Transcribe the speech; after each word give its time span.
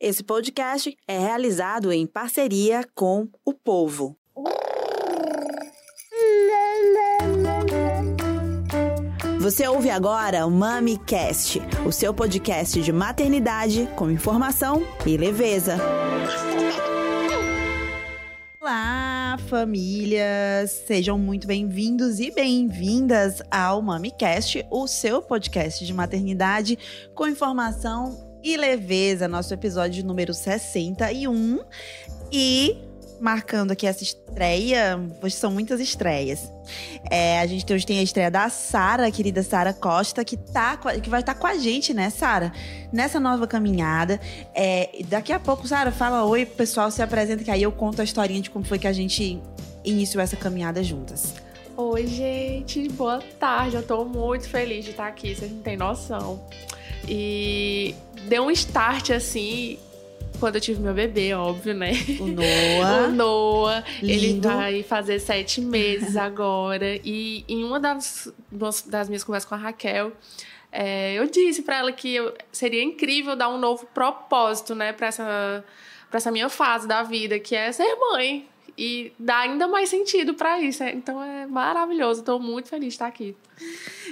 Esse 0.00 0.22
podcast 0.22 0.96
é 1.08 1.18
realizado 1.18 1.90
em 1.90 2.06
parceria 2.06 2.86
com 2.94 3.28
o 3.44 3.52
povo. 3.52 4.16
Você 9.40 9.66
ouve 9.66 9.90
agora 9.90 10.46
o 10.46 10.50
MamiCast, 10.52 11.60
o 11.84 11.90
seu 11.90 12.14
podcast 12.14 12.80
de 12.80 12.92
maternidade 12.92 13.88
com 13.96 14.08
informação 14.08 14.86
e 15.04 15.16
leveza. 15.16 15.76
Olá, 18.60 19.36
famílias! 19.48 20.70
Sejam 20.86 21.18
muito 21.18 21.48
bem-vindos 21.48 22.20
e 22.20 22.30
bem-vindas 22.30 23.42
ao 23.50 23.82
MamiCast, 23.82 24.64
o 24.70 24.86
seu 24.86 25.20
podcast 25.20 25.84
de 25.84 25.92
maternidade 25.92 26.78
com 27.16 27.26
informação 27.26 28.27
e 28.42 28.56
leveza, 28.56 29.28
nosso 29.28 29.52
episódio 29.52 30.04
número 30.04 30.32
61. 30.32 31.60
E 32.32 32.76
marcando 33.20 33.72
aqui 33.72 33.86
essa 33.86 34.02
estreia, 34.02 34.98
são 35.30 35.50
muitas 35.50 35.80
estreias. 35.80 36.52
É, 37.10 37.40
a 37.40 37.46
gente 37.46 37.72
hoje 37.72 37.84
tem 37.84 37.98
a 37.98 38.02
estreia 38.02 38.30
da 38.30 38.48
Sara, 38.48 39.10
querida 39.10 39.42
Sara 39.42 39.72
Costa, 39.72 40.24
que, 40.24 40.36
tá, 40.36 40.76
que 40.76 41.08
vai 41.08 41.20
estar 41.20 41.34
tá 41.34 41.40
com 41.40 41.46
a 41.46 41.56
gente, 41.56 41.92
né, 41.92 42.10
Sara? 42.10 42.52
Nessa 42.92 43.18
nova 43.18 43.46
caminhada. 43.46 44.20
É, 44.54 44.90
daqui 45.08 45.32
a 45.32 45.40
pouco, 45.40 45.66
Sara, 45.66 45.90
fala 45.90 46.24
oi, 46.24 46.46
pessoal, 46.46 46.90
se 46.90 47.02
apresenta, 47.02 47.42
que 47.42 47.50
aí 47.50 47.62
eu 47.62 47.72
conto 47.72 48.00
a 48.00 48.04
historinha 48.04 48.40
de 48.40 48.50
como 48.50 48.64
foi 48.64 48.78
que 48.78 48.86
a 48.86 48.92
gente 48.92 49.40
iniciou 49.84 50.22
essa 50.22 50.36
caminhada 50.36 50.82
juntas. 50.82 51.34
Oi, 51.76 52.06
gente, 52.06 52.88
boa 52.88 53.22
tarde. 53.38 53.76
Eu 53.76 53.82
tô 53.82 54.04
muito 54.04 54.48
feliz 54.48 54.84
de 54.84 54.90
estar 54.90 55.06
aqui, 55.06 55.34
vocês 55.34 55.50
não 55.50 55.60
têm 55.60 55.76
noção. 55.76 56.44
E 57.06 57.94
deu 58.28 58.44
um 58.44 58.50
start 58.50 59.10
assim 59.10 59.78
quando 60.38 60.54
eu 60.54 60.60
tive 60.60 60.80
meu 60.80 60.94
bebê, 60.94 61.34
óbvio, 61.34 61.74
né? 61.74 61.92
O 62.20 62.26
Noah. 62.26 63.08
o 63.08 63.10
Noah. 63.10 63.84
Lindo. 64.00 64.12
Ele 64.12 64.40
vai 64.40 64.82
fazer 64.82 65.18
sete 65.18 65.60
meses 65.60 66.16
agora. 66.16 66.98
E 67.04 67.44
em 67.48 67.64
uma 67.64 67.80
das, 67.80 68.32
das 68.86 69.08
minhas 69.08 69.24
conversas 69.24 69.48
com 69.48 69.54
a 69.54 69.58
Raquel, 69.58 70.12
é, 70.70 71.14
eu 71.14 71.28
disse 71.28 71.62
para 71.62 71.78
ela 71.78 71.92
que 71.92 72.14
eu, 72.14 72.34
seria 72.52 72.82
incrível 72.82 73.34
dar 73.34 73.48
um 73.48 73.58
novo 73.58 73.86
propósito, 73.86 74.74
né, 74.74 74.92
para 74.92 75.08
essa, 75.08 75.64
pra 76.08 76.18
essa 76.18 76.30
minha 76.30 76.48
fase 76.48 76.86
da 76.86 77.02
vida, 77.02 77.38
que 77.38 77.54
é 77.54 77.72
ser 77.72 77.94
mãe 77.96 78.48
e 78.78 79.12
dá 79.18 79.40
ainda 79.40 79.66
mais 79.66 79.88
sentido 79.88 80.34
para 80.34 80.60
isso. 80.60 80.84
É, 80.84 80.92
então 80.92 81.20
é 81.20 81.46
maravilhoso, 81.46 82.20
estou 82.20 82.38
muito 82.38 82.68
feliz 82.68 82.90
de 82.90 82.94
estar 82.94 83.08
aqui. 83.08 83.36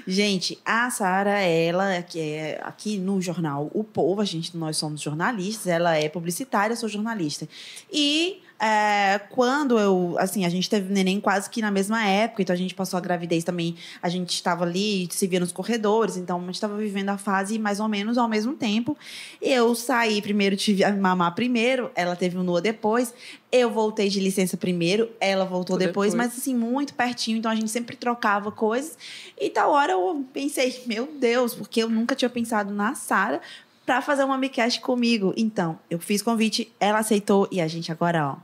Gente, 0.04 0.58
a 0.64 0.90
Sara, 0.90 1.38
ela 1.38 2.02
que 2.02 2.18
é 2.18 2.60
aqui 2.64 2.98
no 2.98 3.22
jornal 3.22 3.70
O 3.72 3.84
Povo, 3.84 4.20
a 4.20 4.24
gente 4.24 4.56
nós 4.56 4.76
somos 4.76 5.00
jornalistas, 5.00 5.68
ela 5.68 5.96
é 5.96 6.08
publicitária, 6.08 6.74
sou 6.74 6.88
jornalista. 6.88 7.48
E 7.92 8.42
é, 8.58 9.20
quando 9.30 9.78
eu, 9.78 10.16
assim, 10.18 10.46
a 10.46 10.48
gente 10.48 10.68
teve 10.68 10.92
neném 10.92 11.20
quase 11.20 11.48
que 11.50 11.60
na 11.60 11.70
mesma 11.70 12.06
época, 12.06 12.42
então 12.42 12.54
a 12.54 12.58
gente 12.58 12.74
passou 12.74 12.96
a 12.96 13.00
gravidez 13.00 13.44
também, 13.44 13.76
a 14.02 14.08
gente 14.08 14.30
estava 14.30 14.64
ali, 14.64 15.08
se 15.10 15.26
via 15.26 15.40
nos 15.40 15.52
corredores, 15.52 16.16
então 16.16 16.38
a 16.38 16.44
gente 16.46 16.54
estava 16.54 16.76
vivendo 16.76 17.10
a 17.10 17.18
fase 17.18 17.58
mais 17.58 17.80
ou 17.80 17.88
menos 17.88 18.16
ao 18.16 18.28
mesmo 18.28 18.54
tempo. 18.54 18.96
Eu 19.42 19.74
saí 19.74 20.22
primeiro, 20.22 20.56
tive 20.56 20.84
a 20.84 20.92
mamar 20.92 21.34
primeiro, 21.34 21.90
ela 21.94 22.16
teve 22.16 22.38
o 22.38 22.42
Nua 22.42 22.60
depois, 22.60 23.12
eu 23.52 23.70
voltei 23.70 24.08
de 24.08 24.20
licença 24.20 24.56
primeiro, 24.56 25.10
ela 25.20 25.44
voltou 25.44 25.76
depois, 25.76 26.12
depois, 26.12 26.14
mas 26.14 26.38
assim, 26.38 26.54
muito 26.54 26.94
pertinho, 26.94 27.38
então 27.38 27.50
a 27.50 27.54
gente 27.54 27.70
sempre 27.70 27.96
trocava 27.96 28.50
coisas. 28.50 28.96
E 29.38 29.50
tal 29.50 29.70
hora 29.70 29.92
eu 29.92 30.24
pensei, 30.32 30.82
meu 30.86 31.06
Deus, 31.06 31.54
porque 31.54 31.82
eu 31.82 31.88
nunca 31.88 32.14
tinha 32.14 32.30
pensado 32.30 32.72
na 32.72 32.94
Sara, 32.94 33.40
para 33.86 34.02
fazer 34.02 34.24
uma 34.24 34.36
Micast 34.36 34.80
comigo. 34.80 35.32
Então, 35.36 35.78
eu 35.88 36.00
fiz 36.00 36.20
convite, 36.20 36.70
ela 36.80 36.98
aceitou 36.98 37.48
e 37.52 37.60
a 37.60 37.68
gente 37.68 37.92
agora, 37.92 38.32
ó, 38.32 38.36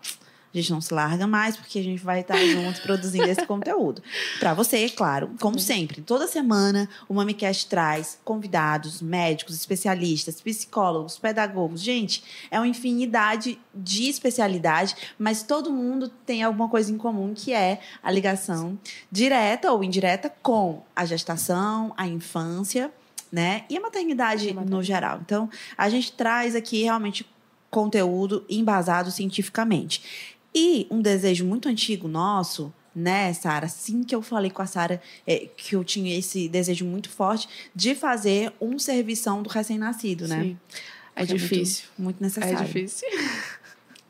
a 0.54 0.58
gente 0.58 0.70
não 0.70 0.80
se 0.80 0.92
larga 0.92 1.26
mais 1.26 1.56
porque 1.56 1.78
a 1.78 1.82
gente 1.82 2.02
vai 2.02 2.20
estar 2.20 2.36
junto 2.46 2.80
produzindo 2.82 3.26
esse 3.26 3.44
conteúdo. 3.44 4.02
Para 4.38 4.54
você, 4.54 4.88
claro, 4.88 5.30
como 5.40 5.58
sempre, 5.58 6.02
toda 6.02 6.28
semana 6.28 6.88
o 7.08 7.14
MamiCast 7.14 7.66
traz 7.66 8.18
convidados, 8.24 9.00
médicos, 9.02 9.56
especialistas, 9.56 10.40
psicólogos, 10.40 11.18
pedagogos. 11.18 11.80
Gente, 11.80 12.22
é 12.50 12.58
uma 12.58 12.68
infinidade 12.68 13.58
de 13.74 14.08
especialidade, 14.08 14.94
mas 15.18 15.42
todo 15.42 15.72
mundo 15.72 16.08
tem 16.08 16.42
alguma 16.42 16.68
coisa 16.68 16.92
em 16.92 16.98
comum 16.98 17.32
que 17.34 17.52
é 17.52 17.80
a 18.02 18.10
ligação 18.12 18.78
direta 19.10 19.72
ou 19.72 19.82
indireta 19.82 20.32
com 20.42 20.82
a 20.94 21.04
gestação, 21.04 21.92
a 21.96 22.06
infância 22.06 22.92
né? 23.32 23.64
E 23.70 23.76
a 23.76 23.80
maternidade, 23.80 24.42
a 24.50 24.54
maternidade 24.54 24.70
no 24.70 24.82
geral. 24.82 25.20
Então, 25.24 25.48
a 25.76 25.88
gente 25.88 26.12
traz 26.12 26.54
aqui 26.54 26.82
realmente 26.82 27.26
conteúdo 27.70 28.44
embasado 28.50 29.10
cientificamente. 29.10 30.02
E 30.54 30.86
um 30.90 31.00
desejo 31.00 31.46
muito 31.46 31.66
antigo 31.68 32.06
nosso, 32.06 32.72
né, 32.94 33.32
Sara? 33.32 33.64
Assim 33.64 34.04
que 34.04 34.14
eu 34.14 34.20
falei 34.20 34.50
com 34.50 34.60
a 34.60 34.66
Sara 34.66 35.00
é, 35.26 35.48
que 35.56 35.74
eu 35.74 35.82
tinha 35.82 36.16
esse 36.16 36.46
desejo 36.48 36.84
muito 36.84 37.08
forte 37.08 37.48
de 37.74 37.94
fazer 37.94 38.52
um 38.60 38.78
servição 38.78 39.42
do 39.42 39.48
recém-nascido, 39.48 40.28
né? 40.28 40.42
Sim. 40.42 40.58
É, 41.16 41.22
é 41.22 41.26
difícil. 41.26 41.84
Muito, 41.96 42.04
muito 42.04 42.22
necessário. 42.22 42.58
É 42.58 42.64
difícil. 42.64 43.08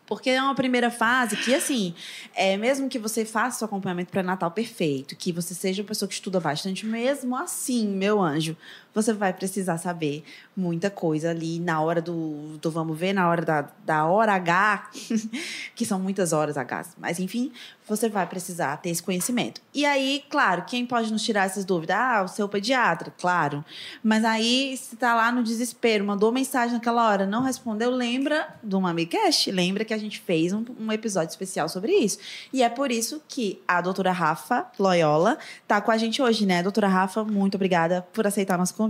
Porque 0.04 0.30
é 0.30 0.42
uma 0.42 0.54
primeira 0.54 0.90
fase 0.90 1.36
que, 1.36 1.54
assim, 1.54 1.94
é, 2.34 2.56
mesmo 2.56 2.88
que 2.88 2.98
você 2.98 3.24
faça 3.24 3.58
seu 3.58 3.64
acompanhamento 3.64 4.10
pré-natal 4.10 4.50
perfeito, 4.50 5.16
que 5.16 5.32
você 5.32 5.54
seja 5.54 5.80
uma 5.80 5.88
pessoa 5.88 6.08
que 6.08 6.14
estuda 6.14 6.38
bastante, 6.38 6.84
mesmo 6.84 7.34
assim, 7.34 7.88
meu 7.88 8.20
anjo, 8.20 8.56
você 8.94 9.12
vai 9.12 9.32
precisar 9.32 9.78
saber 9.78 10.24
muita 10.56 10.90
coisa 10.90 11.30
ali 11.30 11.58
na 11.58 11.80
hora 11.80 12.00
do, 12.00 12.58
do 12.60 12.70
vamos 12.70 12.98
ver, 12.98 13.12
na 13.12 13.28
hora 13.28 13.44
da, 13.44 13.68
da 13.84 14.04
hora 14.04 14.34
H, 14.34 14.90
que 15.74 15.84
são 15.86 15.98
muitas 15.98 16.32
horas 16.32 16.56
H, 16.56 16.90
mas 16.98 17.18
enfim, 17.18 17.52
você 17.88 18.08
vai 18.08 18.26
precisar 18.26 18.76
ter 18.78 18.90
esse 18.90 19.02
conhecimento. 19.02 19.60
E 19.74 19.84
aí, 19.84 20.24
claro, 20.28 20.64
quem 20.66 20.86
pode 20.86 21.12
nos 21.12 21.22
tirar 21.22 21.46
essas 21.46 21.64
dúvidas? 21.64 21.96
Ah, 21.96 22.22
o 22.24 22.28
seu 22.28 22.48
pediatra, 22.48 23.12
claro. 23.18 23.64
Mas 24.02 24.24
aí, 24.24 24.76
se 24.76 24.96
tá 24.96 25.14
lá 25.14 25.32
no 25.32 25.42
desespero, 25.42 26.04
mandou 26.04 26.30
mensagem 26.30 26.74
naquela 26.74 27.08
hora, 27.08 27.26
não 27.26 27.42
respondeu, 27.42 27.90
lembra 27.90 28.54
do 28.62 28.80
MamiCast, 28.80 29.50
lembra 29.50 29.84
que 29.84 29.92
a 29.92 29.98
gente 29.98 30.20
fez 30.20 30.52
um, 30.52 30.64
um 30.78 30.92
episódio 30.92 31.30
especial 31.30 31.68
sobre 31.68 31.92
isso. 31.92 32.18
E 32.52 32.62
é 32.62 32.68
por 32.68 32.90
isso 32.90 33.22
que 33.28 33.60
a 33.66 33.80
doutora 33.80 34.12
Rafa 34.12 34.66
Loyola 34.78 35.38
tá 35.66 35.80
com 35.80 35.90
a 35.90 35.96
gente 35.96 36.22
hoje, 36.22 36.46
né? 36.46 36.62
Doutora 36.62 36.88
Rafa, 36.88 37.24
muito 37.24 37.56
obrigada 37.56 38.02
por 38.12 38.26
aceitar 38.26 38.58
nosso. 38.58 38.81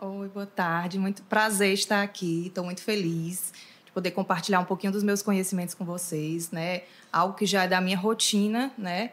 Oi, 0.00 0.28
boa 0.28 0.44
tarde. 0.44 0.98
Muito 0.98 1.22
prazer 1.22 1.72
estar 1.72 2.02
aqui. 2.02 2.48
Estou 2.48 2.64
muito 2.64 2.82
feliz 2.82 3.52
de 3.86 3.92
poder 3.92 4.10
compartilhar 4.10 4.58
um 4.58 4.64
pouquinho 4.64 4.92
dos 4.92 5.04
meus 5.04 5.22
conhecimentos 5.22 5.72
com 5.72 5.84
vocês, 5.84 6.50
né? 6.50 6.82
Algo 7.12 7.34
que 7.34 7.46
já 7.46 7.62
é 7.62 7.68
da 7.68 7.80
minha 7.80 7.96
rotina, 7.96 8.72
né? 8.76 9.12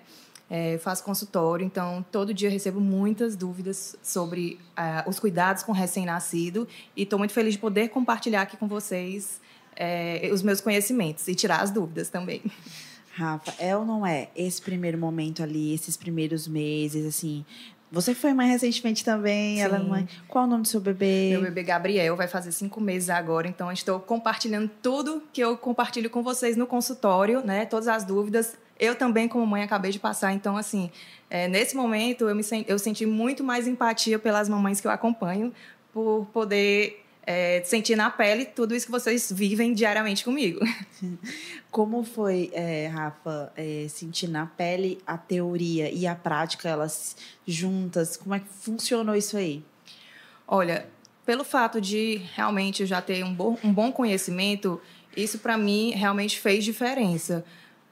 É, 0.49 0.79
faço 0.79 1.03
consultório, 1.03 1.65
então 1.65 2.03
todo 2.11 2.33
dia 2.33 2.49
recebo 2.49 2.81
muitas 2.81 3.35
dúvidas 3.35 3.95
sobre 4.03 4.59
uh, 4.71 5.09
os 5.09 5.19
cuidados 5.19 5.63
com 5.63 5.71
recém-nascido 5.71 6.67
e 6.93 7.03
estou 7.03 7.17
muito 7.17 7.31
feliz 7.31 7.53
de 7.53 7.59
poder 7.59 7.87
compartilhar 7.87 8.41
aqui 8.41 8.57
com 8.57 8.67
vocês 8.67 9.39
é, 9.75 10.29
os 10.33 10.41
meus 10.41 10.59
conhecimentos 10.59 11.27
e 11.27 11.35
tirar 11.35 11.61
as 11.61 11.69
dúvidas 11.69 12.09
também. 12.09 12.41
Rafa, 13.13 13.53
é 13.59 13.77
ou 13.77 13.85
não 13.85 14.05
é 14.05 14.29
esse 14.35 14.61
primeiro 14.61 14.97
momento 14.97 15.43
ali, 15.43 15.73
esses 15.73 15.95
primeiros 15.95 16.47
meses, 16.47 17.05
assim, 17.05 17.45
você 17.91 18.15
foi 18.15 18.33
mãe 18.33 18.47
recentemente 18.47 19.03
também, 19.03 19.57
Sim. 19.57 19.61
ela 19.61 19.77
é 19.77 19.79
mãe. 19.79 20.07
Qual 20.27 20.45
o 20.45 20.47
nome 20.47 20.61
do 20.63 20.67
seu 20.67 20.79
bebê? 20.79 21.31
Meu 21.31 21.41
bebê 21.41 21.61
Gabriel 21.61 22.15
vai 22.15 22.27
fazer 22.27 22.51
cinco 22.53 22.79
meses 22.79 23.09
agora, 23.09 23.47
então 23.47 23.69
estou 23.71 23.99
compartilhando 23.99 24.71
tudo 24.81 25.21
que 25.33 25.41
eu 25.41 25.57
compartilho 25.57 26.09
com 26.09 26.23
vocês 26.23 26.55
no 26.55 26.65
consultório, 26.65 27.45
né? 27.45 27.65
Todas 27.65 27.89
as 27.89 28.05
dúvidas. 28.05 28.55
Eu 28.79 28.95
também, 28.95 29.27
como 29.27 29.45
mãe, 29.45 29.61
acabei 29.61 29.91
de 29.91 29.99
passar, 29.99 30.33
então, 30.33 30.55
assim, 30.55 30.89
é, 31.29 31.47
nesse 31.47 31.75
momento 31.75 32.27
eu, 32.27 32.35
me, 32.35 32.43
eu 32.67 32.79
senti 32.79 33.05
muito 33.05 33.43
mais 33.43 33.67
empatia 33.67 34.17
pelas 34.17 34.47
mamães 34.47 34.79
que 34.79 34.87
eu 34.87 34.91
acompanho, 34.91 35.53
por 35.93 36.25
poder 36.33 37.00
é, 37.23 37.61
sentir 37.63 37.95
na 37.95 38.09
pele 38.09 38.45
tudo 38.45 38.75
isso 38.75 38.85
que 38.85 38.91
vocês 38.91 39.31
vivem 39.31 39.73
diariamente 39.73 40.23
comigo. 40.23 40.59
Como 41.69 42.03
foi, 42.03 42.49
é, 42.53 42.87
Rafa, 42.87 43.51
é, 43.55 43.85
sentir 43.87 44.27
na 44.27 44.45
pele 44.45 44.99
a 45.05 45.17
teoria 45.17 45.91
e 45.91 46.07
a 46.07 46.15
prática, 46.15 46.67
elas 46.67 47.15
juntas? 47.47 48.17
Como 48.17 48.33
é 48.35 48.39
que 48.39 48.47
funcionou 48.49 49.15
isso 49.15 49.37
aí? 49.37 49.63
Olha, 50.47 50.87
pelo 51.25 51.43
fato 51.43 51.79
de 51.79 52.21
realmente 52.35 52.85
já 52.85 53.01
ter 53.01 53.23
um 53.23 53.33
bom, 53.33 53.57
um 53.63 53.71
bom 53.71 53.91
conhecimento, 53.91 54.81
isso 55.15 55.39
para 55.39 55.57
mim 55.57 55.91
realmente 55.91 56.39
fez 56.39 56.63
diferença. 56.63 57.45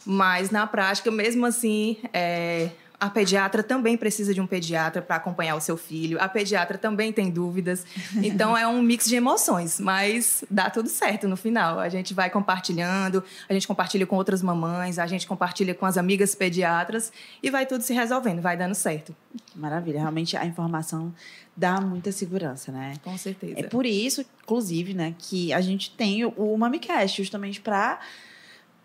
Mas 0.06 0.50
na 0.50 0.66
prática, 0.66 1.12
mesmo 1.12 1.46
assim, 1.46 1.98
é, 2.12 2.72
a 3.00 3.10
pediatra 3.10 3.64
também 3.64 3.96
precisa 3.96 4.34
de 4.34 4.42
um 4.42 4.48
pediatra 4.48 5.02
para 5.02 5.16
acompanhar 5.16 5.56
o 5.56 5.62
seu 5.62 5.78
filho. 5.78 6.22
A 6.22 6.28
pediatra 6.28 6.78
também 6.78 7.14
tem 7.14 7.30
dúvidas. 7.30 7.86
Então 8.30 8.56
é 8.56 8.68
um 8.68 8.82
mix 8.82 9.06
de 9.06 9.16
emoções, 9.16 9.80
mas 9.80 10.44
dá 10.50 10.70
tudo 10.70 10.90
certo 10.90 11.28
no 11.28 11.38
final. 11.38 11.80
A 11.80 11.90
gente 11.90 12.14
vai 12.14 12.30
compartilhando, 12.30 13.24
a 13.48 13.54
gente 13.54 13.68
compartilha 13.68 14.06
com 14.06 14.16
outras 14.16 14.42
mamães, 14.42 15.00
a 15.00 15.08
gente 15.08 15.26
compartilha 15.26 15.74
com 15.74 15.86
as 15.86 15.98
amigas 15.98 16.36
pediatras 16.36 17.12
e 17.42 17.50
vai 17.50 17.66
tudo 17.66 17.82
se 17.82 17.94
resolvendo, 17.94 18.42
vai 18.42 18.58
dando 18.58 18.76
certo. 18.76 19.16
Maravilha, 19.56 20.00
realmente 20.00 20.36
a 20.36 20.46
informação 20.46 21.14
dá 21.56 21.80
muita 21.82 22.12
segurança, 22.12 22.72
né? 22.72 22.94
Com 23.04 23.18
certeza. 23.18 23.60
É 23.60 23.64
por 23.64 23.86
isso, 23.86 24.26
inclusive, 24.44 24.94
né, 24.94 25.16
que 25.18 25.52
a 25.54 25.62
gente 25.62 25.92
tem 25.92 26.26
o 26.26 26.58
MamiCast 26.58 27.18
justamente 27.22 27.62
para 27.62 28.00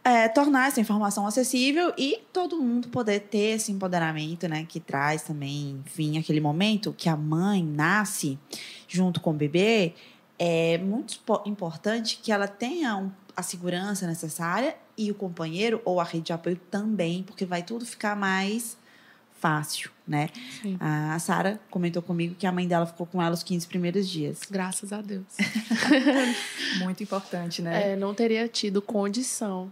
é, 0.04 0.28
tornar 0.28 0.68
essa 0.68 0.80
informação 0.80 1.26
acessível 1.26 1.92
e 1.96 2.22
todo 2.30 2.60
mundo 2.60 2.88
poder 2.88 3.20
ter 3.20 3.56
esse 3.56 3.72
empoderamento, 3.72 4.46
né? 4.46 4.66
Que 4.68 4.78
traz 4.78 5.22
também, 5.22 5.82
enfim, 5.86 6.18
aquele 6.18 6.40
momento 6.40 6.92
que 6.92 7.08
a 7.08 7.16
mãe 7.16 7.64
nasce 7.64 8.38
junto 8.86 9.18
com 9.18 9.30
o 9.30 9.34
bebê. 9.34 9.94
É 10.38 10.76
muito 10.78 11.18
importante 11.46 12.20
que 12.22 12.30
ela 12.30 12.46
tenha 12.46 12.96
um, 12.96 13.10
a 13.34 13.42
segurança 13.42 14.06
necessária 14.06 14.76
e 14.96 15.10
o 15.10 15.14
companheiro 15.14 15.80
ou 15.86 15.98
a 15.98 16.04
rede 16.04 16.26
de 16.26 16.32
apoio 16.34 16.60
também, 16.70 17.22
porque 17.22 17.46
vai 17.46 17.62
tudo 17.62 17.86
ficar 17.86 18.14
mais 18.14 18.76
fácil, 19.40 19.90
né? 20.06 20.28
Sim. 20.60 20.76
A 20.80 21.18
Sara 21.18 21.60
comentou 21.70 22.02
comigo 22.02 22.34
que 22.34 22.46
a 22.46 22.52
mãe 22.52 22.68
dela 22.68 22.86
ficou 22.86 23.06
com 23.06 23.22
ela 23.22 23.34
os 23.34 23.42
15 23.42 23.66
primeiros 23.68 24.08
dias. 24.08 24.40
Graças 24.50 24.92
a 24.92 25.00
Deus. 25.00 25.24
Muito 26.80 27.02
importante, 27.02 27.62
né? 27.62 27.92
É, 27.92 27.96
não 27.96 28.14
teria 28.14 28.48
tido 28.48 28.82
condição 28.82 29.70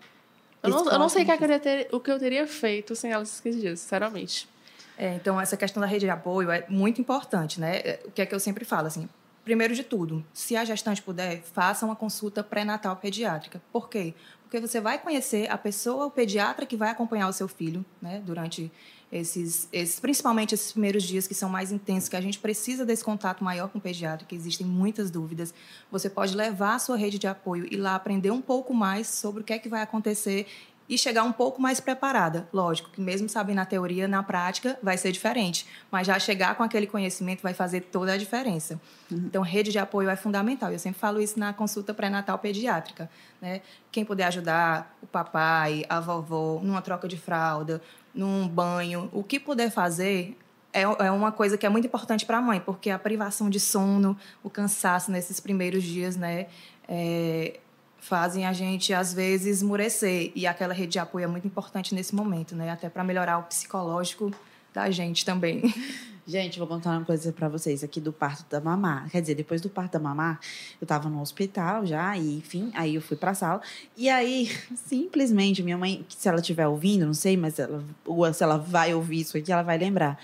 eu 0.62 0.70
não, 0.70 0.90
eu 0.90 0.98
não 0.98 1.08
sei 1.08 1.22
o 1.22 1.26
que, 1.26 1.32
é 1.32 1.58
ter, 1.58 1.88
o 1.92 2.00
que 2.00 2.10
eu 2.10 2.18
teria 2.18 2.46
feito 2.46 2.94
sem 2.94 3.10
ela 3.10 3.22
esses 3.22 3.40
15 3.40 3.60
dias, 3.60 3.80
sinceramente. 3.80 4.48
É, 4.96 5.14
então, 5.14 5.40
essa 5.40 5.56
questão 5.56 5.80
da 5.80 5.86
rede 5.86 6.06
de 6.06 6.10
apoio 6.10 6.50
é 6.50 6.64
muito 6.68 7.00
importante, 7.00 7.60
né? 7.60 7.78
É, 7.78 8.00
o 8.04 8.10
que 8.10 8.22
é 8.22 8.26
que 8.26 8.34
eu 8.34 8.40
sempre 8.40 8.64
falo, 8.64 8.86
assim, 8.86 9.08
primeiro 9.44 9.74
de 9.74 9.82
tudo, 9.82 10.24
se 10.32 10.56
a 10.56 10.64
gestante 10.64 11.02
puder, 11.02 11.42
faça 11.42 11.84
uma 11.84 11.96
consulta 11.96 12.42
pré-natal 12.42 12.96
pediátrica. 12.96 13.60
Por 13.72 13.88
quê? 13.88 14.14
Porque 14.42 14.60
você 14.60 14.80
vai 14.80 14.98
conhecer 14.98 15.50
a 15.50 15.58
pessoa, 15.58 16.06
o 16.06 16.10
pediatra 16.10 16.66
que 16.66 16.76
vai 16.76 16.90
acompanhar 16.90 17.28
o 17.28 17.32
seu 17.32 17.48
filho, 17.48 17.84
né, 18.00 18.22
durante 18.24 18.70
esses, 19.12 19.68
esses, 19.70 20.00
principalmente 20.00 20.54
esses 20.54 20.72
primeiros 20.72 21.02
dias 21.02 21.26
que 21.26 21.34
são 21.34 21.50
mais 21.50 21.70
intensos, 21.70 22.08
que 22.08 22.16
a 22.16 22.20
gente 22.20 22.38
precisa 22.38 22.86
desse 22.86 23.04
contato 23.04 23.44
maior 23.44 23.68
com 23.68 23.76
o 23.76 23.80
pediatra, 23.80 24.26
que 24.26 24.34
existem 24.34 24.66
muitas 24.66 25.10
dúvidas. 25.10 25.52
Você 25.90 26.08
pode 26.08 26.34
levar 26.34 26.76
a 26.76 26.78
sua 26.78 26.96
rede 26.96 27.18
de 27.18 27.26
apoio 27.26 27.68
e 27.70 27.76
lá 27.76 27.94
aprender 27.94 28.30
um 28.30 28.40
pouco 28.40 28.72
mais 28.72 29.06
sobre 29.08 29.42
o 29.42 29.44
que 29.44 29.52
é 29.52 29.58
que 29.58 29.68
vai 29.68 29.82
acontecer 29.82 30.46
e 30.88 30.98
chegar 30.98 31.22
um 31.22 31.32
pouco 31.32 31.60
mais 31.60 31.80
preparada. 31.80 32.48
Lógico 32.52 32.90
que 32.90 33.00
mesmo 33.00 33.28
sabendo 33.28 33.56
na 33.56 33.64
teoria, 33.64 34.06
na 34.06 34.22
prática 34.22 34.78
vai 34.82 34.96
ser 34.96 35.12
diferente, 35.12 35.66
mas 35.90 36.06
já 36.06 36.18
chegar 36.18 36.54
com 36.54 36.62
aquele 36.62 36.86
conhecimento 36.86 37.42
vai 37.42 37.54
fazer 37.54 37.82
toda 37.82 38.12
a 38.12 38.16
diferença. 38.16 38.80
Uhum. 39.10 39.24
Então, 39.26 39.42
rede 39.42 39.70
de 39.70 39.78
apoio 39.78 40.08
é 40.08 40.16
fundamental. 40.16 40.72
Eu 40.72 40.78
sempre 40.78 41.00
falo 41.00 41.20
isso 41.20 41.38
na 41.38 41.52
consulta 41.52 41.94
pré-natal 41.94 42.38
pediátrica. 42.38 43.10
Né? 43.40 43.62
Quem 43.90 44.04
puder 44.04 44.24
ajudar 44.24 44.96
o 45.02 45.06
papai, 45.06 45.84
a 45.88 46.00
vovó, 46.00 46.60
numa 46.62 46.82
troca 46.82 47.08
de 47.08 47.16
fralda, 47.16 47.80
num 48.14 48.46
banho, 48.46 49.08
o 49.12 49.22
que 49.22 49.40
puder 49.40 49.70
fazer 49.70 50.36
é, 50.72 50.82
é 50.82 51.10
uma 51.10 51.30
coisa 51.30 51.58
que 51.58 51.66
é 51.66 51.68
muito 51.68 51.86
importante 51.86 52.24
para 52.24 52.38
a 52.38 52.42
mãe, 52.42 52.60
porque 52.60 52.90
a 52.90 52.98
privação 52.98 53.50
de 53.50 53.60
sono, 53.60 54.16
o 54.42 54.48
cansaço 54.48 55.10
nesses 55.10 55.38
primeiros 55.38 55.82
dias, 55.82 56.16
né, 56.16 56.46
é, 56.88 57.60
fazem 58.02 58.44
a 58.44 58.52
gente 58.52 58.92
às 58.92 59.14
vezes 59.14 59.58
esmurecer 59.58 60.32
e 60.34 60.44
aquela 60.44 60.74
rede 60.74 60.92
de 60.92 60.98
apoio 60.98 61.24
é 61.24 61.28
muito 61.28 61.46
importante 61.46 61.94
nesse 61.94 62.12
momento, 62.12 62.54
né, 62.56 62.68
até 62.68 62.90
para 62.90 63.04
melhorar 63.04 63.38
o 63.38 63.44
psicológico 63.44 64.32
da 64.74 64.90
gente 64.90 65.24
também. 65.24 65.62
Gente, 66.24 66.56
vou 66.56 66.68
contar 66.68 66.90
uma 66.90 67.04
coisa 67.04 67.32
para 67.32 67.48
vocês 67.48 67.82
aqui 67.82 68.00
do 68.00 68.12
parto 68.12 68.48
da 68.48 68.60
mamá. 68.60 69.08
Quer 69.10 69.20
dizer, 69.20 69.34
depois 69.34 69.60
do 69.60 69.68
parto 69.68 69.94
da 69.94 69.98
mamá, 69.98 70.38
eu 70.80 70.86
tava 70.86 71.08
no 71.08 71.20
hospital 71.20 71.84
já, 71.84 72.16
e 72.16 72.38
enfim, 72.38 72.70
aí 72.74 72.94
eu 72.94 73.02
fui 73.02 73.16
pra 73.16 73.34
sala. 73.34 73.60
E 73.96 74.08
aí, 74.08 74.48
simplesmente, 74.86 75.64
minha 75.64 75.76
mãe, 75.76 76.06
se 76.08 76.28
ela 76.28 76.38
estiver 76.38 76.68
ouvindo, 76.68 77.04
não 77.04 77.12
sei, 77.12 77.36
mas 77.36 77.58
ela, 77.58 77.84
ou 78.06 78.32
se 78.32 78.40
ela 78.40 78.56
vai 78.56 78.94
ouvir 78.94 79.22
isso 79.22 79.36
aqui, 79.36 79.50
ela 79.50 79.64
vai 79.64 79.76
lembrar. 79.76 80.16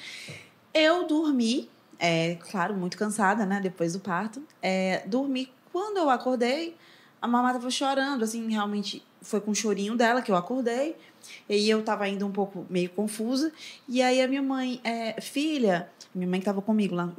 Eu 0.72 1.04
dormi, 1.04 1.68
é, 1.98 2.36
claro, 2.48 2.76
muito 2.76 2.96
cansada, 2.96 3.44
né, 3.44 3.58
depois 3.60 3.92
do 3.92 3.98
parto. 3.98 4.40
É, 4.62 5.02
dormi. 5.04 5.50
Quando 5.72 5.96
eu 5.96 6.08
acordei, 6.08 6.76
a 7.20 7.26
mamá 7.26 7.52
tava 7.52 7.70
chorando, 7.70 8.22
assim, 8.22 8.48
realmente 8.50 9.02
foi 9.20 9.40
com 9.40 9.50
o 9.50 9.54
chorinho 9.54 9.96
dela 9.96 10.22
que 10.22 10.30
eu 10.30 10.36
acordei. 10.36 10.96
E 11.48 11.54
aí 11.54 11.70
eu 11.70 11.82
tava 11.82 12.04
ainda 12.04 12.24
um 12.24 12.30
pouco 12.32 12.66
meio 12.70 12.88
confusa. 12.90 13.52
E 13.88 14.00
aí 14.00 14.22
a 14.22 14.28
minha 14.28 14.42
mãe, 14.42 14.80
é, 14.84 15.20
filha, 15.20 15.90
minha 16.14 16.28
mãe 16.28 16.40
que 16.40 16.46
tava 16.46 16.62
comigo 16.62 16.94
lá, 16.94 17.12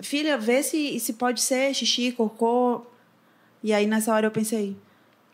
filha, 0.00 0.36
vê 0.36 0.62
se, 0.62 0.98
se 1.00 1.12
pode 1.14 1.40
ser 1.40 1.72
xixi, 1.74 2.12
cocô. 2.12 2.82
E 3.62 3.72
aí 3.72 3.86
nessa 3.86 4.12
hora 4.12 4.26
eu 4.26 4.30
pensei, 4.30 4.76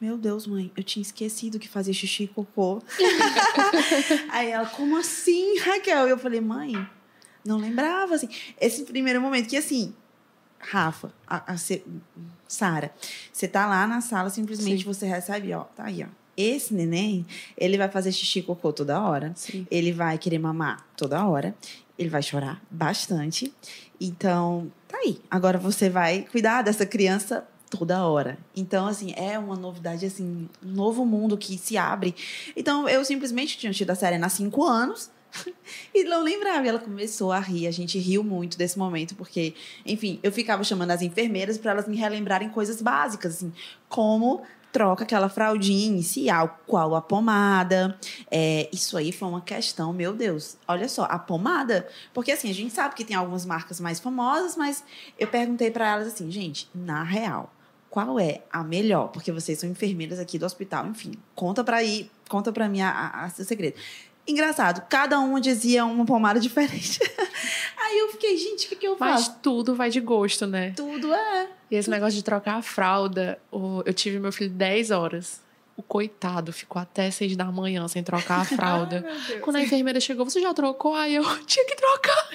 meu 0.01 0.19
Deus, 0.19 0.47
mãe, 0.47 0.71
eu 0.77 0.83
tinha 0.83 1.03
esquecido 1.03 1.59
que 1.59 1.69
fazia 1.69 1.95
xixi 1.95 2.25
e 2.25 2.29
cocô. 2.29 2.83
aí 4.31 4.51
ela, 4.51 4.67
como 4.67 4.97
assim, 4.99 5.59
Raquel? 5.59 6.07
E 6.07 6.11
eu 6.11 6.19
falei, 6.19 6.41
mãe, 6.41 6.75
não 7.45 7.59
lembrava, 7.59 8.15
assim. 8.15 8.29
Esse 8.61 8.85
primeiro 8.85 9.21
momento 9.21 9.49
que, 9.49 9.57
assim, 9.57 9.95
Rafa, 10.71 11.13
a, 11.27 11.53
a 11.53 11.57
Sara, 12.49 12.93
você 13.33 13.47
tá 13.49 13.67
lá 13.67 13.87
na 13.87 14.01
sala, 14.01 14.31
simplesmente 14.31 14.83
Sim. 14.83 14.87
você 14.87 15.07
recebe, 15.07 15.53
ó, 15.53 15.65
tá 15.65 15.85
aí, 15.85 16.03
ó 16.03 16.25
esse 16.37 16.75
neném, 16.75 17.25
ele 17.57 17.79
vai 17.79 17.89
fazer 17.89 18.13
xixi 18.13 18.41
e 18.41 18.43
cocô 18.43 18.73
toda 18.73 19.01
hora. 19.01 19.33
Sim. 19.35 19.67
Ele 19.71 19.93
vai 19.93 20.19
querer 20.19 20.39
mamar 20.39 20.85
toda 20.97 21.25
hora. 21.25 21.55
Ele 21.99 22.09
vai 22.09 22.23
chorar 22.23 22.61
bastante. 22.71 23.53
Então, 24.01 24.71
tá 24.89 24.99
aí. 24.99 25.21
Agora 25.31 25.59
você 25.59 25.89
vai 25.89 26.27
cuidar 26.31 26.63
dessa 26.63 26.85
criança 26.85 27.47
toda 27.71 28.05
hora. 28.05 28.39
Então, 28.55 28.87
assim, 28.87 29.13
é 29.17 29.39
uma 29.39 29.57
novidade, 29.57 30.05
assim, 30.05 30.49
um 30.63 30.69
novo 30.73 31.05
mundo 31.05 31.39
que 31.39 31.57
se 31.57 31.77
abre. 31.77 32.15
Então, 32.57 32.89
eu 32.89 33.05
simplesmente 33.05 33.57
tinha 33.57 33.73
tido 33.73 33.91
a 33.91 33.95
Serena 33.95 34.27
há 34.27 34.31
cinco 34.31 34.65
anos 34.65 35.11
e 35.95 36.05
não 36.05 36.23
lembrava. 36.23 36.65
E 36.65 36.69
ela 36.69 36.79
começou 36.79 37.33
a 37.33 37.39
rir. 37.39 37.67
A 37.67 37.71
gente 37.71 37.99
riu 37.99 38.23
muito 38.23 38.57
desse 38.57 38.79
momento, 38.79 39.15
porque, 39.15 39.55
enfim, 39.85 40.19
eu 40.23 40.33
ficava 40.33 40.63
chamando 40.65 40.91
as 40.91 41.03
enfermeiras 41.03 41.59
para 41.59 41.73
elas 41.73 41.89
me 41.89 41.97
relembrarem 41.97 42.49
coisas 42.49 42.81
básicas, 42.81 43.37
assim, 43.37 43.53
como 43.89 44.43
troca 44.75 45.05
aquela 45.05 45.29
fraldinha 45.29 45.87
inicial, 45.87 46.59
qual 46.67 46.97
a 46.97 47.01
pomada. 47.01 47.97
É, 48.29 48.69
isso 48.73 48.97
aí 48.97 49.13
foi 49.13 49.29
uma 49.29 49.41
questão, 49.41 49.93
meu 49.93 50.13
Deus. 50.13 50.57
Olha 50.67 50.89
só, 50.89 51.05
a 51.05 51.17
pomada. 51.17 51.87
Porque 52.13 52.33
assim, 52.33 52.51
a 52.51 52.55
gente 52.55 52.75
sabe 52.75 52.97
que 52.97 53.05
tem 53.05 53.17
algumas 53.17 53.47
marcas 53.47 53.79
mais 53.79 54.01
famosas, 54.01 54.57
mas 54.57 54.83
eu 55.17 55.29
perguntei 55.29 55.71
para 55.71 55.93
elas 55.93 56.09
assim, 56.09 56.29
gente, 56.29 56.69
na 56.75 57.05
real, 57.05 57.55
qual 57.89 58.19
é 58.19 58.43
a 58.51 58.65
melhor? 58.65 59.13
Porque 59.13 59.31
vocês 59.31 59.61
são 59.61 59.71
enfermeiras 59.71 60.19
aqui 60.19 60.41
do 60.41 60.45
hospital, 60.45 60.89
enfim, 60.89 61.13
conta 61.37 61.63
para 61.63 61.77
aí, 61.77 62.11
conta 62.29 62.53
para 62.53 62.69
mim 62.69 62.81
a, 62.81 62.91
a, 62.91 63.25
a 63.27 63.31
seu 63.31 63.45
segredo. 63.45 63.77
Engraçado, 64.27 64.87
cada 64.89 65.19
uma 65.21 65.41
dizia 65.41 65.85
uma 65.85 66.05
pomada 66.07 66.41
diferente. 66.41 66.99
Aí 67.77 67.99
eu 67.99 68.09
fiquei, 68.09 68.37
gente, 68.37 68.67
o 68.67 68.69
que, 68.71 68.77
que 68.77 68.87
eu 68.89 68.97
faço? 68.97 69.31
Mas 69.31 69.41
tudo 69.43 69.75
vai 69.75 69.91
de 69.91 70.01
gosto, 70.01 70.47
né? 70.47 70.73
Tudo 70.77 71.13
é. 71.13 71.49
E 71.71 71.77
esse 71.77 71.91
negócio 71.91 72.15
de 72.15 72.23
trocar 72.25 72.57
a 72.57 72.63
fralda, 72.63 73.39
eu 73.53 73.93
tive 73.93 74.19
meu 74.19 74.33
filho 74.33 74.51
10 74.51 74.91
horas. 74.91 75.43
O 75.77 75.83
coitado 75.83 76.53
ficou 76.53 76.81
até 76.81 77.11
6 77.11 77.37
da 77.37 77.47
manhã 77.47 77.87
sem 77.89 78.03
trocar 78.03 78.41
a 78.43 78.45
fralda. 78.47 79.05
Ai, 79.07 79.39
Quando 79.41 79.57
a 79.57 79.61
enfermeira 79.63 79.99
chegou, 80.01 80.25
você 80.25 80.41
já 80.41 80.55
trocou? 80.55 80.95
Aí 80.95 81.17
eu 81.17 81.25
tinha 81.47 81.67
que 81.67 81.75
trocar. 81.75 82.29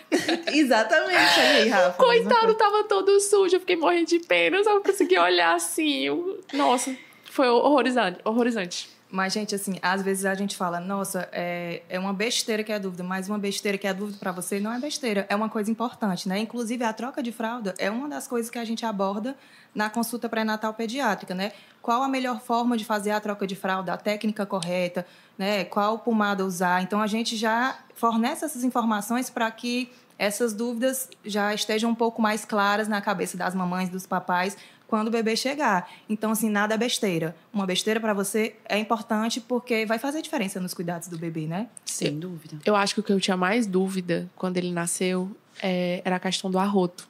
Exatamente. 0.54 1.40
Aí, 1.40 1.70
Rafa. 1.70 1.90
O 2.04 2.06
coitado 2.06 2.54
tava 2.56 2.84
todo 2.84 3.20
sujo, 3.22 3.56
eu 3.56 3.60
fiquei 3.62 3.78
morrendo 3.78 4.08
de 4.08 4.20
pena, 4.20 4.58
eu 4.58 4.64
só 4.64 4.80
consegui 4.82 5.18
olhar 5.18 5.56
assim. 5.56 6.02
Eu... 6.02 6.44
Nossa, 6.54 6.96
foi 7.32 7.48
horrorizante. 7.48 8.20
horrorizante. 8.26 8.90
Mas, 9.12 9.34
gente, 9.34 9.56
assim, 9.56 9.74
às 9.82 10.04
vezes 10.04 10.24
a 10.24 10.36
gente 10.36 10.56
fala, 10.56 10.80
nossa, 10.80 11.28
é, 11.32 11.82
é 11.90 12.00
uma 12.00 12.14
besteira 12.14 12.64
que 12.64 12.72
é 12.72 12.78
dúvida, 12.78 13.04
mas 13.04 13.28
uma 13.28 13.40
besteira 13.40 13.76
que 13.76 13.88
é 13.88 13.94
dúvida 13.94 14.20
para 14.20 14.32
você 14.32 14.60
não 14.60 14.72
é 14.72 14.80
besteira, 14.80 15.26
é 15.28 15.36
uma 15.36 15.50
coisa 15.50 15.72
importante, 15.72 16.30
né? 16.30 16.38
Inclusive, 16.38 16.84
a 16.84 16.94
troca 16.94 17.24
de 17.24 17.32
fralda 17.32 17.74
é 17.80 17.90
uma 17.90 18.08
das 18.08 18.28
coisas 18.28 18.52
que 18.52 18.60
a 18.60 18.66
gente 18.66 18.86
aborda 18.86 19.36
na 19.74 19.90
consulta 19.90 20.30
pré-natal 20.30 20.76
pediátrica, 20.76 21.34
né? 21.34 21.54
Qual 21.82 22.04
a 22.04 22.08
melhor 22.08 22.40
forma 22.40 22.78
de 22.78 22.86
fazer 22.86 23.10
a 23.10 23.20
troca 23.20 23.48
de 23.48 23.56
fralda, 23.56 23.94
a 23.94 23.98
técnica 23.98 24.46
correta, 24.46 25.04
né? 25.38 25.64
Qual 25.64 25.98
pomada 25.98 26.46
usar. 26.46 26.84
Então, 26.84 27.02
a 27.02 27.08
gente 27.08 27.36
já 27.36 27.80
fornece 27.96 28.46
essas 28.46 28.64
informações 28.64 29.28
para 29.28 29.50
que 29.50 29.92
essas 30.20 30.54
dúvidas 30.54 31.10
já 31.26 31.52
estejam 31.52 31.90
um 31.90 31.96
pouco 31.96 32.22
mais 32.22 32.46
claras 32.46 32.88
na 32.88 33.02
cabeça 33.02 33.38
das 33.38 33.56
mamães, 33.56 33.90
dos 33.90 34.06
papais, 34.06 34.56
quando 34.90 35.10
o 35.10 35.12
bebê 35.12 35.36
chegar. 35.36 35.88
Então, 36.10 36.32
assim, 36.32 36.50
nada 36.50 36.74
é 36.74 36.78
besteira. 36.78 37.36
Uma 37.54 37.66
besteira 37.66 38.00
para 38.00 38.12
você 38.12 38.56
é 38.68 38.78
importante 38.80 39.40
porque 39.40 39.86
vai 39.86 40.00
fazer 40.00 40.22
diferença 40.22 40.60
nos 40.60 40.74
cuidados 40.74 41.08
do 41.08 41.18
bebê, 41.18 41.46
né? 41.46 41.68
Sem 41.86 42.20
dúvida. 42.20 42.58
Eu 42.66 42.76
acho 42.76 42.96
que 42.96 43.00
o 43.00 43.04
que 43.04 43.14
eu 43.14 43.20
tinha 43.20 43.38
mais 43.38 43.68
dúvida 43.68 44.28
quando 44.36 44.58
ele 44.58 44.72
nasceu 44.72 45.30
é, 45.62 46.02
era 46.04 46.16
a 46.16 46.20
questão 46.20 46.50
do 46.50 46.58
arroto. 46.58 47.08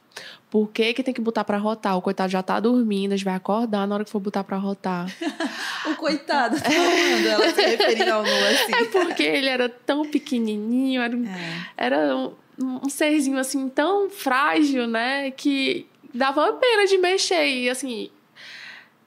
Por 0.49 0.67
que, 0.67 0.93
que 0.93 1.01
tem 1.01 1.13
que 1.13 1.21
botar 1.21 1.45
para 1.45 1.57
rotar? 1.57 1.95
O 1.95 2.01
coitado 2.01 2.29
já 2.29 2.43
tá 2.43 2.59
dormindo, 2.59 3.13
a 3.13 3.15
gente 3.15 3.23
vai 3.23 3.35
acordar 3.35 3.87
na 3.87 3.95
hora 3.95 4.03
que 4.03 4.11
for 4.11 4.19
botar 4.19 4.43
para 4.43 4.57
rotar. 4.57 5.07
o 5.87 5.95
coitado 5.95 6.57
tá 6.59 6.69
falando, 6.69 7.27
ela 7.27 7.53
se 7.53 7.61
referindo 7.61 8.11
ao 8.11 8.23
Nu 8.23 8.29
assim. 8.29 8.73
É 8.73 8.85
porque 8.85 9.23
ele 9.23 9.47
era 9.47 9.69
tão 9.69 10.03
pequenininho, 10.09 11.01
era, 11.01 11.15
é. 11.15 11.61
era 11.77 12.17
um, 12.17 12.33
um 12.57 12.89
serzinho 12.89 13.37
assim 13.37 13.69
tão 13.69 14.09
frágil, 14.09 14.85
né? 14.85 15.31
Que 15.31 15.87
dava 16.13 16.53
pena 16.53 16.85
de 16.85 16.97
mexer. 16.97 17.45
E 17.47 17.69
assim, 17.69 18.09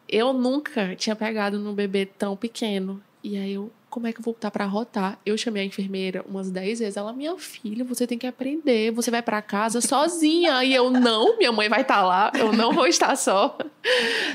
eu 0.08 0.32
nunca 0.32 0.94
tinha 0.96 1.16
pegado 1.16 1.58
num 1.58 1.74
bebê 1.74 2.06
tão 2.06 2.36
pequeno. 2.36 3.02
E 3.22 3.36
aí 3.36 3.54
eu 3.54 3.70
como 3.92 4.06
é 4.06 4.12
que 4.12 4.20
eu 4.20 4.24
vou 4.24 4.32
botar 4.32 4.50
para 4.50 4.64
rotar? 4.64 5.18
Eu 5.24 5.36
chamei 5.36 5.62
a 5.62 5.66
enfermeira 5.66 6.24
umas 6.26 6.50
10 6.50 6.78
vezes. 6.78 6.96
Ela, 6.96 7.12
minha 7.12 7.36
filha, 7.36 7.84
você 7.84 8.06
tem 8.06 8.16
que 8.16 8.26
aprender. 8.26 8.90
Você 8.90 9.10
vai 9.10 9.20
para 9.20 9.42
casa 9.42 9.82
sozinha. 9.82 10.64
E 10.64 10.74
eu, 10.74 10.90
não, 10.90 11.36
minha 11.36 11.52
mãe 11.52 11.68
vai 11.68 11.82
estar 11.82 11.96
tá 11.96 12.02
lá. 12.02 12.32
Eu 12.34 12.54
não 12.54 12.72
vou 12.72 12.86
estar 12.86 13.14
só. 13.16 13.58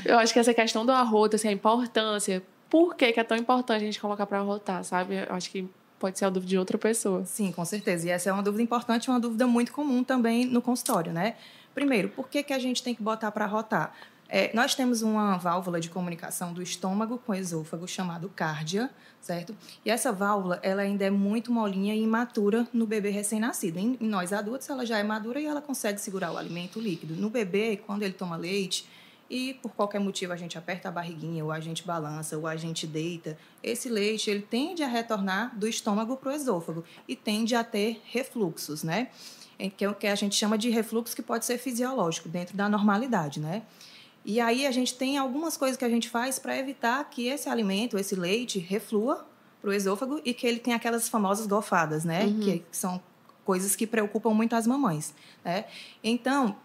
Eu 0.04 0.16
acho 0.16 0.32
que 0.32 0.38
essa 0.38 0.54
questão 0.54 0.86
do 0.86 0.92
arroto, 0.92 1.34
assim, 1.34 1.48
a 1.48 1.52
importância. 1.52 2.40
Por 2.70 2.94
que, 2.94 3.12
que 3.12 3.18
é 3.18 3.24
tão 3.24 3.36
importante 3.36 3.82
a 3.82 3.84
gente 3.84 4.00
colocar 4.00 4.26
para 4.26 4.40
rotar, 4.42 4.84
sabe? 4.84 5.16
Eu 5.28 5.34
acho 5.34 5.50
que 5.50 5.68
pode 5.98 6.16
ser 6.16 6.26
a 6.26 6.30
dúvida 6.30 6.50
de 6.50 6.58
outra 6.58 6.78
pessoa. 6.78 7.24
Sim, 7.24 7.50
com 7.50 7.64
certeza. 7.64 8.06
E 8.06 8.10
essa 8.10 8.30
é 8.30 8.32
uma 8.32 8.44
dúvida 8.44 8.62
importante, 8.62 9.10
uma 9.10 9.18
dúvida 9.18 9.44
muito 9.44 9.72
comum 9.72 10.04
também 10.04 10.44
no 10.44 10.62
consultório, 10.62 11.12
né? 11.12 11.34
Primeiro, 11.74 12.08
por 12.08 12.28
que, 12.28 12.42
que 12.42 12.52
a 12.52 12.58
gente 12.58 12.82
tem 12.82 12.94
que 12.94 13.02
botar 13.02 13.30
para 13.30 13.46
rotar? 13.46 13.94
É, 14.30 14.54
nós 14.54 14.74
temos 14.74 15.00
uma 15.00 15.38
válvula 15.38 15.80
de 15.80 15.88
comunicação 15.88 16.52
do 16.52 16.62
estômago 16.62 17.18
com 17.18 17.32
o 17.32 17.34
esôfago 17.34 17.88
chamado 17.88 18.28
cárdia, 18.28 18.90
certo? 19.22 19.56
E 19.84 19.90
essa 19.90 20.12
válvula, 20.12 20.60
ela 20.62 20.82
ainda 20.82 21.04
é 21.04 21.10
muito 21.10 21.50
molinha 21.50 21.94
e 21.94 22.02
imatura 22.02 22.68
no 22.72 22.86
bebê 22.86 23.08
recém-nascido. 23.08 23.78
Em, 23.78 23.96
em, 23.98 24.06
nós 24.06 24.32
adultos, 24.32 24.68
ela 24.68 24.84
já 24.84 24.98
é 24.98 25.02
madura 25.02 25.40
e 25.40 25.46
ela 25.46 25.62
consegue 25.62 25.98
segurar 25.98 26.30
o 26.30 26.36
alimento 26.36 26.78
líquido. 26.78 27.14
No 27.16 27.30
bebê, 27.30 27.78
quando 27.78 28.02
ele 28.02 28.12
toma 28.12 28.36
leite 28.36 28.86
e 29.30 29.54
por 29.54 29.72
qualquer 29.74 29.98
motivo 29.98 30.32
a 30.32 30.36
gente 30.36 30.58
aperta 30.58 30.88
a 30.88 30.92
barriguinha, 30.92 31.42
ou 31.42 31.50
a 31.50 31.60
gente 31.60 31.86
balança, 31.86 32.36
ou 32.36 32.46
a 32.46 32.56
gente 32.56 32.86
deita, 32.86 33.36
esse 33.62 33.88
leite 33.88 34.30
ele 34.30 34.42
tende 34.42 34.82
a 34.82 34.88
retornar 34.88 35.58
do 35.58 35.66
estômago 35.66 36.16
para 36.16 36.30
o 36.30 36.32
esôfago 36.32 36.84
e 37.06 37.16
tende 37.16 37.54
a 37.54 37.64
ter 37.64 38.00
refluxos, 38.04 38.82
né? 38.82 39.08
Que 39.76 39.84
é 39.84 39.90
o 39.90 39.94
que 39.94 40.06
a 40.06 40.14
gente 40.14 40.36
chama 40.36 40.56
de 40.56 40.70
refluxo 40.70 41.16
que 41.16 41.22
pode 41.22 41.44
ser 41.44 41.58
fisiológico, 41.58 42.28
dentro 42.28 42.56
da 42.56 42.68
normalidade, 42.68 43.40
né? 43.40 43.62
E 44.24 44.40
aí 44.40 44.66
a 44.66 44.70
gente 44.70 44.94
tem 44.94 45.16
algumas 45.16 45.56
coisas 45.56 45.76
que 45.76 45.84
a 45.84 45.88
gente 45.88 46.08
faz 46.08 46.38
para 46.38 46.56
evitar 46.56 47.02
que 47.08 47.28
esse 47.28 47.48
alimento, 47.48 47.98
esse 47.98 48.14
leite, 48.14 48.58
reflua 48.58 49.26
para 49.60 49.70
o 49.70 49.72
esôfago 49.72 50.20
e 50.24 50.34
que 50.34 50.46
ele 50.46 50.58
tenha 50.58 50.76
aquelas 50.76 51.08
famosas 51.08 51.46
golfadas, 51.46 52.04
né? 52.04 52.24
Uhum. 52.24 52.40
Que 52.40 52.64
são 52.70 53.00
coisas 53.44 53.74
que 53.74 53.86
preocupam 53.86 54.34
muito 54.34 54.54
as 54.54 54.66
mamães, 54.66 55.14
né? 55.44 55.64
Então, 56.04 56.56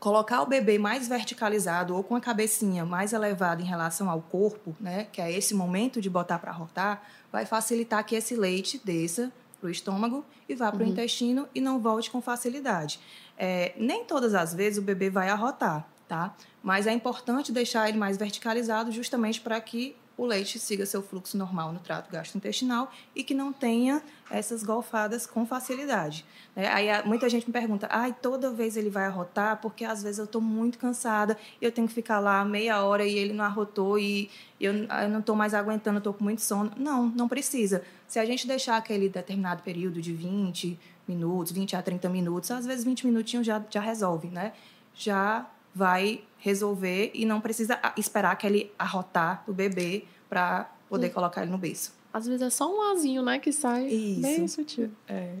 colocar 0.00 0.42
o 0.42 0.46
bebê 0.46 0.78
mais 0.78 1.08
verticalizado 1.08 1.94
ou 1.94 2.02
com 2.02 2.16
a 2.16 2.20
cabecinha 2.20 2.84
mais 2.84 3.12
elevada 3.12 3.62
em 3.62 3.64
relação 3.64 4.10
ao 4.10 4.20
corpo, 4.20 4.76
né? 4.80 5.06
Que 5.12 5.20
é 5.20 5.32
esse 5.32 5.54
momento 5.54 6.00
de 6.00 6.10
botar 6.10 6.38
para 6.38 6.52
rotar, 6.52 7.02
vai 7.32 7.46
facilitar 7.46 8.04
que 8.04 8.14
esse 8.14 8.34
leite 8.34 8.80
desça 8.84 9.32
para 9.64 9.68
o 9.68 9.70
estômago 9.70 10.22
e 10.46 10.54
vá 10.54 10.70
para 10.70 10.82
o 10.82 10.84
uhum. 10.84 10.92
intestino 10.92 11.48
e 11.54 11.60
não 11.60 11.80
volte 11.80 12.10
com 12.10 12.20
facilidade. 12.20 13.00
É, 13.38 13.72
nem 13.78 14.04
todas 14.04 14.34
as 14.34 14.52
vezes 14.52 14.78
o 14.78 14.82
bebê 14.82 15.08
vai 15.08 15.30
arrotar, 15.30 15.88
tá? 16.06 16.36
Mas 16.62 16.86
é 16.86 16.92
importante 16.92 17.50
deixar 17.50 17.88
ele 17.88 17.96
mais 17.96 18.18
verticalizado 18.18 18.92
justamente 18.92 19.40
para 19.40 19.58
que 19.62 19.96
o 20.16 20.24
leite 20.24 20.58
siga 20.58 20.86
seu 20.86 21.02
fluxo 21.02 21.36
normal 21.36 21.72
no 21.72 21.80
trato 21.80 22.10
gastrointestinal 22.10 22.90
e 23.14 23.24
que 23.24 23.34
não 23.34 23.52
tenha 23.52 24.02
essas 24.30 24.62
golfadas 24.62 25.26
com 25.26 25.44
facilidade. 25.44 26.24
Né? 26.54 26.68
Aí 26.68 26.86
muita 27.04 27.28
gente 27.28 27.46
me 27.46 27.52
pergunta, 27.52 27.88
ai, 27.90 28.14
toda 28.22 28.50
vez 28.50 28.76
ele 28.76 28.90
vai 28.90 29.06
arrotar, 29.06 29.60
porque 29.60 29.84
às 29.84 30.02
vezes 30.02 30.18
eu 30.18 30.24
estou 30.24 30.40
muito 30.40 30.78
cansada, 30.78 31.36
eu 31.60 31.72
tenho 31.72 31.88
que 31.88 31.94
ficar 31.94 32.20
lá 32.20 32.44
meia 32.44 32.82
hora 32.82 33.04
e 33.04 33.16
ele 33.16 33.32
não 33.32 33.44
arrotou 33.44 33.98
e 33.98 34.30
eu, 34.60 34.72
eu 34.72 35.08
não 35.08 35.20
estou 35.20 35.34
mais 35.34 35.52
aguentando, 35.52 35.98
estou 35.98 36.14
com 36.14 36.22
muito 36.22 36.42
sono. 36.42 36.72
Não, 36.76 37.06
não 37.06 37.28
precisa. 37.28 37.82
Se 38.06 38.18
a 38.18 38.24
gente 38.24 38.46
deixar 38.46 38.76
aquele 38.76 39.08
determinado 39.08 39.62
período 39.62 40.00
de 40.00 40.12
20 40.12 40.78
minutos, 41.06 41.52
20 41.52 41.76
a 41.76 41.82
30 41.82 42.08
minutos, 42.08 42.50
às 42.50 42.64
vezes 42.64 42.84
20 42.84 43.06
minutinhos 43.06 43.46
já, 43.46 43.62
já 43.68 43.80
resolve, 43.80 44.28
né? 44.28 44.52
Já 44.94 45.46
vai 45.74 46.22
resolver 46.38 47.10
e 47.14 47.24
não 47.24 47.40
precisa 47.40 47.78
esperar 47.96 48.36
que 48.36 48.46
ele 48.46 48.70
arrotar 48.78 49.42
o 49.46 49.52
bebê 49.52 50.04
para 50.28 50.70
poder 50.88 51.10
colocar 51.10 51.42
ele 51.42 51.50
no 51.50 51.58
berço. 51.58 51.92
Às 52.12 52.26
vezes 52.26 52.42
é 52.42 52.50
só 52.50 52.72
um 52.72 52.92
azinho, 52.92 53.22
né, 53.22 53.38
que 53.38 53.50
sai 53.50 53.88
Isso. 53.88 54.20
bem 54.20 54.46
sutil. 54.46 54.90
É. 55.08 55.34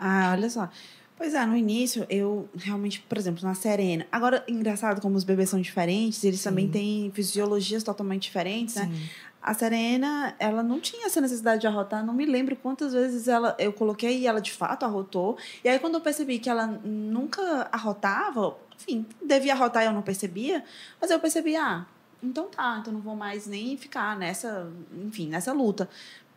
Ah, 0.00 0.32
olha 0.32 0.48
só. 0.48 0.68
Pois 1.16 1.34
é, 1.34 1.44
no 1.46 1.56
início 1.56 2.06
eu 2.08 2.48
realmente, 2.54 3.00
por 3.00 3.16
exemplo, 3.18 3.42
na 3.42 3.54
Serena. 3.54 4.06
Agora, 4.12 4.44
engraçado 4.46 5.00
como 5.00 5.16
os 5.16 5.24
bebês 5.24 5.50
são 5.50 5.60
diferentes, 5.60 6.22
eles 6.24 6.40
Sim. 6.40 6.50
também 6.50 6.68
têm 6.68 7.10
fisiologias 7.12 7.82
totalmente 7.82 8.22
diferentes, 8.22 8.76
né? 8.76 8.84
Sim. 8.84 8.90
né? 8.90 9.08
A 9.42 9.54
Serena, 9.54 10.34
ela 10.40 10.60
não 10.60 10.80
tinha 10.80 11.06
essa 11.06 11.20
necessidade 11.20 11.60
de 11.60 11.68
arrotar. 11.68 12.04
Não 12.04 12.12
me 12.12 12.26
lembro 12.26 12.56
quantas 12.56 12.92
vezes 12.92 13.28
ela, 13.28 13.54
eu 13.60 13.72
coloquei 13.72 14.18
e 14.18 14.26
ela 14.26 14.40
de 14.40 14.50
fato 14.50 14.84
arrotou. 14.84 15.38
E 15.62 15.68
aí, 15.68 15.78
quando 15.78 15.94
eu 15.94 16.00
percebi 16.00 16.40
que 16.40 16.50
ela 16.50 16.66
nunca 16.66 17.68
arrotava, 17.70 18.56
enfim, 18.76 19.06
devia 19.22 19.54
arrotar 19.54 19.82
e 19.82 19.86
eu 19.86 19.92
não 19.92 20.02
percebia, 20.02 20.64
mas 21.00 21.10
eu 21.10 21.18
percebi, 21.18 21.56
ah, 21.56 21.86
então 22.22 22.48
tá, 22.48 22.78
então 22.80 22.92
não 22.92 23.00
vou 23.00 23.16
mais 23.16 23.46
nem 23.46 23.76
ficar 23.76 24.16
nessa, 24.16 24.70
enfim, 25.04 25.28
nessa 25.28 25.52
luta. 25.52 25.88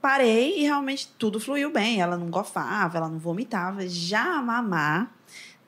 Parei 0.01 0.59
e 0.59 0.63
realmente 0.63 1.09
tudo 1.17 1.39
fluiu 1.39 1.71
bem. 1.71 2.01
Ela 2.01 2.17
não 2.17 2.29
gofava, 2.29 2.97
ela 2.97 3.09
não 3.09 3.19
vomitava. 3.19 3.85
Já 3.87 4.37
a 4.37 4.41
mamar, 4.41 5.11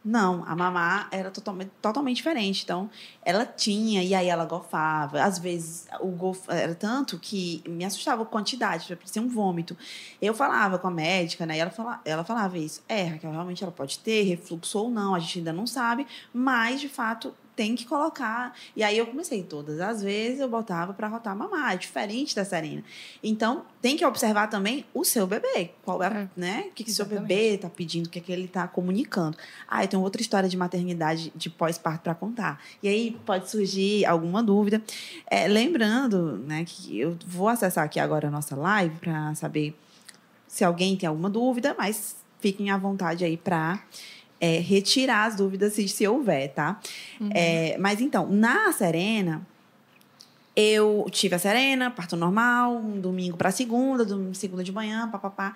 não, 0.03 0.43
a 0.47 0.55
mamá 0.55 1.07
era 1.11 1.29
totalmente, 1.29 1.71
totalmente 1.79 2.17
diferente. 2.17 2.63
Então, 2.63 2.89
ela 3.23 3.45
tinha, 3.45 4.03
e 4.03 4.15
aí 4.15 4.27
ela 4.27 4.45
gofava. 4.45 5.21
Às 5.21 5.37
vezes, 5.37 5.87
o 5.99 6.07
golf 6.07 6.49
era 6.49 6.73
tanto 6.73 7.19
que 7.19 7.63
me 7.67 7.85
assustava 7.85 8.23
a 8.23 8.25
quantidade, 8.25 8.95
parecia 8.95 9.21
um 9.21 9.27
vômito. 9.27 9.77
Eu 10.19 10.33
falava 10.33 10.79
com 10.79 10.87
a 10.87 10.91
médica, 10.91 11.45
né? 11.45 11.57
E 11.57 11.59
ela, 11.59 11.69
fala, 11.69 12.01
ela 12.03 12.23
falava 12.23 12.57
isso. 12.57 12.83
É, 12.89 13.03
Raquel, 13.03 13.31
realmente 13.31 13.63
ela 13.63 13.71
pode 13.71 13.99
ter 13.99 14.23
refluxo 14.23 14.79
ou 14.79 14.89
não, 14.89 15.13
a 15.13 15.19
gente 15.19 15.37
ainda 15.37 15.53
não 15.53 15.67
sabe, 15.67 16.07
mas, 16.33 16.81
de 16.81 16.89
fato, 16.89 17.33
tem 17.61 17.75
que 17.75 17.85
colocar. 17.85 18.55
E 18.75 18.83
aí 18.83 18.97
eu 18.97 19.05
comecei, 19.05 19.43
todas 19.43 19.79
as 19.79 20.01
vezes 20.01 20.39
eu 20.39 20.49
botava 20.49 20.95
para 20.95 21.07
rotar 21.07 21.35
mamar, 21.35 21.73
é 21.73 21.77
diferente 21.77 22.35
da 22.35 22.43
Serena. 22.43 22.83
Então, 23.23 23.65
tem 23.79 23.95
que 23.95 24.03
observar 24.03 24.47
também 24.47 24.83
o 24.95 25.05
seu 25.05 25.27
bebê. 25.27 25.69
Qual 25.85 26.01
é, 26.01 26.07
é 26.07 26.27
né? 26.35 26.65
O 26.69 26.71
que, 26.71 26.83
que 26.83 26.91
seu 26.91 27.05
bebê 27.05 27.53
está 27.53 27.69
pedindo, 27.69 28.07
o 28.07 28.09
que, 28.09 28.17
é 28.17 28.21
que 28.23 28.31
ele 28.31 28.45
está 28.45 28.67
comunicando. 28.67 29.37
Ah, 29.67 29.83
eu 29.83 29.87
tenho 29.87 30.01
outra 30.01 30.23
história 30.23 30.49
de 30.49 30.57
maternidade, 30.57 31.31
de 31.35 31.51
pós-parto 31.51 32.01
para 32.01 32.15
contar. 32.15 32.59
E 32.81 32.87
aí 32.87 33.11
pode 33.27 33.47
surgir 33.47 34.07
alguma 34.07 34.41
dúvida. 34.41 34.81
É, 35.27 35.47
lembrando, 35.47 36.39
né, 36.39 36.65
que 36.65 36.99
eu 36.99 37.15
vou 37.27 37.47
acessar 37.47 37.83
aqui 37.83 37.99
agora 37.99 38.29
a 38.29 38.31
nossa 38.31 38.55
live 38.55 38.95
para 38.95 39.35
saber 39.35 39.77
se 40.47 40.63
alguém 40.63 40.97
tem 40.97 41.07
alguma 41.07 41.29
dúvida, 41.29 41.75
mas 41.77 42.15
fiquem 42.39 42.71
à 42.71 42.77
vontade 42.77 43.23
aí 43.23 43.37
para 43.37 43.83
é, 44.41 44.57
retirar 44.59 45.25
as 45.25 45.35
dúvidas 45.35 45.73
se, 45.73 45.87
se 45.87 46.07
houver, 46.07 46.51
tá? 46.51 46.81
Uhum. 47.19 47.29
É, 47.31 47.77
mas 47.77 48.01
então, 48.01 48.27
na 48.27 48.73
Serena, 48.73 49.45
eu 50.55 51.05
tive 51.11 51.35
a 51.35 51.39
Serena, 51.39 51.91
parto 51.91 52.17
normal, 52.17 52.75
um 52.75 52.99
domingo 52.99 53.37
para 53.37 53.51
segunda, 53.51 54.03
segunda 54.33 54.63
de 54.63 54.71
manhã, 54.71 55.07
papapá. 55.07 55.53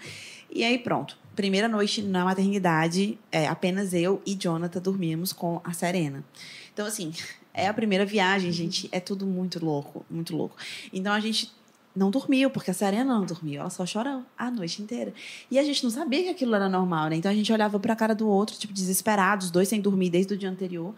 E 0.52 0.64
aí 0.64 0.78
pronto. 0.78 1.18
Primeira 1.36 1.68
noite 1.68 2.02
na 2.02 2.24
maternidade, 2.24 3.18
é, 3.32 3.48
apenas 3.48 3.94
eu 3.94 4.22
e 4.26 4.36
Jonathan 4.36 4.80
dormimos 4.80 5.34
com 5.34 5.60
a 5.64 5.74
Serena. 5.74 6.24
Então, 6.72 6.86
assim, 6.86 7.12
é 7.54 7.68
a 7.68 7.74
primeira 7.74 8.06
viagem, 8.06 8.52
gente. 8.52 8.88
É 8.92 9.00
tudo 9.00 9.26
muito 9.26 9.64
louco, 9.66 10.06
muito 10.10 10.36
louco. 10.36 10.56
Então 10.94 11.12
a 11.12 11.20
gente 11.20 11.52
não 11.96 12.12
dormiu, 12.12 12.50
porque 12.50 12.72
a 12.72 12.74
Serena 12.74 13.14
não 13.14 13.26
dormiu, 13.26 13.62
ela 13.62 13.70
só 13.70 13.86
chorou 13.86 14.24
a 14.38 14.52
noite 14.52 14.82
inteira. 14.82 15.14
E 15.50 15.58
a 15.58 15.64
gente 15.64 15.84
não 15.84 15.90
sabia 15.90 16.24
que 16.24 16.30
aquilo 16.30 16.54
era 16.54 16.68
normal, 16.68 17.10
né? 17.10 17.16
Então 17.16 17.32
a 17.32 17.34
gente 17.34 17.52
olhava 17.54 17.80
para 17.80 17.94
a 17.94 17.96
cara 17.96 18.14
do 18.14 18.28
outro, 18.28 18.58
tipo, 18.58 18.74
desesperados, 18.74 19.46
os 19.46 19.52
dois 19.52 19.68
sem 19.68 19.80
dormir 19.80 20.10
desde 20.10 20.34
o 20.34 20.38
dia 20.38 20.50
anterior. 20.50 20.94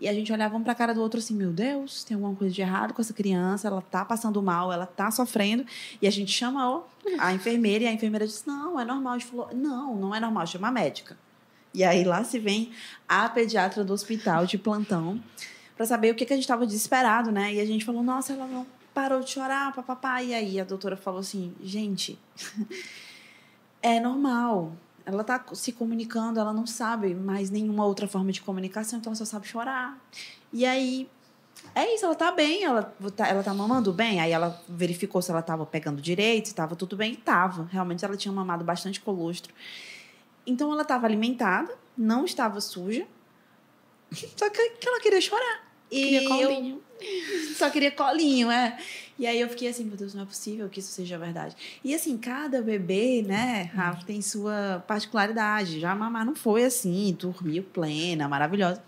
E 0.00 0.08
a 0.08 0.12
gente 0.12 0.32
olhava 0.32 0.56
um 0.56 0.62
para 0.62 0.72
a 0.72 0.74
cara 0.74 0.92
do 0.92 1.00
outro 1.00 1.20
assim, 1.20 1.34
meu 1.34 1.52
Deus, 1.52 2.02
tem 2.02 2.16
alguma 2.16 2.34
coisa 2.34 2.52
de 2.52 2.60
errado 2.60 2.92
com 2.92 3.00
essa 3.00 3.12
criança, 3.12 3.68
ela 3.68 3.80
tá 3.80 4.04
passando 4.04 4.42
mal, 4.42 4.72
ela 4.72 4.86
tá 4.86 5.10
sofrendo. 5.12 5.64
E 6.00 6.08
a 6.08 6.10
gente 6.10 6.32
chamou 6.32 6.88
a 7.20 7.32
enfermeira 7.32 7.84
e 7.84 7.86
a 7.86 7.92
enfermeira 7.92 8.26
disse: 8.26 8.44
"Não, 8.46 8.80
é 8.80 8.84
normal". 8.84 9.14
A 9.14 9.18
gente 9.18 9.30
falou: 9.30 9.50
"Não, 9.54 9.94
não 9.94 10.14
é 10.14 10.18
normal, 10.18 10.44
chama 10.46 10.68
a 10.68 10.72
médica". 10.72 11.16
E 11.72 11.84
aí 11.84 12.02
lá 12.02 12.24
se 12.24 12.40
vem 12.40 12.72
a 13.08 13.28
pediatra 13.28 13.84
do 13.84 13.92
hospital 13.92 14.44
de 14.44 14.58
plantão 14.58 15.22
para 15.76 15.86
saber 15.86 16.10
o 16.10 16.14
que, 16.16 16.26
que 16.26 16.32
a 16.32 16.36
gente 16.36 16.44
estava 16.44 16.66
desesperado, 16.66 17.30
né? 17.30 17.54
E 17.54 17.60
a 17.60 17.64
gente 17.64 17.84
falou: 17.84 18.02
"Nossa, 18.02 18.32
ela 18.32 18.46
não 18.46 18.66
parou 18.94 19.20
de 19.20 19.30
chorar, 19.30 19.72
papapá. 19.74 20.22
E 20.22 20.34
aí 20.34 20.60
a 20.60 20.64
doutora 20.64 20.96
falou 20.96 21.20
assim: 21.20 21.54
gente, 21.62 22.18
é 23.82 24.00
normal. 24.00 24.72
Ela 25.04 25.24
tá 25.24 25.44
se 25.52 25.72
comunicando, 25.72 26.38
ela 26.38 26.52
não 26.52 26.64
sabe 26.66 27.12
mais 27.12 27.50
nenhuma 27.50 27.84
outra 27.84 28.06
forma 28.06 28.30
de 28.30 28.40
comunicação, 28.40 29.00
então 29.00 29.10
ela 29.10 29.16
só 29.16 29.24
sabe 29.24 29.48
chorar. 29.48 29.98
E 30.52 30.64
aí, 30.64 31.10
é 31.74 31.92
isso, 31.92 32.04
ela 32.04 32.14
tá 32.14 32.30
bem, 32.30 32.62
ela 32.62 32.94
tá, 33.16 33.26
ela 33.26 33.42
tá 33.42 33.52
mamando 33.52 33.92
bem. 33.92 34.20
Aí 34.20 34.30
ela 34.30 34.62
verificou 34.68 35.20
se 35.20 35.32
ela 35.32 35.42
tava 35.42 35.66
pegando 35.66 36.00
direito, 36.00 36.48
se 36.48 36.54
tava 36.54 36.76
tudo 36.76 36.96
bem, 36.96 37.14
e 37.14 37.16
tava. 37.16 37.68
Realmente 37.72 38.04
ela 38.04 38.16
tinha 38.16 38.32
mamado 38.32 38.62
bastante 38.62 39.00
colostro. 39.00 39.52
Então 40.46 40.70
ela 40.72 40.82
estava 40.82 41.04
alimentada, 41.04 41.74
não 41.96 42.24
estava 42.24 42.60
suja, 42.60 43.06
Só 44.36 44.50
que 44.50 44.86
ela 44.86 45.00
queria 45.00 45.20
chorar. 45.20 45.71
E 45.92 46.04
queria 46.04 46.28
colinho. 46.28 46.82
Eu 47.00 47.54
só 47.54 47.68
queria 47.68 47.90
colinho, 47.90 48.50
é. 48.50 48.78
E 49.18 49.26
aí 49.26 49.38
eu 49.40 49.48
fiquei 49.48 49.68
assim, 49.68 49.84
meu 49.84 49.96
Deus, 49.96 50.14
não 50.14 50.22
é 50.22 50.26
possível 50.26 50.68
que 50.68 50.80
isso 50.80 50.90
seja 50.90 51.18
verdade. 51.18 51.54
E 51.84 51.94
assim, 51.94 52.16
cada 52.16 52.62
bebê, 52.62 53.22
né, 53.22 53.70
Rafa, 53.74 54.04
tem 54.06 54.22
sua 54.22 54.82
particularidade. 54.86 55.78
Já 55.78 55.92
a 55.92 55.94
mamá 55.94 56.24
não 56.24 56.34
foi 56.34 56.64
assim, 56.64 57.14
dormiu 57.18 57.62
plena, 57.62 58.26
maravilhosa. 58.26 58.82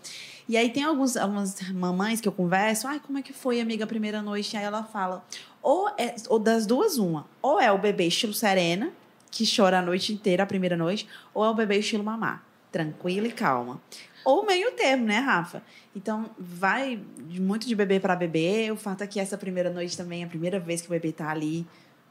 E 0.49 0.57
aí 0.57 0.69
tem 0.69 0.83
alguns, 0.83 1.15
algumas 1.15 1.59
mamães 1.71 2.19
que 2.19 2.27
eu 2.27 2.31
converso, 2.31 2.87
ai, 2.87 2.99
como 2.99 3.17
é 3.17 3.21
que 3.21 3.33
foi, 3.33 3.61
amiga, 3.61 3.83
a 3.83 3.87
primeira 3.87 4.21
noite? 4.21 4.57
Aí 4.57 4.63
ela 4.63 4.83
fala, 4.83 5.23
ou, 5.61 5.89
é, 5.97 6.15
ou 6.27 6.37
das 6.37 6.65
duas, 6.65 6.97
uma. 6.97 7.25
Ou 7.41 7.59
é 7.59 7.71
o 7.71 7.77
bebê 7.77 8.07
estilo 8.07 8.33
serena, 8.33 8.91
que 9.31 9.43
chora 9.45 9.79
a 9.79 9.81
noite 9.81 10.13
inteira, 10.13 10.43
a 10.43 10.45
primeira 10.45 10.77
noite, 10.77 11.07
ou 11.33 11.43
é 11.43 11.49
o 11.49 11.53
bebê 11.53 11.79
estilo 11.79 12.03
mamá, 12.03 12.41
tranquila 12.75 13.25
e 13.25 13.31
calma. 13.31 13.81
Ou 14.25 14.45
meio 14.45 14.69
termo, 14.73 15.05
né, 15.05 15.19
Rafa? 15.19 15.63
Então, 15.95 16.29
vai 16.37 17.01
muito 17.39 17.65
de 17.65 17.73
bebê 17.73 18.01
para 18.01 18.17
bebê. 18.17 18.69
O 18.69 18.75
fato 18.75 19.01
é 19.01 19.07
que 19.07 19.17
essa 19.17 19.37
primeira 19.37 19.69
noite 19.69 19.95
também 19.95 20.23
é 20.23 20.25
a 20.25 20.27
primeira 20.27 20.59
vez 20.59 20.81
que 20.81 20.87
o 20.87 20.89
bebê 20.89 21.13
tá 21.13 21.29
ali. 21.29 21.65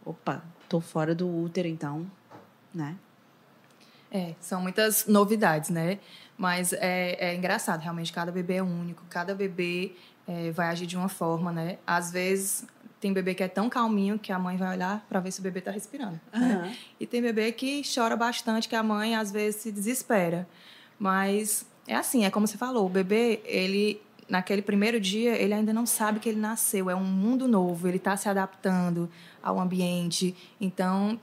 Opa, 0.07 0.43
tô 0.67 0.81
fora 0.81 1.15
do 1.15 1.29
útero, 1.29 1.69
então, 1.69 2.11
né? 2.75 2.97
É, 4.11 4.35
são 4.41 4.63
muitas 4.63 5.07
novidades, 5.07 5.69
né? 5.69 5.99
Mas 6.39 6.73
é, 6.73 7.17
é 7.19 7.35
engraçado, 7.35 7.83
realmente, 7.83 8.11
cada 8.11 8.33
bebê 8.33 8.55
é 8.55 8.63
único, 8.63 9.03
cada 9.11 9.35
bebê 9.35 9.95
é, 10.27 10.51
vai 10.51 10.69
agir 10.69 10.87
de 10.87 10.97
uma 10.97 11.11
forma, 11.11 11.53
né? 11.53 11.77
Às 11.87 12.11
vezes, 12.11 12.65
tem 13.05 13.13
bebê 13.13 13.35
que 13.35 13.43
é 13.43 13.49
tão 13.49 13.69
calminho 13.69 14.19
que 14.19 14.33
a 14.33 14.39
mãe 14.39 14.57
vai 14.57 14.75
olhar 14.75 15.05
para 15.11 15.21
ver 15.21 15.31
se 15.31 15.39
o 15.39 15.43
bebê 15.43 15.59
está 15.59 15.71
respirando. 15.71 16.19
Uhum. 16.33 16.41
Né? 16.41 16.75
E 16.99 17.07
tem 17.07 17.21
bebê 17.21 17.53
que 17.53 17.83
chora 17.95 18.17
bastante, 18.17 18.67
que 18.67 18.75
a 18.75 18.83
mãe, 18.83 19.15
às 19.15 19.31
vezes, 19.31 19.61
se 19.61 19.71
desespera. 19.71 20.49
Mas 20.99 21.67
é 21.87 21.95
assim, 21.95 22.25
é 22.25 22.31
como 22.31 22.47
você 22.47 22.57
falou, 22.57 22.87
o 22.87 22.89
bebê, 22.89 23.43
ele 23.45 24.01
naquele 24.27 24.63
primeiro 24.63 24.99
dia, 24.99 25.37
ele 25.37 25.53
ainda 25.53 25.71
não 25.71 25.85
sabe 25.85 26.19
que 26.19 26.31
ele 26.31 26.41
nasceu, 26.41 26.89
é 26.89 26.95
um 26.95 27.05
mundo 27.05 27.47
novo, 27.47 27.87
ele 27.87 27.99
está 27.99 28.17
se 28.17 28.27
adaptando 28.27 29.11
ao 29.43 29.61
ambiente. 29.61 30.35
Então, 30.59 31.21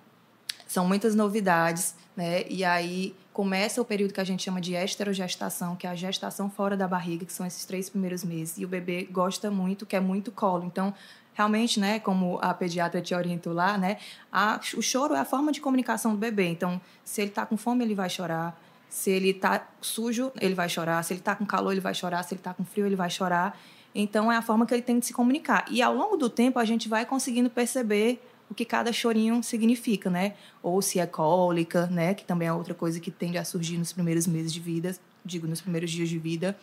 são 0.67 0.87
muitas 0.87 1.15
novidades, 1.15 1.95
né? 2.15 2.43
E 2.47 2.63
aí 2.63 3.15
começa 3.33 3.81
o 3.81 3.85
período 3.85 4.13
que 4.13 4.21
a 4.21 4.23
gente 4.23 4.43
chama 4.43 4.61
de 4.61 4.75
esterogestação, 4.75 5.75
que 5.75 5.87
é 5.87 5.89
a 5.89 5.95
gestação 5.95 6.47
fora 6.47 6.77
da 6.77 6.87
barriga, 6.87 7.25
que 7.25 7.33
são 7.33 7.43
esses 7.43 7.65
três 7.65 7.89
primeiros 7.89 8.23
meses. 8.23 8.59
E 8.59 8.65
o 8.65 8.67
bebê 8.67 9.07
gosta 9.09 9.49
muito, 9.49 9.83
quer 9.83 9.99
muito 9.99 10.31
colo. 10.31 10.63
Então, 10.63 10.93
realmente, 11.33 11.79
né, 11.79 11.99
como 11.99 12.39
a 12.41 12.53
pediatra 12.53 13.01
te 13.01 13.13
orientou 13.15 13.53
lá, 13.53 13.77
né, 13.77 13.97
a, 14.31 14.59
o 14.75 14.81
choro 14.81 15.13
é 15.13 15.19
a 15.19 15.25
forma 15.25 15.51
de 15.51 15.61
comunicação 15.61 16.11
do 16.11 16.17
bebê. 16.17 16.47
Então, 16.47 16.79
se 17.03 17.21
ele 17.21 17.29
está 17.29 17.45
com 17.45 17.57
fome, 17.57 17.83
ele 17.83 17.95
vai 17.95 18.09
chorar. 18.09 18.59
Se 18.89 19.09
ele 19.09 19.29
está 19.29 19.67
sujo, 19.79 20.31
ele 20.39 20.53
vai 20.53 20.67
chorar. 20.67 21.01
Se 21.03 21.13
ele 21.13 21.21
está 21.21 21.33
com 21.35 21.45
calor, 21.45 21.71
ele 21.71 21.79
vai 21.79 21.93
chorar. 21.93 22.23
Se 22.23 22.33
ele 22.33 22.41
está 22.41 22.53
com 22.53 22.65
frio, 22.65 22.85
ele 22.85 22.95
vai 22.95 23.09
chorar. 23.09 23.57
Então, 23.95 24.29
é 24.29 24.35
a 24.35 24.41
forma 24.41 24.65
que 24.65 24.73
ele 24.73 24.81
tem 24.81 24.99
de 24.99 25.05
se 25.05 25.13
comunicar. 25.13 25.65
E 25.69 25.81
ao 25.81 25.95
longo 25.95 26.17
do 26.17 26.29
tempo, 26.29 26.59
a 26.59 26.65
gente 26.65 26.89
vai 26.89 27.05
conseguindo 27.05 27.49
perceber 27.49 28.21
o 28.49 28.53
que 28.53 28.65
cada 28.65 28.91
chorinho 28.91 29.41
significa, 29.41 30.09
né? 30.09 30.33
Ou 30.61 30.81
se 30.81 30.99
é 30.99 31.05
cólica, 31.05 31.87
né? 31.87 32.13
Que 32.13 32.25
também 32.25 32.49
é 32.49 32.53
outra 32.53 32.73
coisa 32.73 32.99
que 32.99 33.09
tende 33.09 33.37
a 33.37 33.45
surgir 33.45 33.77
nos 33.77 33.93
primeiros 33.93 34.27
meses 34.27 34.51
de 34.51 34.59
vida, 34.59 34.93
digo, 35.23 35.47
nos 35.47 35.61
primeiros 35.61 35.89
dias 35.89 36.09
de 36.09 36.19
vida. 36.19 36.57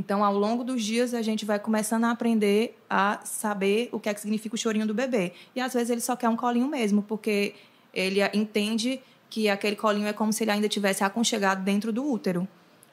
Então, 0.00 0.24
ao 0.24 0.34
longo 0.34 0.64
dos 0.64 0.82
dias, 0.82 1.12
a 1.12 1.20
gente 1.20 1.44
vai 1.44 1.58
começando 1.58 2.04
a 2.04 2.10
aprender 2.10 2.74
a 2.88 3.20
saber 3.22 3.90
o 3.92 4.00
que 4.00 4.08
é 4.08 4.14
que 4.14 4.20
significa 4.22 4.54
o 4.54 4.58
chorinho 4.58 4.86
do 4.86 4.94
bebê. 4.94 5.34
E 5.54 5.60
às 5.60 5.74
vezes 5.74 5.90
ele 5.90 6.00
só 6.00 6.16
quer 6.16 6.30
um 6.30 6.36
colinho 6.36 6.66
mesmo, 6.66 7.02
porque 7.02 7.52
ele 7.92 8.18
entende 8.32 8.98
que 9.28 9.46
aquele 9.50 9.76
colinho 9.76 10.06
é 10.06 10.14
como 10.14 10.32
se 10.32 10.42
ele 10.42 10.52
ainda 10.52 10.70
tivesse 10.70 11.04
aconchegado 11.04 11.62
dentro 11.62 11.92
do 11.92 12.02
útero. 12.02 12.48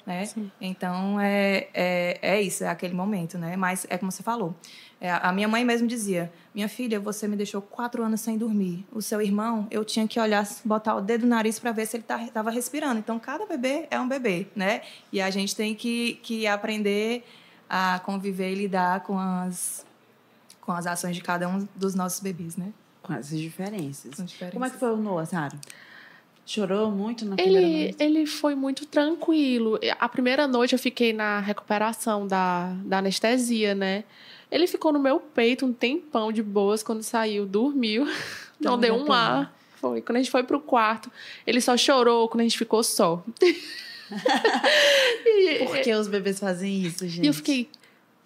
Né? 0.08 0.24
Então, 0.62 1.20
é, 1.20 1.68
é, 1.74 2.18
é 2.22 2.42
isso, 2.42 2.64
é 2.64 2.70
aquele 2.70 2.94
momento, 2.94 3.38
né? 3.38 3.58
Mas 3.58 3.86
é 3.90 3.98
como 3.98 4.10
você 4.10 4.24
falou. 4.24 4.56
É, 5.02 5.12
a 5.12 5.34
minha 5.34 5.50
mãe 5.50 5.66
mesmo 5.66 5.86
dizia: 5.86 6.32
Minha 6.56 6.70
filha, 6.70 6.98
você 6.98 7.28
me 7.28 7.36
deixou 7.36 7.62
quatro 7.62 8.02
anos 8.02 8.22
sem 8.22 8.38
dormir. 8.38 8.88
O 8.90 9.02
seu 9.02 9.22
irmão, 9.22 9.68
eu 9.70 9.84
tinha 9.84 10.08
que 10.08 10.18
olhar, 10.18 10.48
botar 10.64 10.96
o 10.96 11.02
dedo 11.02 11.24
no 11.24 11.28
nariz 11.32 11.60
para 11.60 11.74
ver 11.74 11.86
se 11.86 11.98
ele 11.98 12.04
estava 12.04 12.32
tá, 12.32 12.50
respirando. 12.50 13.00
Então, 13.00 13.20
cada 13.20 13.46
bebê 13.46 13.86
é 13.92 14.00
um 14.00 14.08
bebê, 14.08 14.48
né? 14.56 14.82
E 15.12 15.22
a 15.22 15.30
gente 15.30 15.54
tem 15.54 15.76
que, 15.76 16.14
que 16.24 16.48
aprender 16.48 17.26
a 17.70 18.00
conviver 18.00 18.54
e 18.54 18.56
lidar 18.56 19.02
com 19.02 19.20
as, 19.20 19.86
com 20.62 20.72
as 20.72 20.88
ações 20.88 21.18
de 21.18 21.22
cada 21.22 21.50
um 21.50 21.68
dos 21.76 21.94
nossos 21.94 22.22
bebês, 22.22 22.56
né? 22.56 22.72
Com 23.04 23.14
essas 23.14 23.38
diferenças. 23.38 24.16
Com 24.16 24.24
diferenças. 24.24 24.54
Como 24.54 24.64
é 24.64 24.70
que 24.70 24.78
foi 24.78 24.94
o 24.94 24.96
Noah, 24.96 25.26
Sara? 25.26 25.60
Chorou 26.48 26.90
muito 26.90 27.26
na 27.26 27.36
ele, 27.38 27.44
primeira 27.44 27.68
noite? 27.68 27.96
Ele 28.00 28.26
foi 28.26 28.56
muito 28.56 28.86
tranquilo. 28.86 29.78
A 30.00 30.08
primeira 30.08 30.48
noite 30.48 30.72
eu 30.72 30.80
fiquei 30.80 31.12
na 31.12 31.42
recuperação 31.42 32.26
da, 32.26 32.74
da 32.86 33.00
anestesia, 33.00 33.76
né? 33.76 34.06
Ele 34.50 34.66
ficou 34.66 34.94
no 34.94 35.00
meu 35.00 35.20
peito 35.20 35.66
um 35.66 35.74
tempão 35.74 36.32
de 36.32 36.42
boas 36.42 36.82
quando 36.82 37.04
saiu, 37.04 37.46
dormiu, 37.46 38.06
não, 38.58 38.72
não 38.72 38.80
deu 38.80 38.96
um 38.96 39.12
ar. 39.12 39.54
Foi. 39.76 40.02
Quando 40.02 40.16
a 40.16 40.20
gente 40.20 40.32
foi 40.32 40.42
pro 40.42 40.62
quarto, 40.62 41.12
ele 41.46 41.60
só 41.60 41.76
chorou 41.76 42.30
quando 42.30 42.40
a 42.40 42.44
gente 42.44 42.58
ficou 42.58 42.82
só. 42.82 43.22
Por 45.68 45.82
que 45.82 45.94
os 45.94 46.08
bebês 46.08 46.40
fazem 46.40 46.82
isso, 46.82 47.06
gente? 47.10 47.26
E 47.26 47.28
eu 47.28 47.34
fiquei, 47.34 47.68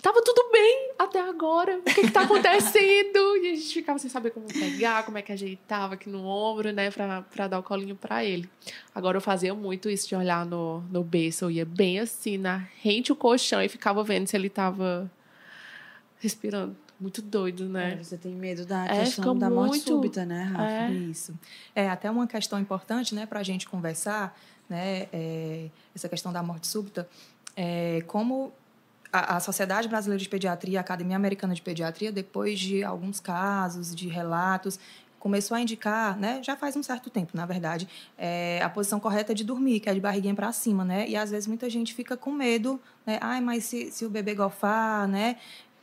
tava 0.02 0.22
tudo 0.24 0.50
bem 0.52 0.92
até 0.98 1.22
agora. 1.22 1.78
O 1.80 1.84
que, 1.84 2.02
que 2.02 2.12
tá 2.12 2.22
acontecendo? 2.22 3.38
e 3.38 3.52
a 3.52 3.56
gente 3.56 3.74
ficava 3.74 4.00
sem 4.00 4.10
saber 4.10 4.32
como 4.32 4.48
pegar, 4.48 5.04
como 5.06 5.18
é 5.18 5.22
que 5.22 5.32
ajeitava 5.32 5.94
aqui 5.94 6.10
no 6.10 6.26
ombro, 6.26 6.72
né, 6.72 6.90
pra, 6.90 7.22
pra 7.22 7.48
dar 7.48 7.60
o 7.60 7.64
colinho 7.64 7.96
pra 7.96 8.24
ele. 8.26 8.50
Agora 8.94 9.18
eu 9.18 9.22
fazia 9.22 9.54
muito 9.54 9.90
isso 9.90 10.08
de 10.08 10.16
olhar 10.16 10.46
no, 10.46 10.82
no 10.92 11.04
berço. 11.04 11.46
Eu 11.46 11.52
ia 11.52 11.66
bem 11.66 12.00
assim, 12.00 12.38
na 12.38 12.58
rente 12.82 13.12
o 13.12 13.16
colchão 13.16 13.62
e 13.62 13.70
ficava 13.70 14.04
vendo 14.04 14.28
se 14.28 14.36
ele 14.36 14.50
tava 14.50 15.10
respirando. 16.20 16.76
Muito 17.00 17.20
doido, 17.20 17.68
né? 17.68 17.94
É, 17.94 18.04
você 18.04 18.16
tem 18.16 18.32
medo 18.32 18.64
da 18.64 18.86
é, 18.86 19.00
questão 19.00 19.36
da 19.36 19.50
morte 19.50 19.72
muito... 19.72 19.88
súbita, 19.88 20.24
né, 20.24 20.44
Rafa? 20.44 20.72
É. 20.72 20.92
Isso. 20.92 21.34
É 21.76 21.90
até 21.90 22.12
uma 22.12 22.28
questão 22.28 22.60
importante, 22.60 23.16
né, 23.16 23.26
pra 23.26 23.42
gente 23.42 23.68
conversar, 23.68 24.38
né, 24.70 25.08
é, 25.12 25.70
essa 25.96 26.08
questão 26.08 26.32
da 26.32 26.44
morte 26.44 26.68
súbita. 26.68 27.10
É, 27.56 28.04
como 28.06 28.54
a, 29.12 29.38
a, 29.38 29.39
Sociedade 29.39 29.88
Brasileira 29.88 30.21
de 30.21 30.30
Pediatria, 30.30 30.80
a 30.80 30.82
Academia 30.82 31.15
Americana 31.15 31.54
de 31.54 31.62
Pediatria, 31.62 32.12
depois 32.12 32.60
de 32.60 32.84
alguns 32.84 33.19
casos, 33.19 33.93
de 33.95 34.08
relatos, 34.08 34.80
começou 35.19 35.56
a 35.56 35.62
indicar, 35.62 36.17
né, 36.17 36.41
já 36.43 36.56
faz 36.56 36.76
um 36.76 36.82
certo 36.82 37.10
tempo, 37.12 37.38
na 37.38 37.45
verdade, 37.45 37.88
é, 38.17 38.60
a 38.63 38.69
posição 38.69 39.00
correta 39.00 39.36
de 39.36 39.43
dormir, 39.43 39.80
que 39.80 39.88
é 39.88 39.93
de 39.93 40.00
barriguinha 40.00 40.34
para 40.34 40.52
cima, 40.52 40.84
né? 40.84 41.08
E 41.08 41.15
às 41.15 41.30
vezes 41.30 41.45
muita 41.45 41.69
gente 41.69 41.93
fica 41.93 42.17
com 42.17 42.32
medo, 42.32 42.82
né? 43.06 43.19
Ai, 43.21 43.39
mas 43.39 43.65
se, 43.65 43.91
se 43.91 44.04
o 44.04 44.10
bebê 44.10 44.34
golfar, 44.34 45.08
né? 45.08 45.36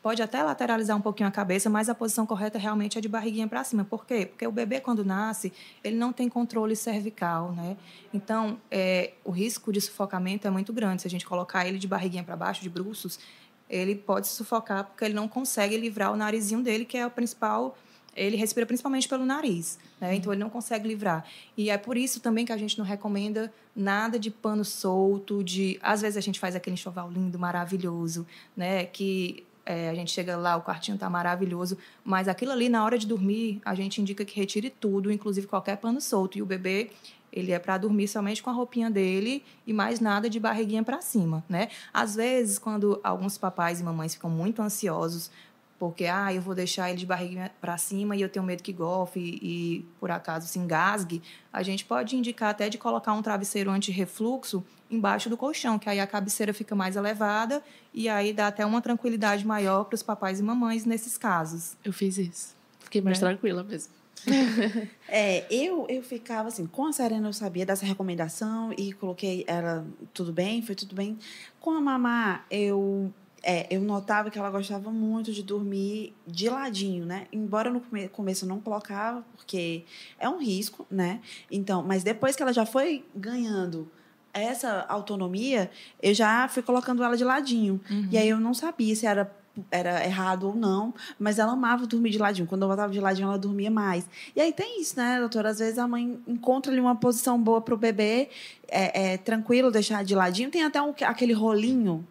Pode 0.08 0.22
até 0.22 0.42
lateralizar 0.42 0.96
um 0.96 1.02
pouquinho 1.02 1.28
a 1.28 1.30
cabeça, 1.30 1.68
mas 1.68 1.90
a 1.90 1.94
posição 1.94 2.24
correta 2.24 2.58
realmente 2.58 2.96
é 2.96 3.00
de 3.02 3.06
barriguinha 3.06 3.46
para 3.46 3.62
cima. 3.62 3.84
Por 3.84 4.06
quê? 4.06 4.24
Porque 4.24 4.46
o 4.46 4.50
bebê, 4.50 4.80
quando 4.80 5.04
nasce, 5.04 5.52
ele 5.84 5.96
não 5.96 6.14
tem 6.14 6.30
controle 6.30 6.74
cervical, 6.74 7.52
né? 7.52 7.76
Então, 8.10 8.58
é, 8.70 9.12
o 9.22 9.30
risco 9.30 9.70
de 9.70 9.82
sufocamento 9.82 10.48
é 10.48 10.50
muito 10.50 10.72
grande. 10.72 11.02
Se 11.02 11.08
a 11.08 11.10
gente 11.10 11.26
colocar 11.26 11.68
ele 11.68 11.78
de 11.78 11.86
barriguinha 11.86 12.24
para 12.24 12.34
baixo, 12.36 12.62
de 12.62 12.70
bruços, 12.70 13.20
ele 13.68 13.94
pode 13.94 14.28
sufocar 14.28 14.84
porque 14.84 15.04
ele 15.04 15.12
não 15.12 15.28
consegue 15.28 15.76
livrar 15.76 16.10
o 16.10 16.16
narizinho 16.16 16.62
dele, 16.62 16.86
que 16.86 16.96
é 16.96 17.06
o 17.06 17.10
principal 17.10 17.76
ele 18.16 18.36
respira 18.36 18.66
principalmente 18.66 19.08
pelo 19.08 19.24
nariz, 19.24 19.78
né? 20.00 20.14
Então 20.14 20.32
ele 20.32 20.40
não 20.40 20.50
consegue 20.50 20.88
livrar. 20.88 21.24
E 21.56 21.70
é 21.70 21.78
por 21.78 21.96
isso 21.96 22.18
também 22.18 22.44
que 22.44 22.52
a 22.52 22.56
gente 22.56 22.76
não 22.76 22.84
recomenda 22.84 23.52
nada 23.76 24.18
de 24.18 24.30
pano 24.30 24.64
solto, 24.64 25.44
de 25.44 25.78
às 25.80 26.00
vezes 26.00 26.16
a 26.16 26.20
gente 26.20 26.40
faz 26.40 26.56
aquele 26.56 26.74
enxoval 26.74 27.10
lindo, 27.10 27.38
maravilhoso, 27.38 28.26
né? 28.56 28.86
Que 28.86 29.46
é, 29.68 29.90
a 29.90 29.94
gente 29.94 30.10
chega 30.10 30.34
lá, 30.34 30.56
o 30.56 30.62
quartinho 30.62 30.94
está 30.94 31.10
maravilhoso, 31.10 31.76
mas 32.02 32.26
aquilo 32.26 32.52
ali, 32.52 32.70
na 32.70 32.82
hora 32.82 32.96
de 32.96 33.06
dormir, 33.06 33.60
a 33.62 33.74
gente 33.74 34.00
indica 34.00 34.24
que 34.24 34.34
retire 34.34 34.70
tudo, 34.70 35.12
inclusive 35.12 35.46
qualquer 35.46 35.76
pano 35.76 36.00
solto. 36.00 36.38
E 36.38 36.42
o 36.42 36.46
bebê, 36.46 36.90
ele 37.30 37.52
é 37.52 37.58
para 37.58 37.76
dormir 37.76 38.08
somente 38.08 38.42
com 38.42 38.48
a 38.48 38.52
roupinha 38.54 38.90
dele 38.90 39.44
e 39.66 39.72
mais 39.74 40.00
nada 40.00 40.30
de 40.30 40.40
barriguinha 40.40 40.82
para 40.82 41.02
cima, 41.02 41.44
né? 41.46 41.68
Às 41.92 42.14
vezes, 42.14 42.58
quando 42.58 42.98
alguns 43.04 43.36
papais 43.36 43.78
e 43.78 43.84
mamães 43.84 44.14
ficam 44.14 44.30
muito 44.30 44.62
ansiosos 44.62 45.30
porque 45.78 46.06
ah, 46.06 46.32
eu 46.34 46.42
vou 46.42 46.54
deixar 46.54 46.90
ele 46.90 46.98
de 46.98 47.06
barriga 47.06 47.50
para 47.60 47.78
cima 47.78 48.16
e 48.16 48.20
eu 48.20 48.28
tenho 48.28 48.44
medo 48.44 48.62
que 48.62 48.72
golfe 48.72 49.20
e, 49.20 49.38
e, 49.42 49.86
por 50.00 50.10
acaso 50.10 50.46
se 50.48 50.58
engasgue, 50.58 51.22
a 51.52 51.62
gente 51.62 51.84
pode 51.84 52.16
indicar 52.16 52.50
até 52.50 52.68
de 52.68 52.76
colocar 52.76 53.12
um 53.12 53.22
travesseiro 53.22 53.70
anti-refluxo 53.70 54.64
embaixo 54.90 55.30
do 55.30 55.36
colchão, 55.36 55.78
que 55.78 55.88
aí 55.88 56.00
a 56.00 56.06
cabeceira 56.06 56.52
fica 56.52 56.74
mais 56.74 56.96
elevada 56.96 57.62
e 57.94 58.08
aí 58.08 58.32
dá 58.32 58.48
até 58.48 58.66
uma 58.66 58.80
tranquilidade 58.80 59.46
maior 59.46 59.84
para 59.84 59.94
os 59.94 60.02
papais 60.02 60.40
e 60.40 60.42
mamães 60.42 60.84
nesses 60.84 61.16
casos. 61.16 61.76
Eu 61.84 61.92
fiz 61.92 62.18
isso. 62.18 62.56
Fiquei 62.80 63.00
mais 63.00 63.18
é. 63.18 63.20
tranquila 63.20 63.62
mesmo. 63.62 63.92
é, 65.06 65.46
eu, 65.48 65.86
eu 65.88 66.02
ficava 66.02 66.48
assim, 66.48 66.66
com 66.66 66.86
a 66.86 66.92
Serena 66.92 67.28
eu 67.28 67.32
sabia 67.32 67.64
dessa 67.64 67.86
recomendação 67.86 68.72
e 68.76 68.92
coloquei 68.92 69.44
ela 69.46 69.86
tudo 70.12 70.32
bem, 70.32 70.60
foi 70.60 70.74
tudo 70.74 70.94
bem. 70.94 71.16
Com 71.60 71.70
a 71.70 71.80
mamá, 71.80 72.44
eu 72.50 73.12
é, 73.42 73.66
eu 73.70 73.80
notava 73.80 74.30
que 74.30 74.38
ela 74.38 74.50
gostava 74.50 74.90
muito 74.90 75.32
de 75.32 75.42
dormir 75.42 76.14
de 76.26 76.48
ladinho, 76.48 77.04
né? 77.06 77.26
Embora 77.32 77.70
no 77.70 77.82
começo 78.10 78.44
eu 78.44 78.48
não 78.48 78.60
colocava, 78.60 79.24
porque 79.36 79.84
é 80.18 80.28
um 80.28 80.38
risco, 80.38 80.86
né? 80.90 81.20
Então, 81.50 81.82
mas 81.82 82.02
depois 82.02 82.36
que 82.36 82.42
ela 82.42 82.52
já 82.52 82.66
foi 82.66 83.04
ganhando 83.14 83.88
essa 84.32 84.84
autonomia, 84.88 85.70
eu 86.02 86.14
já 86.14 86.48
fui 86.48 86.62
colocando 86.62 87.02
ela 87.02 87.16
de 87.16 87.24
ladinho. 87.24 87.80
Uhum. 87.90 88.08
E 88.10 88.18
aí 88.18 88.28
eu 88.28 88.38
não 88.40 88.54
sabia 88.54 88.94
se 88.94 89.06
era 89.06 89.36
era 89.72 90.04
errado 90.04 90.46
ou 90.46 90.54
não, 90.54 90.94
mas 91.18 91.38
ela 91.38 91.52
amava 91.52 91.84
dormir 91.84 92.10
de 92.10 92.18
ladinho. 92.18 92.46
Quando 92.46 92.62
eu 92.62 92.68
voltava 92.68 92.92
de 92.92 93.00
ladinho, 93.00 93.26
ela 93.26 93.38
dormia 93.38 93.70
mais. 93.70 94.06
E 94.36 94.40
aí 94.40 94.52
tem 94.52 94.80
isso, 94.80 94.96
né, 94.96 95.18
doutora? 95.18 95.50
Às 95.50 95.58
vezes 95.58 95.78
a 95.78 95.88
mãe 95.88 96.20
encontra 96.28 96.70
ali 96.70 96.80
uma 96.80 96.94
posição 96.94 97.42
boa 97.42 97.60
para 97.60 97.74
o 97.74 97.76
bebê, 97.76 98.28
é, 98.68 99.14
é, 99.14 99.16
tranquilo 99.16 99.70
deixar 99.70 100.04
de 100.04 100.14
ladinho. 100.14 100.48
Tem 100.48 100.62
até 100.62 100.80
um, 100.80 100.94
aquele 101.02 101.32
rolinho. 101.32 102.06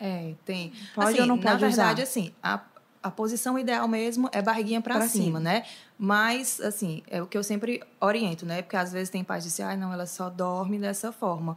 É, 0.00 0.34
tem. 0.46 0.72
Pode 0.94 1.10
assim, 1.10 1.20
ou 1.20 1.26
não 1.26 1.36
pode 1.36 1.62
Na 1.62 1.68
usar? 1.68 1.84
verdade, 1.84 2.02
assim, 2.02 2.32
a, 2.42 2.60
a 3.02 3.10
posição 3.10 3.58
ideal 3.58 3.86
mesmo 3.86 4.30
é 4.32 4.40
barriguinha 4.40 4.80
para 4.80 5.00
cima, 5.06 5.24
cima, 5.24 5.40
né? 5.40 5.64
Mas, 5.98 6.60
assim, 6.60 7.02
é 7.06 7.22
o 7.22 7.26
que 7.26 7.36
eu 7.36 7.42
sempre 7.42 7.82
oriento, 8.00 8.46
né? 8.46 8.62
Porque 8.62 8.76
às 8.76 8.90
vezes 8.90 9.10
tem 9.10 9.22
pais 9.22 9.44
que 9.44 9.50
dizem, 9.50 9.66
ah, 9.66 9.76
não, 9.76 9.92
ela 9.92 10.06
só 10.06 10.30
dorme 10.30 10.78
dessa 10.78 11.12
forma. 11.12 11.56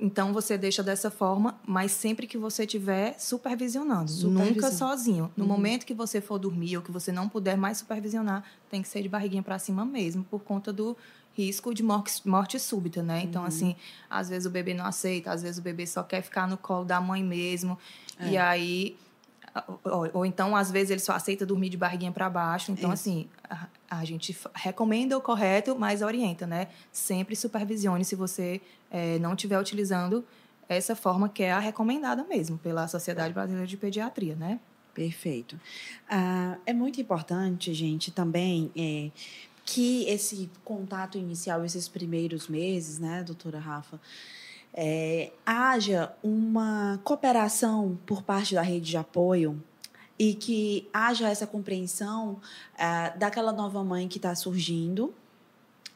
Então 0.00 0.32
você 0.32 0.56
deixa 0.56 0.82
dessa 0.82 1.10
forma, 1.10 1.60
mas 1.66 1.92
sempre 1.92 2.26
que 2.26 2.38
você 2.38 2.64
estiver 2.64 3.14
supervisionando, 3.18 4.10
nunca 4.30 4.70
sozinho. 4.72 5.30
No 5.36 5.44
uhum. 5.44 5.50
momento 5.50 5.84
que 5.84 5.92
você 5.92 6.22
for 6.22 6.38
dormir 6.38 6.78
ou 6.78 6.82
que 6.82 6.90
você 6.90 7.12
não 7.12 7.28
puder 7.28 7.56
mais 7.56 7.78
supervisionar, 7.78 8.42
tem 8.70 8.80
que 8.80 8.88
ser 8.88 9.02
de 9.02 9.10
barriguinha 9.10 9.42
para 9.42 9.58
cima 9.58 9.84
mesmo, 9.84 10.24
por 10.24 10.40
conta 10.40 10.72
do 10.72 10.96
risco 11.44 11.74
de 11.74 11.82
morte, 11.82 12.26
morte 12.28 12.58
súbita, 12.58 13.02
né? 13.02 13.22
Então, 13.22 13.42
uhum. 13.42 13.48
assim, 13.48 13.76
às 14.08 14.28
vezes 14.28 14.46
o 14.46 14.50
bebê 14.50 14.74
não 14.74 14.84
aceita, 14.84 15.32
às 15.32 15.42
vezes 15.42 15.58
o 15.58 15.62
bebê 15.62 15.86
só 15.86 16.02
quer 16.02 16.22
ficar 16.22 16.46
no 16.46 16.56
colo 16.56 16.84
da 16.84 17.00
mãe 17.00 17.22
mesmo. 17.22 17.78
É. 18.18 18.28
E 18.28 18.38
aí 18.38 18.96
ou, 19.84 20.10
ou, 20.12 20.26
então, 20.26 20.54
às 20.54 20.70
vezes, 20.70 20.90
ele 20.90 21.00
só 21.00 21.12
aceita 21.12 21.44
dormir 21.44 21.70
de 21.70 21.76
barriguinha 21.76 22.12
para 22.12 22.30
baixo. 22.30 22.70
Então, 22.70 22.92
Isso. 22.92 23.08
assim, 23.08 23.28
a, 23.48 23.66
a, 23.90 24.04
gente 24.04 24.36
recomenda 24.54 25.16
o 25.18 25.20
correto, 25.20 25.76
mas 25.76 26.02
orienta, 26.02 26.46
né? 26.46 26.68
Sempre 26.92 27.34
supervisione 27.34 28.04
se 28.04 28.14
você 28.14 28.60
é, 28.90 29.18
não 29.18 29.34
estiver 29.34 29.58
utilizando 29.58 30.24
essa 30.68 30.94
forma 30.94 31.28
que 31.28 31.42
é 31.42 31.52
a 31.52 31.58
recomendada 31.58 32.24
mesmo 32.24 32.56
pela 32.58 32.86
Sociedade 32.86 33.34
Brasileira 33.34 33.66
de 33.66 33.76
Pediatria, 33.76 34.36
né? 34.36 34.60
Perfeito. 34.94 35.58
Ah, 36.08 36.56
é 36.64 36.72
muito 36.72 37.00
importante, 37.00 37.72
gente, 37.74 38.10
também 38.10 38.70
é, 38.76 39.10
que 39.72 40.04
esse 40.08 40.50
contato 40.64 41.16
inicial, 41.16 41.64
esses 41.64 41.86
primeiros 41.86 42.48
meses, 42.48 42.98
né, 42.98 43.22
doutora 43.22 43.60
Rafa, 43.60 44.00
é, 44.74 45.30
haja 45.46 46.12
uma 46.24 47.00
cooperação 47.04 47.96
por 48.04 48.22
parte 48.24 48.52
da 48.52 48.62
rede 48.62 48.90
de 48.90 48.96
apoio 48.96 49.62
e 50.18 50.34
que 50.34 50.88
haja 50.92 51.28
essa 51.28 51.46
compreensão 51.46 52.40
é, 52.76 53.16
daquela 53.16 53.52
nova 53.52 53.84
mãe 53.84 54.08
que 54.08 54.18
está 54.18 54.34
surgindo. 54.34 55.14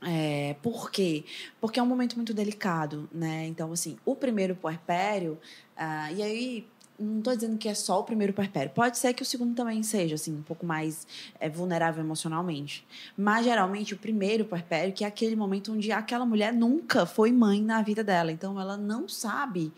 É, 0.00 0.54
por 0.62 0.92
quê? 0.92 1.24
Porque 1.60 1.80
é 1.80 1.82
um 1.82 1.86
momento 1.86 2.14
muito 2.14 2.32
delicado, 2.32 3.08
né? 3.12 3.46
Então, 3.46 3.72
assim, 3.72 3.96
o 4.04 4.14
primeiro 4.14 4.54
puerpério, 4.54 5.38
uh, 5.76 6.14
e 6.14 6.22
aí 6.22 6.66
não 6.98 7.18
estou 7.18 7.34
dizendo 7.34 7.58
que 7.58 7.68
é 7.68 7.74
só 7.74 8.00
o 8.00 8.04
primeiro 8.04 8.32
puerpério. 8.32 8.70
Pode 8.70 8.98
ser 8.98 9.12
que 9.12 9.22
o 9.22 9.26
segundo 9.26 9.54
também 9.54 9.82
seja, 9.82 10.14
assim, 10.14 10.34
um 10.34 10.42
pouco 10.42 10.64
mais 10.64 11.06
é, 11.40 11.48
vulnerável 11.48 12.02
emocionalmente. 12.04 12.86
Mas, 13.16 13.44
geralmente, 13.44 13.94
o 13.94 13.96
primeiro 13.96 14.44
puerpério, 14.44 14.92
que 14.92 15.04
é 15.04 15.06
aquele 15.06 15.34
momento 15.34 15.72
onde 15.72 15.90
aquela 15.90 16.24
mulher 16.24 16.52
nunca 16.52 17.04
foi 17.04 17.32
mãe 17.32 17.60
na 17.60 17.82
vida 17.82 18.04
dela. 18.04 18.30
Então, 18.30 18.60
ela 18.60 18.76
não 18.76 19.08
sabe 19.08 19.72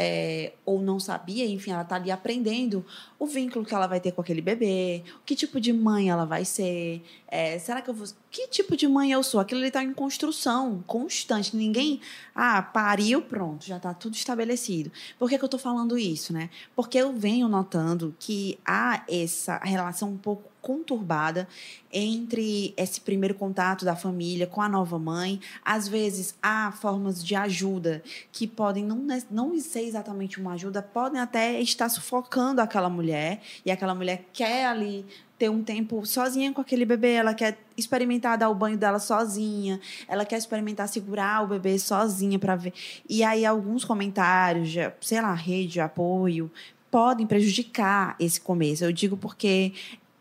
é, 0.00 0.52
ou 0.64 0.80
não 0.80 1.00
sabia, 1.00 1.44
enfim, 1.44 1.72
ela 1.72 1.82
está 1.82 1.96
ali 1.96 2.08
aprendendo 2.08 2.86
o 3.18 3.26
vínculo 3.26 3.64
que 3.64 3.74
ela 3.74 3.88
vai 3.88 3.98
ter 3.98 4.12
com 4.12 4.20
aquele 4.20 4.40
bebê, 4.40 5.02
que 5.26 5.34
tipo 5.34 5.60
de 5.60 5.72
mãe 5.72 6.08
ela 6.08 6.24
vai 6.24 6.44
ser, 6.44 7.02
é, 7.26 7.58
será 7.58 7.82
que 7.82 7.90
eu 7.90 7.94
vou. 7.94 8.06
Que 8.30 8.46
tipo 8.46 8.76
de 8.76 8.86
mãe 8.86 9.10
eu 9.10 9.24
sou? 9.24 9.40
Aquilo 9.40 9.64
está 9.64 9.82
em 9.82 9.92
construção 9.92 10.84
constante. 10.86 11.56
Ninguém. 11.56 12.00
Ah, 12.32 12.62
pariu, 12.62 13.22
pronto, 13.22 13.66
já 13.66 13.78
está 13.78 13.92
tudo 13.92 14.14
estabelecido. 14.14 14.92
Por 15.18 15.28
que, 15.28 15.36
que 15.36 15.42
eu 15.42 15.48
estou 15.48 15.58
falando 15.58 15.98
isso, 15.98 16.32
né? 16.32 16.48
Porque 16.76 16.96
eu 16.96 17.12
venho 17.12 17.48
notando 17.48 18.14
que 18.20 18.56
há 18.64 19.02
essa 19.08 19.58
relação 19.58 20.10
um 20.10 20.16
pouco 20.16 20.48
conturbada 20.60 21.48
entre 21.92 22.74
esse 22.76 23.00
primeiro 23.00 23.34
contato 23.34 23.84
da 23.84 23.96
família 23.96 24.46
com 24.46 24.60
a 24.60 24.68
nova 24.68 24.98
mãe. 24.98 25.40
Às 25.64 25.88
vezes 25.88 26.34
há 26.42 26.72
formas 26.72 27.24
de 27.24 27.34
ajuda 27.34 28.02
que 28.30 28.46
podem 28.46 28.84
não, 28.84 29.06
não 29.30 29.58
ser 29.60 29.82
exatamente 29.82 30.40
uma 30.40 30.52
ajuda, 30.52 30.82
podem 30.82 31.20
até 31.20 31.60
estar 31.60 31.88
sufocando 31.88 32.60
aquela 32.60 32.88
mulher 32.88 33.40
e 33.64 33.70
aquela 33.70 33.94
mulher 33.94 34.26
quer 34.32 34.66
ali 34.66 35.04
ter 35.38 35.48
um 35.48 35.62
tempo 35.62 36.04
sozinha 36.04 36.52
com 36.52 36.60
aquele 36.60 36.84
bebê, 36.84 37.12
ela 37.12 37.32
quer 37.32 37.58
experimentar 37.76 38.36
dar 38.36 38.48
o 38.48 38.54
banho 38.54 38.76
dela 38.76 38.98
sozinha, 38.98 39.80
ela 40.08 40.24
quer 40.24 40.36
experimentar 40.36 40.88
segurar 40.88 41.44
o 41.44 41.46
bebê 41.46 41.78
sozinha 41.78 42.38
para 42.38 42.56
ver. 42.56 42.72
E 43.08 43.22
aí 43.22 43.46
alguns 43.46 43.84
comentários, 43.84 44.68
de, 44.68 44.80
sei 45.00 45.22
lá, 45.22 45.32
rede 45.32 45.74
de 45.74 45.80
apoio, 45.80 46.50
podem 46.90 47.26
prejudicar 47.26 48.16
esse 48.18 48.40
começo. 48.40 48.84
Eu 48.84 48.92
digo 48.92 49.16
porque 49.16 49.72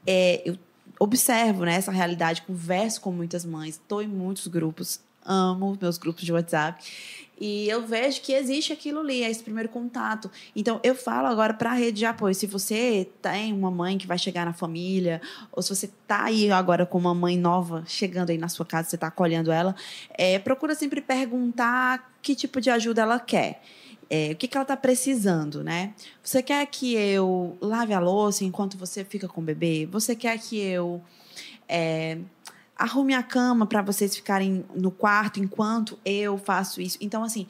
é, 0.08 0.42
eu 0.46 0.58
observo 1.00 1.66
né, 1.66 1.76
essa 1.76 1.92
realidade, 1.92 2.42
converso 2.42 3.02
com 3.02 3.12
muitas 3.12 3.46
mães, 3.46 3.76
estou 3.76 4.02
em 4.02 4.08
muitos 4.08 4.48
grupos, 4.48 5.02
amo 5.28 5.78
meus 5.80 5.98
grupos 5.98 6.24
de 6.24 6.34
WhatsApp. 6.34 6.84
E 7.40 7.70
eu 7.70 7.86
vejo 7.86 8.22
que 8.22 8.34
existe 8.34 8.74
aquilo 8.74 9.00
ali, 9.00 9.24
é 9.24 9.30
esse 9.30 9.44
primeiro 9.44 9.70
contato. 9.70 10.30
Então, 10.56 10.80
eu 10.84 10.96
falo 10.96 11.28
agora 11.28 11.54
para 11.54 11.70
a 11.70 11.74
rede 11.74 12.00
de 12.00 12.06
apoio. 12.06 12.34
Se 12.34 12.48
você 12.48 13.08
tem 13.22 13.54
uma 13.54 13.70
mãe 13.70 13.98
que 13.98 14.08
vai 14.08 14.18
chegar 14.18 14.44
na 14.44 14.54
família, 14.54 15.22
ou 15.52 15.62
se 15.62 15.70
você 15.70 15.86
está 15.86 16.24
aí 16.24 16.52
agora 16.52 16.86
com 16.86 16.98
uma 16.98 17.14
mãe 17.14 17.38
nova 17.38 17.84
chegando 17.86 18.32
aí 18.32 18.40
na 18.40 18.50
sua 18.50 18.66
casa, 18.66 18.90
você 18.90 18.96
está 18.96 19.08
acolhendo 19.08 19.52
ela, 19.52 19.76
é, 20.10 20.40
procura 20.40 20.74
sempre 20.74 21.00
perguntar 21.00 22.12
que 22.24 22.34
tipo 22.34 22.60
de 22.60 22.72
ajuda 22.72 23.04
ela 23.04 23.20
quer. 23.20 23.62
É, 24.10 24.32
o 24.32 24.36
que, 24.36 24.48
que 24.48 24.58
ela 24.58 24.64
está 24.64 24.78
precisando, 24.78 25.64
né? 25.64 25.94
Você 26.24 26.42
quer 26.42 26.66
que 26.66 26.96
eu 26.96 27.58
lave 27.62 27.94
a 27.94 28.00
louça 28.00 28.46
enquanto 28.46 28.78
você 28.78 29.04
fica 29.04 29.28
com 29.28 29.42
o 29.42 29.44
bebê? 29.44 29.86
Você 29.92 30.16
quer 30.16 30.40
que 30.40 30.58
eu 30.58 31.04
é, 31.68 32.18
arrume 32.78 33.14
a 33.14 33.24
cama 33.24 33.66
para 33.66 33.82
vocês 33.82 34.16
ficarem 34.16 34.66
no 34.76 34.92
quarto 34.92 35.40
enquanto 35.40 35.98
eu 36.06 36.38
faço 36.38 36.80
isso? 36.80 36.98
Então, 37.02 37.24
assim, 37.24 37.48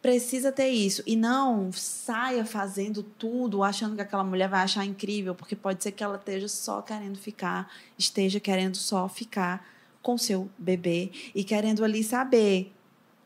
precisa 0.00 0.52
ter 0.52 0.68
isso. 0.68 1.02
E 1.06 1.16
não 1.16 1.72
saia 1.72 2.44
fazendo 2.44 3.02
tudo 3.02 3.62
achando 3.62 3.96
que 3.96 4.02
aquela 4.02 4.24
mulher 4.24 4.48
vai 4.48 4.62
achar 4.62 4.84
incrível, 4.84 5.34
porque 5.34 5.56
pode 5.56 5.82
ser 5.82 5.92
que 5.92 6.02
ela 6.02 6.16
esteja 6.16 6.48
só 6.48 6.80
querendo 6.80 7.18
ficar, 7.18 7.70
esteja 7.98 8.38
querendo 8.40 8.76
só 8.76 9.08
ficar 9.08 9.66
com 10.00 10.16
seu 10.16 10.48
bebê 10.56 11.10
e 11.34 11.42
querendo 11.42 11.84
ali 11.84 12.02
saber 12.02 12.72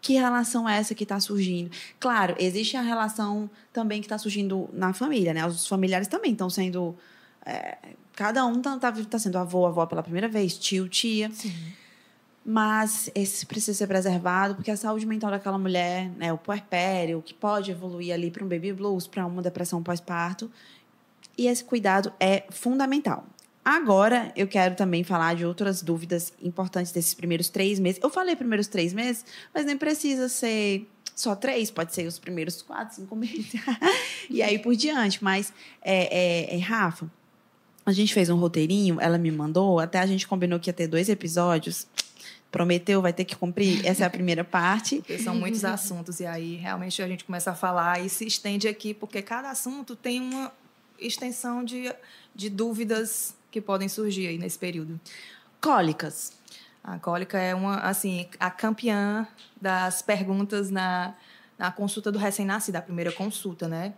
que 0.00 0.14
relação 0.14 0.68
é 0.68 0.78
essa 0.78 0.96
que 0.96 1.04
está 1.04 1.20
surgindo? 1.20 1.70
Claro, 2.00 2.34
existe 2.38 2.76
a 2.76 2.82
relação 2.82 3.48
também 3.72 4.00
que 4.00 4.06
está 4.06 4.18
surgindo 4.18 4.68
na 4.72 4.92
família, 4.92 5.32
né? 5.32 5.46
Os 5.46 5.66
familiares 5.66 6.08
também 6.08 6.32
estão 6.32 6.50
sendo. 6.50 6.96
É, 7.44 7.76
cada 8.14 8.44
um 8.46 8.58
está 8.58 8.78
tá, 8.78 8.92
tá 8.92 9.18
sendo 9.18 9.38
avô, 9.38 9.66
avó 9.66 9.86
pela 9.86 10.02
primeira 10.02 10.28
vez, 10.28 10.56
tio, 10.58 10.88
tia. 10.88 11.30
Sim. 11.30 11.52
Mas 12.44 13.08
esse 13.14 13.46
precisa 13.46 13.78
ser 13.78 13.86
preservado, 13.86 14.56
porque 14.56 14.70
a 14.70 14.76
saúde 14.76 15.06
mental 15.06 15.30
daquela 15.30 15.58
mulher, 15.58 16.10
né, 16.10 16.32
o 16.32 16.38
puerpério, 16.38 17.22
que 17.22 17.32
pode 17.32 17.70
evoluir 17.70 18.12
ali 18.12 18.30
para 18.30 18.44
um 18.44 18.48
baby 18.48 18.72
blues, 18.72 19.06
para 19.06 19.24
uma 19.24 19.40
depressão 19.40 19.82
pós-parto, 19.82 20.50
e 21.38 21.46
esse 21.46 21.62
cuidado 21.62 22.12
é 22.18 22.44
fundamental. 22.50 23.24
Agora, 23.64 24.32
eu 24.34 24.48
quero 24.48 24.74
também 24.74 25.04
falar 25.04 25.36
de 25.36 25.46
outras 25.46 25.82
dúvidas 25.82 26.32
importantes 26.42 26.90
desses 26.90 27.14
primeiros 27.14 27.48
três 27.48 27.78
meses. 27.78 28.00
Eu 28.02 28.10
falei 28.10 28.34
primeiros 28.34 28.66
três 28.66 28.92
meses, 28.92 29.24
mas 29.54 29.64
nem 29.64 29.78
precisa 29.78 30.28
ser 30.28 30.88
só 31.14 31.36
três, 31.36 31.70
pode 31.70 31.94
ser 31.94 32.06
os 32.06 32.18
primeiros 32.18 32.60
quatro, 32.60 32.96
cinco 32.96 33.14
meses. 33.14 33.52
e 34.28 34.42
aí 34.42 34.58
por 34.58 34.74
diante. 34.74 35.22
Mas, 35.22 35.52
é, 35.80 36.50
é, 36.50 36.56
é, 36.56 36.58
Rafa, 36.58 37.08
a 37.84 37.92
gente 37.92 38.14
fez 38.14 38.30
um 38.30 38.36
roteirinho, 38.36 39.00
ela 39.00 39.18
me 39.18 39.30
mandou, 39.30 39.80
até 39.80 39.98
a 39.98 40.06
gente 40.06 40.26
combinou 40.26 40.58
que 40.60 40.70
ia 40.70 40.74
ter 40.74 40.86
dois 40.86 41.08
episódios. 41.08 41.86
Prometeu, 42.50 43.00
vai 43.00 43.12
ter 43.12 43.24
que 43.24 43.34
cumprir. 43.34 43.84
Essa 43.84 44.04
é 44.04 44.06
a 44.06 44.10
primeira 44.10 44.44
parte. 44.44 44.96
Porque 44.96 45.18
são 45.18 45.34
muitos 45.34 45.64
assuntos, 45.64 46.20
e 46.20 46.26
aí 46.26 46.56
realmente 46.56 47.02
a 47.02 47.08
gente 47.08 47.24
começa 47.24 47.50
a 47.50 47.54
falar 47.54 48.04
e 48.04 48.08
se 48.08 48.26
estende 48.26 48.68
aqui, 48.68 48.92
porque 48.92 49.22
cada 49.22 49.50
assunto 49.50 49.96
tem 49.96 50.20
uma 50.20 50.52
extensão 50.98 51.64
de, 51.64 51.92
de 52.34 52.50
dúvidas 52.50 53.34
que 53.50 53.60
podem 53.60 53.88
surgir 53.88 54.26
aí 54.28 54.38
nesse 54.38 54.58
período? 54.58 55.00
Cólicas. 55.60 56.32
A 56.84 56.98
cólica 56.98 57.38
é 57.38 57.54
uma, 57.54 57.78
assim, 57.78 58.28
a 58.40 58.50
campeã 58.50 59.26
das 59.60 60.02
perguntas 60.02 60.70
na, 60.70 61.14
na 61.58 61.70
consulta 61.70 62.10
do 62.10 62.18
recém-nascido, 62.18 62.76
a 62.76 62.82
primeira 62.82 63.12
consulta, 63.12 63.68
né? 63.68 63.94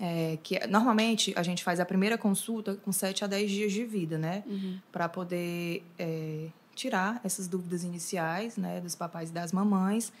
É, 0.00 0.38
que 0.42 0.66
normalmente 0.66 1.32
a 1.36 1.42
gente 1.42 1.64
faz 1.64 1.80
a 1.80 1.84
primeira 1.84 2.18
consulta 2.18 2.74
com 2.76 2.92
7 2.92 3.24
a 3.24 3.26
10 3.26 3.50
dias 3.50 3.72
de 3.72 3.84
vida, 3.84 4.18
né? 4.18 4.42
Uhum. 4.46 4.78
Para 4.92 5.08
poder 5.08 5.82
é, 5.98 6.48
tirar 6.74 7.20
essas 7.24 7.48
dúvidas 7.48 7.82
iniciais, 7.82 8.56
né, 8.56 8.80
dos 8.80 8.94
papais 8.94 9.30
e 9.30 9.32
das 9.32 9.52
mamães, 9.52 10.12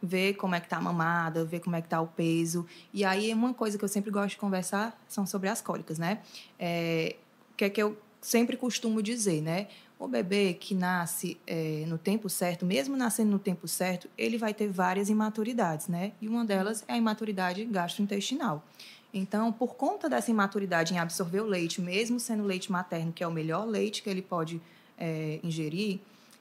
ver 0.00 0.34
como 0.34 0.54
é 0.54 0.60
que 0.60 0.68
tá 0.68 0.76
a 0.76 0.80
mamada, 0.80 1.44
ver 1.44 1.60
como 1.60 1.74
é 1.74 1.82
que 1.82 1.88
tá 1.88 2.00
o 2.00 2.06
peso. 2.06 2.66
E 2.92 3.04
aí 3.04 3.32
uma 3.32 3.52
coisa 3.52 3.76
que 3.76 3.84
eu 3.84 3.88
sempre 3.88 4.10
gosto 4.10 4.30
de 4.30 4.36
conversar 4.36 4.98
são 5.08 5.26
sobre 5.26 5.48
as 5.48 5.60
cólicas, 5.60 5.98
né? 5.98 6.20
É, 6.58 7.16
que 7.56 7.64
é 7.64 7.70
que 7.70 7.82
eu 7.82 7.98
sempre 8.20 8.56
costumo 8.56 9.02
dizer, 9.02 9.40
né? 9.42 9.68
O 9.98 10.08
bebê 10.08 10.54
que 10.54 10.74
nasce 10.74 11.38
é, 11.46 11.84
no 11.86 11.96
tempo 11.96 12.28
certo, 12.28 12.66
mesmo 12.66 12.96
nascendo 12.96 13.30
no 13.30 13.38
tempo 13.38 13.66
certo, 13.66 14.08
ele 14.18 14.36
vai 14.36 14.52
ter 14.52 14.68
várias 14.68 15.08
imaturidades, 15.08 15.88
né? 15.88 16.12
E 16.20 16.28
uma 16.28 16.44
delas 16.44 16.84
é 16.88 16.94
a 16.94 16.96
imaturidade 16.96 17.64
gastrointestinal. 17.64 18.64
Então, 19.16 19.52
por 19.52 19.76
conta 19.76 20.08
dessa 20.08 20.28
imaturidade 20.28 20.92
em 20.92 20.98
absorver 20.98 21.40
o 21.40 21.46
leite, 21.46 21.80
mesmo 21.80 22.18
sendo 22.18 22.42
leite 22.42 22.72
materno, 22.72 23.12
que 23.12 23.22
é 23.22 23.28
o 23.28 23.30
melhor 23.30 23.64
leite 23.64 24.02
que 24.02 24.10
ele 24.10 24.20
pode 24.20 24.60
é, 24.98 25.38
ingerir, 25.40 26.00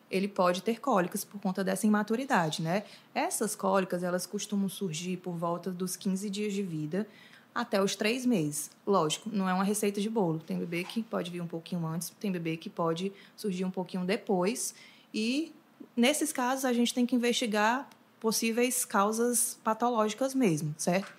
ele 0.09 0.27
pode 0.27 0.63
ter 0.63 0.81
cólicas 0.81 1.23
por 1.23 1.39
conta 1.39 1.63
dessa 1.63 1.85
imaturidade, 1.85 2.63
né? 2.63 2.83
Essas 3.13 3.55
cólicas, 3.55 4.01
elas 4.01 4.25
costumam 4.25 4.67
surgir 4.67 5.17
por 5.17 5.33
volta 5.33 5.69
dos 5.69 5.95
15 5.95 6.29
dias 6.31 6.51
de 6.51 6.63
vida 6.63 7.07
até 7.53 7.81
os 7.81 7.95
três 7.95 8.25
meses. 8.25 8.71
Lógico, 8.85 9.29
não 9.31 9.47
é 9.47 9.53
uma 9.53 9.63
receita 9.63 10.01
de 10.01 10.09
bolo. 10.09 10.39
Tem 10.39 10.57
bebê 10.57 10.83
que 10.83 11.03
pode 11.03 11.29
vir 11.29 11.41
um 11.41 11.47
pouquinho 11.47 11.85
antes, 11.85 12.09
tem 12.19 12.31
bebê 12.31 12.57
que 12.57 12.69
pode 12.69 13.11
surgir 13.35 13.65
um 13.65 13.71
pouquinho 13.71 14.03
depois. 14.03 14.73
E, 15.13 15.53
nesses 15.95 16.33
casos, 16.33 16.65
a 16.65 16.73
gente 16.73 16.91
tem 16.91 17.05
que 17.05 17.15
investigar 17.15 17.87
possíveis 18.19 18.85
causas 18.85 19.59
patológicas 19.63 20.33
mesmo, 20.33 20.73
certo? 20.77 21.11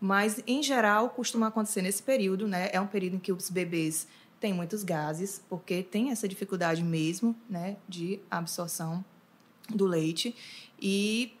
Mas, 0.00 0.42
em 0.46 0.62
geral, 0.62 1.10
costuma 1.10 1.48
acontecer 1.48 1.82
nesse 1.82 2.02
período, 2.02 2.46
né? 2.46 2.68
É 2.72 2.80
um 2.80 2.86
período 2.86 3.16
em 3.16 3.18
que 3.18 3.32
os 3.32 3.48
bebês 3.48 4.06
têm 4.40 4.52
muitos 4.52 4.82
gases, 4.82 5.42
porque 5.48 5.82
tem 5.82 6.10
essa 6.10 6.28
dificuldade 6.28 6.82
mesmo, 6.82 7.34
né, 7.48 7.76
de 7.88 8.20
absorção 8.30 9.04
do 9.68 9.86
leite. 9.86 10.34
E, 10.80 11.32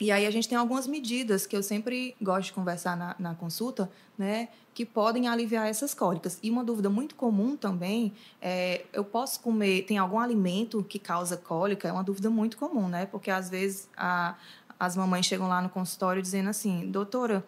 e 0.00 0.10
aí 0.10 0.26
a 0.26 0.30
gente 0.30 0.48
tem 0.48 0.56
algumas 0.56 0.86
medidas 0.86 1.46
que 1.46 1.56
eu 1.56 1.62
sempre 1.62 2.16
gosto 2.20 2.46
de 2.46 2.52
conversar 2.52 2.96
na, 2.96 3.14
na 3.18 3.34
consulta, 3.34 3.90
né, 4.16 4.48
que 4.74 4.86
podem 4.86 5.28
aliviar 5.28 5.68
essas 5.68 5.92
cólicas. 5.92 6.38
E 6.42 6.50
uma 6.50 6.64
dúvida 6.64 6.88
muito 6.88 7.14
comum 7.14 7.56
também 7.56 8.12
é: 8.40 8.84
eu 8.92 9.04
posso 9.04 9.40
comer, 9.40 9.82
tem 9.82 9.98
algum 9.98 10.18
alimento 10.18 10.82
que 10.82 10.98
causa 10.98 11.36
cólica? 11.36 11.88
É 11.88 11.92
uma 11.92 12.04
dúvida 12.04 12.30
muito 12.30 12.56
comum, 12.56 12.88
né? 12.88 13.06
Porque 13.06 13.30
às 13.30 13.50
vezes 13.50 13.88
a, 13.96 14.36
as 14.78 14.96
mamães 14.96 15.26
chegam 15.26 15.48
lá 15.48 15.60
no 15.60 15.68
consultório 15.68 16.22
dizendo 16.22 16.48
assim, 16.48 16.90
doutora, 16.90 17.44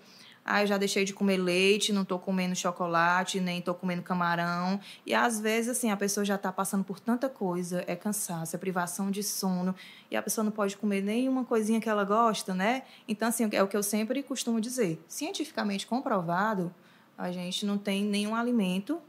ah, 0.51 0.63
eu 0.65 0.67
já 0.67 0.77
deixei 0.77 1.05
de 1.05 1.15
comer 1.15 1.37
leite, 1.37 1.93
não 1.93 2.03
estou 2.03 2.19
comendo 2.19 2.57
chocolate, 2.57 3.39
nem 3.39 3.61
estou 3.61 3.73
comendo 3.73 4.03
camarão. 4.03 4.81
E 5.07 5.15
às 5.15 5.41
vezes, 5.41 5.71
assim, 5.71 5.93
a 5.93 5.97
pessoa 5.97 6.25
já 6.25 6.35
está 6.35 6.51
passando 6.51 6.83
por 6.83 6.99
tanta 6.99 7.29
coisa, 7.29 7.85
é 7.87 7.95
cansaço, 7.95 8.57
é 8.57 8.59
privação 8.59 9.13
de 9.13 9.23
sono, 9.23 9.73
e 10.11 10.17
a 10.17 10.23
pessoa 10.23 10.45
não 10.45 10.51
pode 10.51 10.77
comer 10.77 11.03
nenhuma 11.03 11.45
coisinha 11.45 11.81
que 11.81 11.89
ela 11.89 12.03
gosta, 12.03 12.53
né? 12.53 12.83
Então, 13.07 13.29
assim, 13.29 13.49
é 13.53 13.63
o 13.63 13.69
que 13.69 13.77
eu 13.77 13.83
sempre 13.83 14.25
costumo 14.25 14.61
dizer. 14.61 15.01
Cientificamente 15.07 15.87
comprovado, 15.87 16.75
a 17.17 17.31
gente 17.31 17.65
não 17.65 17.79
tem 17.79 18.05
nenhum 18.05 18.35
alimento 18.35 19.01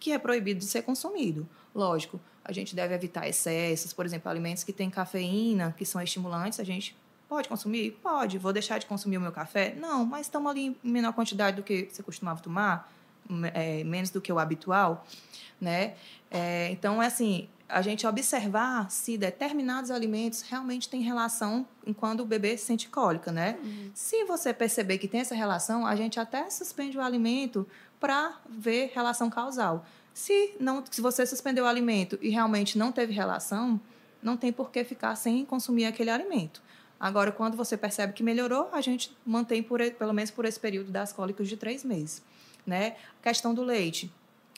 que 0.00 0.12
é 0.12 0.18
proibido 0.18 0.60
de 0.60 0.66
ser 0.66 0.82
consumido. 0.82 1.46
Lógico, 1.74 2.18
a 2.42 2.50
gente 2.50 2.74
deve 2.74 2.94
evitar 2.94 3.28
excessos, 3.28 3.92
por 3.92 4.06
exemplo, 4.06 4.30
alimentos 4.30 4.64
que 4.64 4.72
têm 4.72 4.88
cafeína, 4.88 5.74
que 5.76 5.84
são 5.84 6.00
estimulantes, 6.00 6.58
a 6.58 6.64
gente 6.64 6.96
Pode 7.28 7.48
consumir? 7.48 7.92
Pode. 8.02 8.38
Vou 8.38 8.52
deixar 8.52 8.78
de 8.78 8.86
consumir 8.86 9.18
o 9.18 9.20
meu 9.20 9.32
café? 9.32 9.74
Não, 9.78 10.04
mas 10.04 10.22
estamos 10.22 10.50
ali 10.50 10.78
em 10.82 10.90
menor 10.90 11.12
quantidade 11.12 11.56
do 11.56 11.62
que 11.62 11.88
você 11.90 12.02
costumava 12.02 12.40
tomar, 12.40 12.90
é, 13.52 13.84
menos 13.84 14.10
do 14.10 14.20
que 14.20 14.32
o 14.32 14.38
habitual, 14.38 15.06
né? 15.60 15.94
É, 16.30 16.70
então, 16.70 17.02
é 17.02 17.06
assim, 17.06 17.48
a 17.68 17.82
gente 17.82 18.06
observar 18.06 18.90
se 18.90 19.18
determinados 19.18 19.90
alimentos 19.90 20.40
realmente 20.42 20.88
têm 20.88 21.02
relação 21.02 21.66
enquanto 21.86 22.20
o 22.20 22.24
bebê 22.24 22.56
sente 22.56 22.88
cólica, 22.88 23.30
né? 23.30 23.58
Uhum. 23.62 23.90
Se 23.94 24.24
você 24.24 24.54
perceber 24.54 24.96
que 24.96 25.06
tem 25.06 25.20
essa 25.20 25.34
relação, 25.34 25.86
a 25.86 25.94
gente 25.94 26.18
até 26.18 26.48
suspende 26.48 26.96
o 26.96 27.02
alimento 27.02 27.66
para 28.00 28.38
ver 28.48 28.90
relação 28.94 29.28
causal. 29.28 29.84
Se 30.14 30.54
não, 30.58 30.82
se 30.90 31.00
você 31.00 31.26
suspendeu 31.26 31.64
o 31.64 31.68
alimento 31.68 32.18
e 32.22 32.30
realmente 32.30 32.78
não 32.78 32.90
teve 32.90 33.12
relação, 33.12 33.78
não 34.22 34.36
tem 34.36 34.52
por 34.52 34.70
que 34.70 34.82
ficar 34.82 35.14
sem 35.14 35.44
consumir 35.44 35.84
aquele 35.84 36.10
alimento. 36.10 36.62
Agora, 37.00 37.30
quando 37.30 37.56
você 37.56 37.76
percebe 37.76 38.12
que 38.12 38.22
melhorou, 38.22 38.68
a 38.72 38.80
gente 38.80 39.16
mantém 39.24 39.62
por, 39.62 39.80
pelo 39.92 40.12
menos 40.12 40.30
por 40.30 40.44
esse 40.44 40.58
período 40.58 40.90
das 40.90 41.12
cólicas 41.12 41.48
de 41.48 41.56
três 41.56 41.84
meses. 41.84 42.22
Né? 42.66 42.96
A 43.20 43.22
questão 43.22 43.54
do 43.54 43.62
leite. 43.62 44.12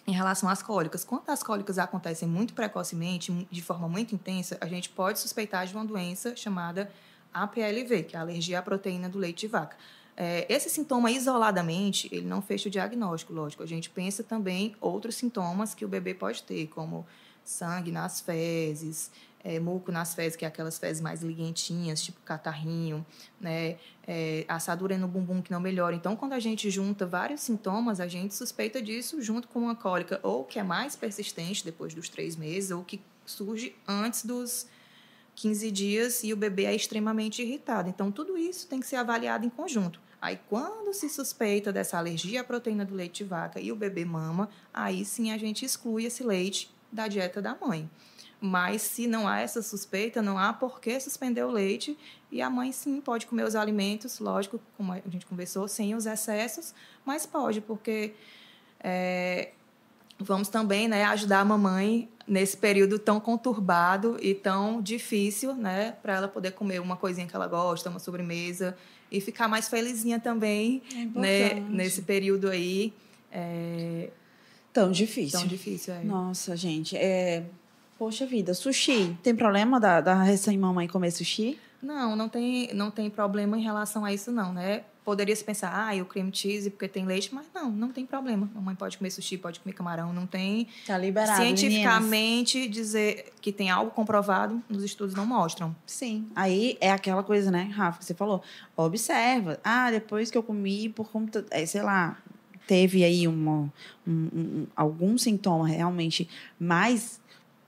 Em 0.07 0.13
relação 0.13 0.49
às 0.49 0.63
cólicas, 0.63 1.05
quando 1.05 1.29
as 1.29 1.43
cólicas 1.43 1.79
acontecem 1.79 2.27
muito 2.27 2.55
precocemente, 2.55 3.47
de 3.51 3.63
forma 3.63 3.89
muito 3.89 4.15
intensa, 4.15 4.57
a 4.61 4.67
gente 4.67 4.89
pode 4.89 5.19
suspeitar 5.19 5.67
de 5.67 5.75
uma 5.75 5.85
doença 5.85 6.35
chamada 6.35 6.91
APLV, 7.33 8.05
que 8.05 8.17
é 8.17 8.19
a 8.19 8.23
alergia 8.23 8.59
à 8.59 8.63
proteína 8.63 9.09
do 9.09 9.19
leite 9.19 9.41
de 9.41 9.49
vaca. 9.49 9.77
É, 10.17 10.47
esse 10.53 10.69
sintoma 10.69 11.11
isoladamente, 11.11 12.09
ele 12.11 12.27
não 12.27 12.43
fecha 12.43 12.69
o 12.69 12.71
diagnóstico, 12.71 13.33
lógico. 13.33 13.63
A 13.63 13.67
gente 13.67 13.89
pensa 13.89 14.25
também 14.25 14.75
outros 14.81 15.15
sintomas 15.15 15.75
que 15.75 15.85
o 15.85 15.89
bebê 15.89 16.15
pode 16.15 16.43
ter, 16.43 16.67
como 16.69 17.07
sangue 17.45 17.91
nas 17.91 18.21
fezes, 18.21 19.11
é, 19.43 19.59
muco 19.59 19.91
nas 19.91 20.15
fezes, 20.15 20.37
que 20.37 20.45
é 20.45 20.49
aquelas 20.49 20.79
fezes 20.79 21.01
mais 21.01 21.23
liguentinhas, 21.23 22.03
tipo 22.03 22.21
catarrinho, 22.21 23.05
né? 23.41 23.77
É, 24.07 24.45
assadura 24.49 24.99
no 24.99 25.09
bumbum 25.09 25.41
que 25.41 25.51
não 25.51 25.61
melhora. 25.61 25.95
Então, 25.95 26.17
quando 26.17 26.33
a 26.33 26.41
gente 26.41 26.69
junta 26.71 27.07
vários 27.07 27.41
sintomas, 27.41 28.01
a 28.01 28.09
gente 28.09 28.35
suspeita 28.35 28.83
disso 28.83 29.23
junto 29.23 29.49
com 29.49 29.61
uma 29.61 29.75
cólica, 29.75 30.21
ou 30.23 30.45
que 30.45 30.59
é 30.59 30.63
mais 30.63 30.97
persistente 30.97 31.65
depois 31.65 31.95
dos 31.95 32.09
três 32.09 32.37
meses, 32.37 32.71
ou 32.71 32.85
que 32.85 33.01
surge 33.25 33.75
antes 33.87 34.25
dos 34.25 34.67
15 35.37 35.71
dias 35.71 36.25
e 36.25 36.33
o 36.33 36.37
bebê 36.37 36.65
é 36.65 36.75
extremamente 36.75 37.41
irritado. 37.41 37.89
Então, 37.89 38.11
tudo 38.11 38.37
isso 38.37 38.67
tem 38.67 38.81
que 38.81 38.87
ser 38.87 38.97
avaliado 38.97 39.47
em 39.47 39.51
conjunto. 39.51 40.01
Aí, 40.21 40.39
quando 40.49 40.93
se 40.93 41.09
suspeita 41.09 41.73
dessa 41.73 41.97
alergia 41.97 42.43
à 42.43 42.45
proteína 42.45 42.85
do 42.85 42.95
leite 42.95 43.25
de 43.25 43.25
vaca 43.25 43.59
e 43.59 43.73
o 43.73 43.77
bebê 43.77 44.05
mama, 44.05 44.51
aí 44.75 45.03
sim 45.05 45.33
a 45.33 45.39
gente 45.39 45.65
exclui 45.65 46.05
esse 46.05 46.23
leite 46.23 46.71
da 46.93 47.09
dieta 47.09 47.41
da 47.41 47.57
mãe. 47.59 47.89
Mas 48.41 48.81
se 48.83 49.07
não 49.07 49.29
há 49.29 49.41
essa 49.41 49.61
suspeita, 49.61 50.23
não 50.23 50.39
há 50.39 50.53
por 50.53 50.81
que 50.81 50.99
suspender 50.99 51.45
o 51.45 51.51
leite 51.51 51.97
e 52.33 52.41
a 52.41 52.49
mãe 52.49 52.73
sim 52.73 53.01
pode 53.01 53.27
comer 53.27 53.45
os 53.45 53.55
alimentos, 53.55 54.19
lógico, 54.19 54.59
como 54.77 54.93
a 54.93 55.01
gente 55.11 55.27
conversou, 55.27 55.69
sem 55.69 55.95
os 55.95 56.07
excessos, 56.07 56.73
mas 57.05 57.27
pode, 57.27 57.61
porque 57.61 58.15
é, 58.83 59.51
vamos 60.19 60.49
também 60.49 60.89
né, 60.89 61.05
ajudar 61.05 61.41
a 61.41 61.45
mamãe 61.45 62.09
nesse 62.27 62.57
período 62.57 62.99
tão 62.99 63.21
conturbado 63.21 64.17
e 64.23 64.35
tão 64.35 64.81
difícil, 64.81 65.55
né, 65.55 65.93
para 66.01 66.17
ela 66.17 66.29
poder 66.29 66.53
comer 66.53 66.81
uma 66.81 66.97
coisinha 66.97 67.27
que 67.27 67.37
ela 67.37 67.47
gosta, 67.47 67.91
uma 67.91 67.99
sobremesa 67.99 68.75
e 69.11 69.21
ficar 69.21 69.49
mais 69.49 69.69
felizinha 69.69 70.19
também, 70.19 70.83
é 70.95 71.05
né, 71.05 71.55
nesse 71.69 72.03
período 72.03 72.49
aí. 72.49 72.95
É... 73.31 74.09
Tão 74.73 74.91
difícil. 74.93 75.41
Tão 75.41 75.49
difícil, 75.49 75.93
é. 75.93 76.05
Nossa, 76.05 76.57
gente, 76.57 76.97
é 76.97 77.45
Poxa 78.01 78.25
vida, 78.25 78.55
sushi. 78.55 79.15
Tem 79.23 79.37
problema 79.37 79.79
da, 79.79 80.01
da 80.01 80.23
recém-mamãe 80.23 80.89
comer 80.89 81.11
sushi? 81.11 81.59
Não, 81.83 82.17
não 82.17 82.31
tem, 82.31 82.73
não 82.73 82.91
tem 82.91 83.11
problema 83.11 83.59
em 83.59 83.63
relação 83.63 84.07
a 84.07 84.11
isso, 84.11 84.33
não, 84.33 84.55
né? 84.55 84.85
Poderia 85.05 85.37
se 85.37 85.45
pensar, 85.45 85.71
ah, 85.71 85.95
o 86.01 86.07
cream 86.07 86.31
cheese 86.33 86.71
porque 86.71 86.89
tem 86.89 87.05
leite, 87.05 87.29
mas 87.35 87.45
não, 87.55 87.71
não 87.71 87.91
tem 87.91 88.07
problema. 88.07 88.51
A 88.57 88.61
mãe 88.63 88.75
pode 88.75 88.97
comer 88.97 89.11
sushi, 89.11 89.37
pode 89.37 89.61
comer 89.61 89.75
camarão, 89.75 90.15
não 90.15 90.27
tem. 90.27 90.67
Tá 90.87 90.97
liberado. 90.97 91.43
Cientificamente, 91.43 92.57
meninas. 92.57 92.75
dizer 92.75 93.35
que 93.39 93.53
tem 93.53 93.69
algo 93.69 93.91
comprovado, 93.91 94.63
nos 94.67 94.83
estudos 94.83 95.15
não 95.15 95.27
mostram. 95.27 95.77
Sim. 95.85 96.27
Aí 96.35 96.79
é 96.81 96.91
aquela 96.91 97.23
coisa, 97.23 97.51
né, 97.51 97.65
Rafa, 97.65 97.99
que 97.99 98.07
você 98.07 98.15
falou. 98.15 98.43
Observa. 98.75 99.61
Ah, 99.63 99.91
depois 99.91 100.31
que 100.31 100.39
eu 100.39 100.43
comi 100.43 100.89
por 100.89 101.11
conta. 101.11 101.45
É, 101.51 101.67
sei 101.67 101.83
lá, 101.83 102.17
teve 102.67 103.05
aí 103.05 103.29
uma, 103.29 103.71
um, 104.07 104.29
um, 104.33 104.67
algum 104.75 105.19
sintoma 105.19 105.69
realmente 105.69 106.27
mais 106.59 107.20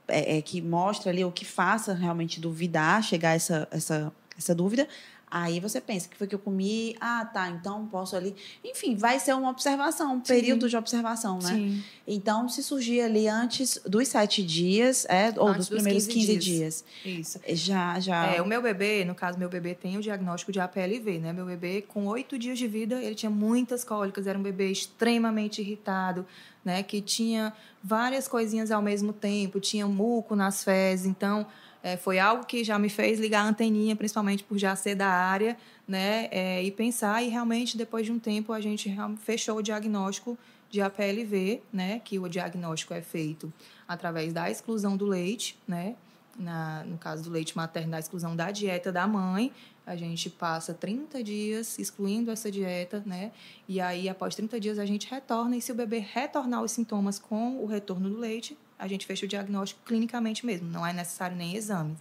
é, 0.09 0.39
é, 0.39 0.43
que 0.43 0.61
mostra 0.61 1.11
ali, 1.11 1.25
ou 1.25 1.33
que 1.33 1.45
faça 1.45 1.95
realmente 1.95 2.41
duvidar, 2.41 3.03
chegar 3.03 3.31
a 3.31 3.35
essa, 3.35 3.69
essa, 3.71 4.13
essa 4.37 4.55
dúvida, 4.55 4.89
Aí 5.35 5.61
você 5.61 5.81
pensa 5.81 6.11
que 6.11 6.15
foi 6.15 6.27
que 6.27 6.35
eu 6.35 6.39
comi, 6.39 6.95
ah, 7.01 7.25
tá, 7.25 7.49
então 7.49 7.87
posso 7.87 8.15
ali. 8.15 8.37
Enfim, 8.63 8.95
vai 8.95 9.19
ser 9.19 9.35
uma 9.35 9.49
observação, 9.49 10.17
um 10.17 10.19
Sim. 10.19 10.35
período 10.35 10.69
de 10.69 10.77
observação, 10.77 11.39
né? 11.39 11.55
Sim. 11.55 11.83
Então, 12.07 12.51
se 12.51 12.63
surgir 12.63 13.01
ali 13.01 13.27
antes 13.27 13.81
dos 13.87 14.09
sete 14.09 14.43
dias, 14.43 15.07
é, 15.09 15.33
ou 15.39 15.49
antes 15.49 15.69
dos 15.69 15.79
primeiros 15.79 16.07
15, 16.07 16.19
15 16.19 16.37
dias. 16.37 16.85
dias. 17.03 17.19
Isso. 17.19 17.41
Já, 17.49 17.99
já. 17.99 18.27
É, 18.27 18.43
o 18.43 18.47
meu 18.47 18.61
bebê, 18.61 19.07
no 19.07 19.15
caso, 19.15 19.39
meu 19.39 19.49
bebê 19.49 19.75
tem 19.75 19.97
o 19.97 20.03
diagnóstico 20.03 20.53
de 20.53 20.61
APLV, 20.61 21.19
né? 21.19 21.33
Meu 21.33 21.47
bebê, 21.47 21.81
com 21.81 22.07
oito 22.09 22.39
dias 22.39 22.59
de 22.59 22.69
vida, 22.69 23.03
ele 23.03 23.15
tinha 23.15 23.31
muitas 23.31 23.83
cólicas, 23.85 24.27
era 24.27 24.39
um 24.39 24.43
bebê 24.43 24.71
extremamente 24.71 25.63
irritado, 25.63 26.27
né? 26.63 26.83
Que 26.83 27.01
tinha 27.01 27.55
várias 27.83 28.29
coisinhas 28.29 28.71
ao 28.71 28.83
mesmo 28.83 29.15
tempo, 29.15 29.59
tinha 29.59 29.87
muco 29.89 30.37
nas 30.37 30.63
fezes, 30.63 31.07
então 31.07 31.47
é, 31.83 31.97
foi 31.97 32.19
algo 32.19 32.47
que 32.47 32.63
já 32.63 32.79
me 32.79 32.89
fez 32.89 33.19
ligar 33.19 33.45
a 33.45 33.49
anteninha, 33.49 33.97
principalmente 33.97 34.45
por 34.45 34.57
já 34.57 34.77
ser 34.77 34.95
da 34.95 35.09
área, 35.09 35.57
né? 35.87 36.29
É, 36.31 36.63
e 36.63 36.71
pensar, 36.71 37.23
e 37.23 37.29
realmente, 37.29 37.77
depois 37.77 38.07
de 38.07 38.13
um 38.13 38.19
tempo, 38.19 38.53
a 38.53 38.61
gente 38.61 38.95
fechou 39.19 39.57
o 39.57 39.63
diagnóstico 39.63 40.39
de 40.71 40.81
APLV, 40.81 41.61
né? 41.73 42.01
Que 42.05 42.19
o 42.19 42.29
diagnóstico 42.29 42.95
é 42.95 43.03
feito 43.03 43.53
através 43.87 44.33
da 44.33 44.49
exclusão 44.49 44.97
do 44.97 45.07
leite, 45.07 45.59
né? 45.67 45.97
Na, 46.39 46.85
no 46.85 46.97
caso 46.97 47.25
do 47.25 47.31
leite 47.31 47.55
materno, 47.57 47.91
da 47.91 47.99
exclusão 47.99 48.37
da 48.37 48.51
dieta 48.51 48.93
da 48.93 49.07
mãe. 49.07 49.53
A 49.85 49.97
gente 49.97 50.31
passa 50.31 50.73
30 50.73 51.23
dias 51.25 51.77
excluindo 51.79 52.31
essa 52.31 52.51
dieta, 52.51 53.03
né? 53.05 53.33
E 53.69 53.81
aí, 53.81 54.09
após 54.09 54.37
30 54.37 54.61
dias, 54.61 54.79
a 54.79 54.87
gente 54.87 55.11
retorna. 55.11 55.57
E 55.57 55.61
se 55.61 55.73
o 55.73 55.75
bebê 55.75 55.99
retornar 55.99 56.63
os 56.63 56.71
sintomas 56.71 57.19
com 57.19 57.59
o 57.61 57.67
retorno 57.67 58.09
do 58.09 58.17
leite, 58.17 58.57
a 58.83 58.89
gente 58.89 59.07
fecha 59.07 59.25
o 59.25 59.29
diagnóstico 59.29 59.81
clinicamente 59.87 60.45
mesmo, 60.45 60.69
não 60.69 60.85
é 60.85 60.93
necessário 60.93 61.37
nem 61.37 61.55
exames. 61.55 61.99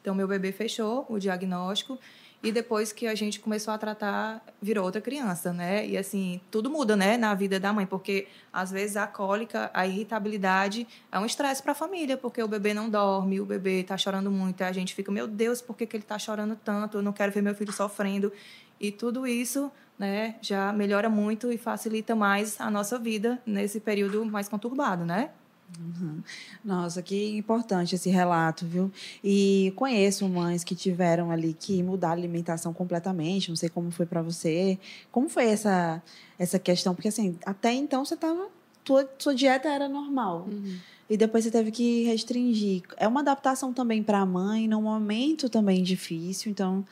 Então, 0.00 0.14
meu 0.14 0.28
bebê 0.28 0.52
fechou 0.52 1.06
o 1.08 1.18
diagnóstico 1.18 1.98
e 2.42 2.52
depois 2.52 2.92
que 2.92 3.06
a 3.06 3.14
gente 3.14 3.40
começou 3.40 3.72
a 3.72 3.78
tratar, 3.78 4.44
virou 4.60 4.84
outra 4.84 5.00
criança, 5.00 5.54
né? 5.54 5.86
E 5.86 5.96
assim, 5.96 6.38
tudo 6.50 6.70
muda, 6.70 6.94
né, 6.94 7.16
na 7.16 7.34
vida 7.34 7.58
da 7.58 7.72
mãe, 7.72 7.86
porque 7.86 8.28
às 8.52 8.70
vezes 8.70 8.96
a 8.96 9.06
cólica, 9.06 9.70
a 9.72 9.86
irritabilidade 9.86 10.86
é 11.10 11.18
um 11.18 11.24
estresse 11.24 11.62
para 11.62 11.72
a 11.72 11.74
família, 11.74 12.16
porque 12.16 12.42
o 12.42 12.46
bebê 12.46 12.74
não 12.74 12.90
dorme, 12.90 13.40
o 13.40 13.46
bebê 13.46 13.80
está 13.80 13.96
chorando 13.96 14.30
muito, 14.30 14.62
a 14.62 14.70
gente 14.70 14.94
fica, 14.94 15.10
meu 15.10 15.26
Deus, 15.26 15.62
por 15.62 15.76
que, 15.76 15.86
que 15.86 15.96
ele 15.96 16.04
está 16.04 16.18
chorando 16.18 16.56
tanto? 16.62 16.98
Eu 16.98 17.02
não 17.02 17.12
quero 17.12 17.32
ver 17.32 17.42
meu 17.42 17.54
filho 17.54 17.72
sofrendo. 17.72 18.30
E 18.78 18.92
tudo 18.92 19.26
isso, 19.26 19.72
né, 19.98 20.36
já 20.42 20.72
melhora 20.74 21.08
muito 21.08 21.50
e 21.50 21.56
facilita 21.56 22.14
mais 22.14 22.60
a 22.60 22.70
nossa 22.70 22.98
vida 22.98 23.40
nesse 23.46 23.80
período 23.80 24.24
mais 24.26 24.46
conturbado, 24.46 25.06
né? 25.06 25.30
Uhum. 25.78 26.22
Nossa, 26.64 27.02
que 27.02 27.36
importante 27.36 27.94
esse 27.94 28.08
relato, 28.08 28.66
viu? 28.66 28.90
E 29.22 29.72
conheço 29.76 30.28
mães 30.28 30.64
que 30.64 30.74
tiveram 30.74 31.30
ali 31.30 31.52
que 31.52 31.82
mudar 31.82 32.08
a 32.08 32.12
alimentação 32.12 32.72
completamente. 32.72 33.48
Não 33.50 33.56
sei 33.56 33.68
como 33.68 33.90
foi 33.90 34.06
para 34.06 34.22
você. 34.22 34.78
Como 35.12 35.28
foi 35.28 35.46
essa 35.46 36.02
essa 36.38 36.58
questão? 36.58 36.94
Porque 36.94 37.08
assim, 37.08 37.36
até 37.44 37.72
então 37.72 38.04
você 38.04 38.16
tava 38.16 38.48
tua, 38.84 39.08
sua 39.18 39.34
dieta 39.34 39.68
era 39.68 39.88
normal. 39.88 40.46
Uhum. 40.50 40.78
E 41.10 41.16
depois 41.16 41.44
você 41.44 41.50
teve 41.50 41.70
que 41.70 42.04
restringir. 42.04 42.82
É 42.96 43.08
uma 43.08 43.20
adaptação 43.20 43.72
também 43.72 44.02
para 44.02 44.20
a 44.20 44.26
mãe, 44.26 44.68
num 44.68 44.82
momento 44.82 45.48
também 45.48 45.82
difícil. 45.82 46.50
Então, 46.50 46.84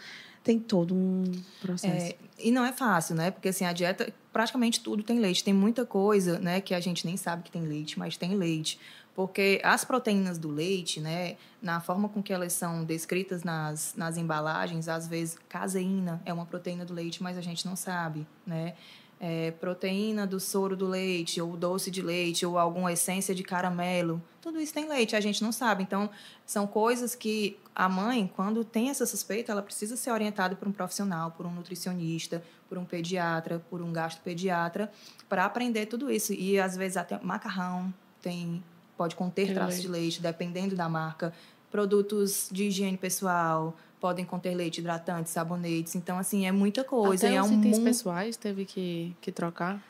tem 0.42 0.58
todo 0.58 0.94
um 0.94 1.24
processo. 1.60 2.12
É, 2.12 2.16
e 2.38 2.50
não 2.50 2.64
é 2.64 2.72
fácil, 2.72 3.14
né? 3.14 3.30
Porque 3.30 3.48
assim, 3.48 3.64
a 3.64 3.72
dieta, 3.72 4.12
praticamente 4.36 4.80
tudo 4.80 5.02
tem 5.02 5.18
leite. 5.18 5.42
Tem 5.42 5.54
muita 5.54 5.86
coisa, 5.86 6.38
né, 6.38 6.60
que 6.60 6.74
a 6.74 6.80
gente 6.80 7.06
nem 7.06 7.16
sabe 7.16 7.42
que 7.42 7.50
tem 7.50 7.62
leite, 7.62 7.98
mas 7.98 8.18
tem 8.18 8.34
leite. 8.34 8.78
Porque 9.14 9.62
as 9.64 9.82
proteínas 9.82 10.36
do 10.36 10.50
leite, 10.50 11.00
né, 11.00 11.38
na 11.62 11.80
forma 11.80 12.06
com 12.06 12.22
que 12.22 12.34
elas 12.34 12.52
são 12.52 12.84
descritas 12.84 13.42
nas, 13.42 13.94
nas 13.96 14.18
embalagens, 14.18 14.88
às 14.88 15.08
vezes 15.08 15.38
caseína 15.48 16.20
é 16.26 16.34
uma 16.34 16.44
proteína 16.44 16.84
do 16.84 16.92
leite, 16.92 17.22
mas 17.22 17.38
a 17.38 17.40
gente 17.40 17.64
não 17.64 17.74
sabe, 17.74 18.26
né? 18.46 18.74
É, 19.18 19.50
proteína 19.52 20.26
do 20.26 20.38
soro 20.38 20.76
do 20.76 20.86
leite, 20.86 21.40
ou 21.40 21.56
doce 21.56 21.90
de 21.90 22.02
leite, 22.02 22.44
ou 22.44 22.58
alguma 22.58 22.92
essência 22.92 23.34
de 23.34 23.42
caramelo. 23.42 24.22
Tudo 24.40 24.60
isso 24.60 24.74
tem 24.74 24.88
leite, 24.88 25.16
a 25.16 25.20
gente 25.20 25.42
não 25.42 25.52
sabe. 25.52 25.82
Então, 25.82 26.10
são 26.44 26.66
coisas 26.66 27.14
que 27.14 27.58
a 27.74 27.88
mãe, 27.88 28.30
quando 28.36 28.64
tem 28.64 28.90
essa 28.90 29.06
suspeita, 29.06 29.52
ela 29.52 29.62
precisa 29.62 29.96
ser 29.96 30.10
orientada 30.10 30.54
por 30.54 30.68
um 30.68 30.72
profissional, 30.72 31.30
por 31.30 31.46
um 31.46 31.50
nutricionista, 31.50 32.42
por 32.68 32.78
um 32.78 32.84
pediatra, 32.84 33.64
por 33.70 33.82
um 33.82 33.92
gastropediatra, 33.92 34.90
para 35.28 35.44
aprender 35.44 35.86
tudo 35.86 36.10
isso. 36.10 36.32
E, 36.32 36.58
às 36.60 36.76
vezes, 36.76 36.96
até 36.96 37.18
macarrão 37.22 37.92
tem 38.22 38.62
pode 38.96 39.14
conter 39.14 39.52
traços 39.52 39.82
de 39.82 39.88
leite, 39.88 40.22
dependendo 40.22 40.74
da 40.74 40.88
marca. 40.88 41.32
Produtos 41.70 42.48
de 42.50 42.64
higiene 42.64 42.96
pessoal, 42.96 43.76
podem 44.06 44.24
conter 44.24 44.54
leite, 44.54 44.78
hidratantes, 44.78 45.32
sabonetes. 45.32 45.96
Então, 45.96 46.16
assim, 46.16 46.46
é 46.46 46.52
muita 46.52 46.84
coisa. 46.84 47.26
Até 47.26 47.34
e 47.34 47.40
os 47.40 47.50
é 47.50 47.50
um 47.50 47.58
itens 47.58 47.78
pessoais 47.80 48.36
teve 48.36 48.64
que, 48.64 49.16
que 49.20 49.32
trocar? 49.32 49.82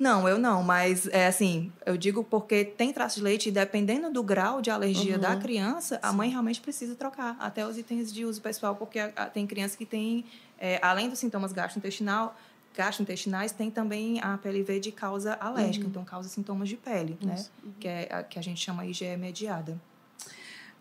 Não, 0.00 0.28
eu 0.28 0.38
não, 0.40 0.60
mas 0.64 1.06
é 1.06 1.28
assim, 1.28 1.70
eu 1.86 1.96
digo 1.96 2.24
porque 2.24 2.64
tem 2.64 2.92
traço 2.92 3.18
de 3.18 3.22
leite 3.22 3.48
e 3.48 3.52
dependendo 3.52 4.10
do 4.10 4.24
grau 4.24 4.60
de 4.60 4.70
alergia 4.72 5.14
uhum. 5.14 5.20
da 5.20 5.36
criança, 5.36 6.00
a 6.02 6.12
mãe 6.12 6.30
realmente 6.30 6.60
precisa 6.60 6.96
trocar 6.96 7.36
até 7.38 7.64
os 7.64 7.78
itens 7.78 8.12
de 8.12 8.24
uso 8.24 8.42
pessoal, 8.42 8.74
porque 8.74 8.98
a, 8.98 9.12
a, 9.14 9.26
tem 9.26 9.46
crianças 9.46 9.76
que 9.76 9.86
têm, 9.86 10.24
é, 10.58 10.80
além 10.82 11.08
dos 11.08 11.20
sintomas 11.20 11.52
gastrointestinal, 11.52 12.34
gastrointestinais, 12.74 13.52
tem 13.52 13.70
também 13.70 14.20
a 14.20 14.36
PLV 14.38 14.80
de 14.80 14.90
causa 14.90 15.34
alérgica, 15.34 15.84
uhum. 15.84 15.90
então 15.90 16.04
causa 16.04 16.28
sintomas 16.28 16.68
de 16.68 16.76
pele, 16.76 17.16
né? 17.22 17.36
Uhum. 17.62 17.72
Que 17.78 17.86
é 17.86 18.08
a 18.10 18.22
que 18.24 18.36
a 18.36 18.42
gente 18.42 18.60
chama 18.60 18.84
IgE 18.84 19.16
mediada. 19.16 19.78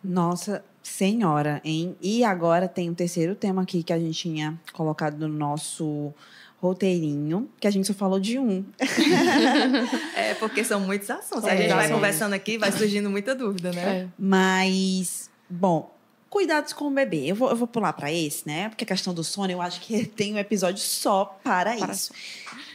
Nossa 0.04 0.64
Senhora, 0.82 1.62
hein? 1.64 1.96
E 2.02 2.24
agora 2.24 2.68
tem 2.68 2.90
um 2.90 2.94
terceiro 2.94 3.36
tema 3.36 3.62
aqui 3.62 3.84
que 3.84 3.94
a 3.94 4.00
gente 4.00 4.18
tinha 4.18 4.60
colocado 4.74 5.18
no 5.18 5.28
nosso 5.28 6.14
roteirinho, 6.62 7.50
que 7.60 7.68
a 7.68 7.72
gente 7.72 7.88
só 7.88 7.94
falou 7.94 8.20
de 8.20 8.38
um. 8.38 8.64
é, 10.16 10.36
porque 10.36 10.64
são 10.64 10.80
muitos 10.80 11.10
assuntos. 11.10 11.46
É, 11.46 11.52
a 11.52 11.56
gente 11.56 11.74
vai 11.74 11.90
conversando 11.90 12.34
aqui, 12.34 12.58
vai 12.58 12.72
surgindo 12.72 13.10
muita 13.10 13.34
dúvida, 13.36 13.72
né? 13.72 13.82
É. 13.82 14.08
Mas, 14.18 15.30
bom, 15.50 15.92
cuidados 16.30 16.72
com 16.72 16.86
o 16.86 16.92
bebê. 16.92 17.26
Eu 17.26 17.36
vou, 17.36 17.50
eu 17.50 17.56
vou 17.56 17.68
pular 17.68 17.94
para 17.94 18.12
esse, 18.12 18.48
né? 18.48 18.70
Porque 18.70 18.84
a 18.84 18.88
questão 18.88 19.14
do 19.14 19.24
sono, 19.24 19.52
eu 19.52 19.62
acho 19.62 19.82
que 19.82 20.06
tem 20.16 20.34
um 20.34 20.38
episódio 20.38 20.82
só 20.84 21.26
para, 21.44 21.76
para 21.76 21.92
isso. 21.92 22.14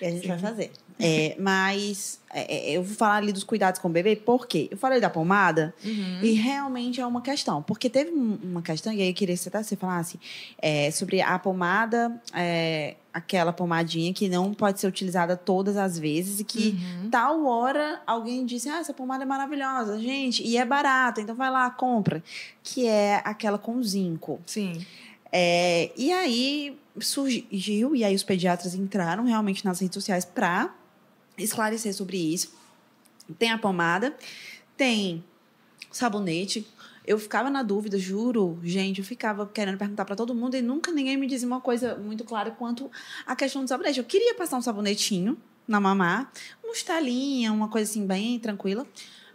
E 0.01 0.05
a 0.05 0.11
gente 0.11 0.23
Sim. 0.23 0.29
vai 0.29 0.39
fazer. 0.39 0.73
É, 0.99 1.37
mas 1.39 2.21
eu 2.75 2.83
vou 2.83 2.95
falar 2.95 3.17
ali 3.17 3.33
dos 3.33 3.45
cuidados 3.45 3.81
com 3.81 3.89
o 3.89 3.91
bebê, 3.91 4.15
por 4.15 4.47
quê? 4.47 4.69
Eu 4.71 4.77
falei 4.77 5.01
da 5.01 5.09
pomada 5.09 5.75
uhum. 5.85 6.21
e 6.23 6.33
realmente 6.33 7.01
é 7.01 7.07
uma 7.07 7.23
questão. 7.23 7.63
Porque 7.63 7.89
teve 7.89 8.11
uma 8.11 8.61
questão, 8.61 8.93
e 8.93 9.01
aí 9.01 9.09
eu 9.09 9.15
queria 9.15 9.35
que 9.35 9.43
você 9.43 9.77
falasse 9.77 10.21
é, 10.59 10.91
sobre 10.91 11.23
a 11.23 11.39
pomada, 11.39 12.21
é, 12.35 12.97
aquela 13.13 13.53
pomadinha 13.53 14.13
que 14.13 14.29
não 14.29 14.53
pode 14.53 14.79
ser 14.79 14.87
utilizada 14.87 15.37
todas 15.37 15.79
as 15.79 15.99
vezes 15.99 16.41
e 16.41 16.45
que 16.45 16.79
uhum. 17.03 17.11
tal 17.11 17.47
hora 17.47 18.03
alguém 18.07 18.45
disse: 18.45 18.69
Ah, 18.69 18.81
essa 18.81 18.93
pomada 18.93 19.23
é 19.23 19.27
maravilhosa, 19.27 19.99
gente, 19.99 20.43
e 20.43 20.59
é 20.59 20.65
barata, 20.65 21.23
então 21.23 21.35
vai 21.35 21.51
lá, 21.51 21.71
compra. 21.71 22.23
Que 22.63 22.87
é 22.87 23.23
aquela 23.25 23.57
com 23.57 23.83
zinco. 23.83 24.39
Sim. 24.45 24.85
É, 25.33 25.91
e 25.97 26.13
aí 26.13 26.79
surgiu, 27.01 27.97
e 27.97 28.05
aí 28.05 28.15
os 28.15 28.23
pediatras 28.23 28.75
entraram 28.75 29.25
realmente 29.25 29.65
nas 29.65 29.81
redes 29.81 29.95
sociais 29.95 30.25
para 30.25 30.75
esclarecer 31.39 31.95
sobre 31.95 32.17
isso. 32.17 32.55
Tem 33.39 33.51
a 33.51 33.59
pomada, 33.59 34.17
tem 34.77 35.25
sabonete. 35.91 36.67
Eu 37.07 37.19
ficava 37.19 37.49
na 37.49 37.63
dúvida, 37.63 37.99
juro, 37.99 38.59
gente, 38.65 38.99
eu 38.99 39.05
ficava 39.05 39.47
querendo 39.47 39.79
perguntar 39.79 40.05
para 40.05 40.17
todo 40.17 40.35
mundo 40.35 40.57
e 40.57 40.63
nunca 40.63 40.91
ninguém 40.91 41.17
me 41.17 41.27
dizia 41.27 41.47
uma 41.47 41.61
coisa 41.61 41.95
muito 41.95 42.25
clara 42.25 42.51
quanto 42.51 42.91
a 43.25 43.37
questão 43.37 43.63
do 43.63 43.69
sabonete. 43.69 43.99
Eu 43.99 44.05
queria 44.05 44.35
passar 44.35 44.57
um 44.57 44.63
sabonetinho 44.63 45.37
na 45.69 45.81
mamá, 45.81 46.31
uma 46.63 46.73
estalinha, 46.73 47.53
uma 47.53 47.69
coisa 47.69 47.91
assim 47.91 48.07
bem 48.07 48.39
tranquila. 48.39 48.87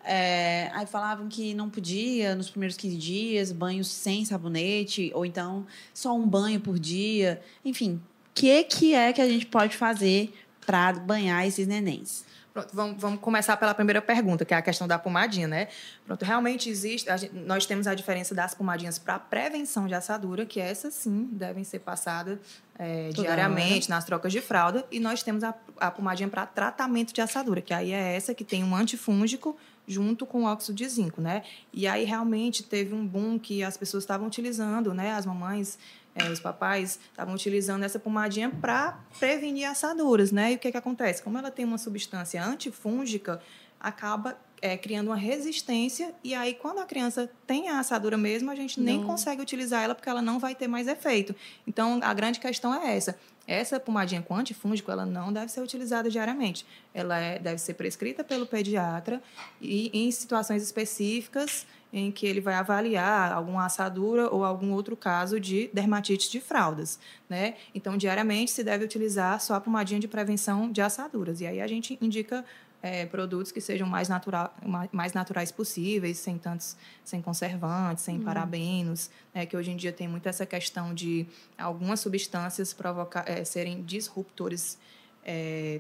É, 0.04 0.72
aí 0.74 0.86
falavam 0.86 1.28
que 1.28 1.54
não 1.54 1.70
podia 1.70 2.36
nos 2.36 2.50
primeiros 2.50 2.76
15 2.76 2.98
dias, 2.98 3.52
banhos 3.52 3.88
sem 3.88 4.26
sabonete, 4.26 5.12
ou 5.14 5.26
então 5.26 5.66
só 5.94 6.16
um 6.16 6.28
banho 6.28 6.60
por 6.60 6.80
dia. 6.80 7.42
Enfim, 7.64 7.96
o 7.96 8.02
que, 8.34 8.64
que 8.64 8.94
é 8.94 9.14
que 9.14 9.22
a 9.22 9.30
gente 9.30 9.46
pode 9.46 9.78
fazer 9.78 10.34
para 10.72 10.94
banhar 10.94 11.46
esses 11.46 11.68
nenéns? 11.68 12.24
Pronto, 12.54 12.70
vamos, 12.74 13.02
vamos, 13.02 13.20
começar 13.20 13.58
pela 13.58 13.74
primeira 13.74 14.02
pergunta, 14.02 14.46
que 14.46 14.54
é 14.54 14.58
a 14.58 14.62
questão 14.62 14.88
da 14.88 14.98
pomadinha, 14.98 15.48
né? 15.48 15.68
Pronto, 16.06 16.24
realmente 16.24 16.70
existe, 16.70 17.10
gente, 17.18 17.34
nós 17.34 17.66
temos 17.66 17.88
a 17.88 17.94
diferença 17.94 18.34
das 18.34 18.54
pomadinhas 18.54 18.98
para 18.98 19.20
prevenção 19.20 19.86
de 19.88 19.94
assadura, 19.94 20.46
que 20.46 20.60
essas 20.60 20.94
sim 20.94 21.30
devem 21.32 21.64
ser 21.66 21.80
passadas 21.80 22.40
é, 22.80 23.10
diariamente 23.10 23.90
nas 23.90 24.06
trocas 24.06 24.32
de 24.32 24.42
fralda, 24.42 24.86
e 24.92 25.00
nós 25.00 25.24
temos 25.24 25.44
a, 25.44 25.54
a 25.78 25.92
pomadinha 25.92 26.30
para 26.30 26.46
tratamento 26.46 27.14
de 27.14 27.22
assadura, 27.22 27.62
que 27.62 27.74
aí 27.74 27.92
é 27.92 28.16
essa 28.16 28.34
que 28.34 28.44
tem 28.44 28.64
um 28.64 28.76
antifúngico 28.76 29.58
junto 29.88 30.26
com 30.26 30.44
óxido 30.44 30.76
de 30.76 30.88
zinco, 30.88 31.22
né? 31.22 31.44
E 31.74 31.88
aí 31.88 32.06
realmente 32.06 32.64
teve 32.64 32.94
um 32.94 33.06
boom 33.06 33.38
que 33.38 33.64
as 33.64 33.76
pessoas 33.76 34.04
estavam 34.04 34.28
utilizando, 34.28 34.94
né? 34.94 35.12
As 35.14 35.26
mamães 35.26 35.78
é, 36.14 36.30
os 36.30 36.40
papais 36.40 37.00
estavam 37.10 37.34
utilizando 37.34 37.84
essa 37.84 38.00
pomadinha 38.00 38.50
para 38.50 39.00
prevenir 39.20 39.66
assaduras, 39.70 40.32
né? 40.32 40.52
E 40.52 40.56
o 40.56 40.60
que, 40.60 40.72
que 40.72 40.78
acontece? 40.78 41.24
Como 41.24 41.38
ela 41.38 41.50
tem 41.50 41.64
uma 41.64 41.78
substância 41.78 42.44
antifúngica, 42.44 43.42
acaba 43.82 44.38
é, 44.62 44.78
criando 44.78 45.08
uma 45.08 45.16
resistência 45.16 46.14
e 46.24 46.36
aí 46.36 46.54
quando 46.54 46.80
a 46.80 46.86
criança 46.86 47.30
tem 47.48 47.70
a 47.70 47.80
assadura 47.80 48.16
mesmo, 48.16 48.52
a 48.52 48.56
gente 48.56 48.80
não. 48.80 48.86
nem 48.86 49.04
consegue 49.04 49.42
utilizar 49.42 49.84
ela 49.84 49.96
porque 49.96 50.08
ela 50.08 50.22
não 50.22 50.38
vai 50.40 50.54
ter 50.54 50.68
mais 50.68 50.88
efeito. 50.88 51.36
Então, 51.66 52.00
a 52.04 52.14
grande 52.14 52.40
questão 52.40 52.74
é 52.74 52.96
essa. 52.96 53.18
Essa 53.48 53.80
pomadinha 53.80 54.22
com 54.22 54.36
antifúngico, 54.36 54.92
ela 54.92 55.06
não 55.06 55.34
deve 55.34 55.52
ser 55.52 55.62
utilizada 55.62 56.10
diariamente. 56.10 56.66
Ela 56.94 57.20
é, 57.20 57.40
deve 57.40 57.58
ser 57.58 57.74
prescrita 57.74 58.24
pelo 58.24 58.46
pediatra 58.46 59.22
e 59.60 59.90
em 59.92 60.12
situações 60.12 60.62
específicas 60.62 61.66
em 61.92 62.12
que 62.12 62.26
ele 62.26 62.40
vai 62.40 62.54
avaliar 62.54 63.34
alguma 63.34 63.66
assadura 63.66 64.30
ou 64.30 64.46
algum 64.46 64.72
outro 64.72 64.96
caso 64.96 65.40
de 65.40 65.70
dermatite 65.74 66.32
de 66.32 66.40
fraldas, 66.40 66.98
né? 67.28 67.56
Então, 67.76 67.98
diariamente 67.98 68.52
se 68.52 68.64
deve 68.64 68.86
utilizar 68.86 69.42
só 69.42 69.56
a 69.56 69.60
pomadinha 69.60 70.00
de 70.00 70.08
prevenção 70.08 70.72
de 70.72 70.82
assaduras. 70.82 71.42
E 71.42 71.48
aí 71.48 71.60
a 71.60 71.68
gente 71.68 71.98
indica 72.02 72.46
é, 72.82 73.06
produtos 73.06 73.52
que 73.52 73.62
sejam 73.62 73.88
mais, 73.88 74.10
natural, 74.10 74.54
mais 74.92 75.14
naturais 75.14 75.52
possíveis, 75.52 76.18
sem 76.18 76.38
tantos, 76.38 76.76
sem 77.04 77.22
conservantes, 77.22 78.04
sem 78.04 78.18
uhum. 78.18 78.24
parabenos, 78.24 79.10
né, 79.34 79.46
que 79.46 79.56
hoje 79.56 79.72
em 79.72 79.76
dia 79.76 79.92
tem 79.92 80.08
muito 80.08 80.28
essa 80.28 80.46
questão 80.46 80.94
de 80.94 81.28
algumas 81.58 82.00
substâncias 82.00 82.74
provocar, 82.74 83.24
é, 83.28 83.44
serem 83.44 83.84
disruptores 83.84 84.78
é, 85.24 85.80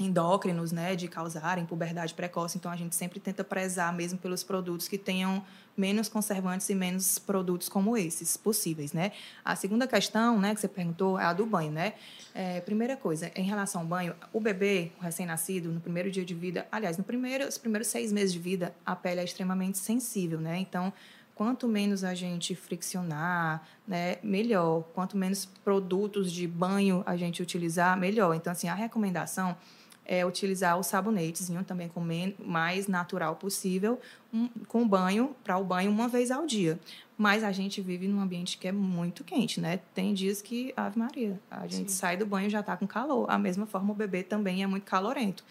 endócrinos, 0.00 0.72
né, 0.72 0.96
de 0.96 1.06
causarem 1.06 1.66
puberdade 1.66 2.14
precoce. 2.14 2.56
Então 2.56 2.72
a 2.72 2.76
gente 2.76 2.96
sempre 2.96 3.20
tenta 3.20 3.44
prezar 3.44 3.92
mesmo 3.92 4.18
pelos 4.18 4.42
produtos 4.42 4.88
que 4.88 4.96
tenham 4.96 5.44
menos 5.76 6.08
conservantes 6.08 6.68
e 6.68 6.74
menos 6.74 7.18
produtos 7.18 7.68
como 7.68 7.96
esses 7.96 8.36
possíveis, 8.36 8.92
né? 8.92 9.12
A 9.44 9.54
segunda 9.54 9.86
questão, 9.86 10.40
né, 10.40 10.54
que 10.54 10.60
você 10.60 10.68
perguntou 10.68 11.18
é 11.18 11.24
a 11.24 11.32
do 11.32 11.46
banho, 11.46 11.70
né? 11.70 11.94
É, 12.34 12.60
primeira 12.60 12.96
coisa, 12.96 13.30
em 13.34 13.44
relação 13.44 13.82
ao 13.82 13.86
banho, 13.86 14.14
o 14.32 14.40
bebê, 14.40 14.90
o 14.98 15.02
recém-nascido, 15.02 15.70
no 15.70 15.80
primeiro 15.80 16.10
dia 16.10 16.24
de 16.24 16.34
vida, 16.34 16.66
aliás, 16.72 16.96
no 16.96 17.04
primeiro, 17.04 17.46
os 17.46 17.58
primeiros 17.58 17.88
seis 17.88 18.12
meses 18.12 18.32
de 18.32 18.38
vida, 18.38 18.74
a 18.84 18.96
pele 18.96 19.20
é 19.20 19.24
extremamente 19.24 19.78
sensível, 19.78 20.40
né? 20.40 20.58
Então 20.58 20.92
quanto 21.40 21.66
menos 21.66 22.04
a 22.04 22.14
gente 22.14 22.54
friccionar, 22.54 23.66
né, 23.88 24.18
melhor. 24.22 24.82
Quanto 24.92 25.16
menos 25.16 25.46
produtos 25.46 26.30
de 26.30 26.46
banho 26.46 27.02
a 27.06 27.16
gente 27.16 27.40
utilizar, 27.40 27.98
melhor. 27.98 28.34
Então, 28.34 28.52
assim, 28.52 28.68
a 28.68 28.74
recomendação 28.74 29.56
é 30.04 30.26
utilizar 30.26 30.78
o 30.78 30.82
sabonetezinho 30.82 31.62
também 31.62 31.88
com 31.88 32.04
mais 32.44 32.88
natural 32.88 33.36
possível, 33.36 34.00
um, 34.32 34.48
com 34.66 34.86
banho, 34.86 35.34
para 35.44 35.56
o 35.56 35.64
banho 35.64 35.90
uma 35.90 36.08
vez 36.08 36.30
ao 36.30 36.46
dia. 36.46 36.78
Mas 37.16 37.44
a 37.44 37.52
gente 37.52 37.80
vive 37.80 38.08
num 38.08 38.20
ambiente 38.20 38.58
que 38.58 38.66
é 38.66 38.72
muito 38.72 39.22
quente, 39.22 39.60
né? 39.60 39.80
Tem 39.94 40.14
dias 40.14 40.40
que, 40.40 40.72
Ave 40.76 40.98
Maria, 40.98 41.38
a 41.50 41.66
gente 41.66 41.92
Sim. 41.92 41.98
sai 41.98 42.16
do 42.16 42.26
banho 42.26 42.46
e 42.46 42.50
já 42.50 42.60
está 42.60 42.76
com 42.76 42.86
calor. 42.86 43.30
A 43.30 43.38
mesma 43.38 43.66
forma, 43.66 43.92
o 43.92 43.94
bebê 43.94 44.22
também 44.22 44.62
é 44.62 44.66
muito 44.66 44.84
calorento. 44.84 45.44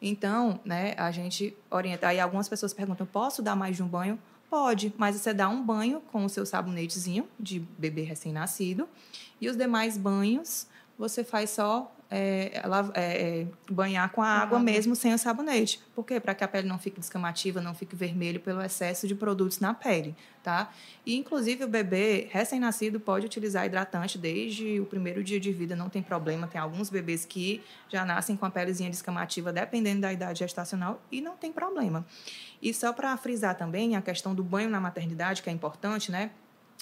Então, 0.00 0.58
né, 0.64 0.94
a 0.98 1.12
gente 1.12 1.56
orienta. 1.70 2.08
Aí 2.08 2.18
algumas 2.18 2.48
pessoas 2.48 2.74
perguntam: 2.74 3.06
posso 3.06 3.40
dar 3.40 3.54
mais 3.54 3.76
de 3.76 3.82
um 3.82 3.88
banho? 3.88 4.18
Pode, 4.50 4.92
mas 4.98 5.16
você 5.16 5.32
dá 5.32 5.48
um 5.48 5.64
banho 5.64 6.02
com 6.12 6.24
o 6.24 6.28
seu 6.28 6.44
sabonetezinho 6.44 7.26
de 7.38 7.60
bebê 7.78 8.02
recém-nascido. 8.02 8.86
E 9.40 9.48
os 9.48 9.56
demais 9.56 9.96
banhos 9.96 10.66
você 10.98 11.24
faz 11.24 11.50
só 11.50 11.90
é, 12.14 12.60
ela, 12.62 12.90
é, 12.92 13.40
é, 13.40 13.46
banhar 13.70 14.12
com 14.12 14.20
a 14.20 14.28
água 14.28 14.58
mesmo 14.58 14.94
sem 14.94 15.14
o 15.14 15.18
sabonete. 15.18 15.80
Por 15.94 16.04
quê? 16.04 16.20
Para 16.20 16.34
que 16.34 16.44
a 16.44 16.48
pele 16.48 16.68
não 16.68 16.78
fique 16.78 17.00
descamativa, 17.00 17.58
não 17.62 17.74
fique 17.74 17.96
vermelho 17.96 18.38
pelo 18.38 18.60
excesso 18.60 19.08
de 19.08 19.14
produtos 19.14 19.60
na 19.60 19.72
pele, 19.72 20.14
tá? 20.42 20.70
E, 21.06 21.16
inclusive, 21.16 21.64
o 21.64 21.68
bebê 21.68 22.28
recém-nascido 22.30 23.00
pode 23.00 23.24
utilizar 23.24 23.64
hidratante 23.64 24.18
desde 24.18 24.78
o 24.78 24.84
primeiro 24.84 25.24
dia 25.24 25.40
de 25.40 25.50
vida, 25.50 25.74
não 25.74 25.88
tem 25.88 26.02
problema. 26.02 26.46
Tem 26.46 26.60
alguns 26.60 26.90
bebês 26.90 27.24
que 27.24 27.62
já 27.88 28.04
nascem 28.04 28.36
com 28.36 28.44
a 28.44 28.50
pelezinha 28.50 28.90
descamativa, 28.90 29.50
dependendo 29.50 30.02
da 30.02 30.12
idade 30.12 30.40
gestacional, 30.40 31.00
e 31.10 31.22
não 31.22 31.34
tem 31.34 31.50
problema. 31.50 32.04
E 32.60 32.74
só 32.74 32.92
para 32.92 33.16
frisar 33.16 33.56
também 33.56 33.96
a 33.96 34.02
questão 34.02 34.34
do 34.34 34.44
banho 34.44 34.68
na 34.68 34.80
maternidade, 34.80 35.42
que 35.42 35.48
é 35.48 35.52
importante, 35.52 36.12
né? 36.12 36.30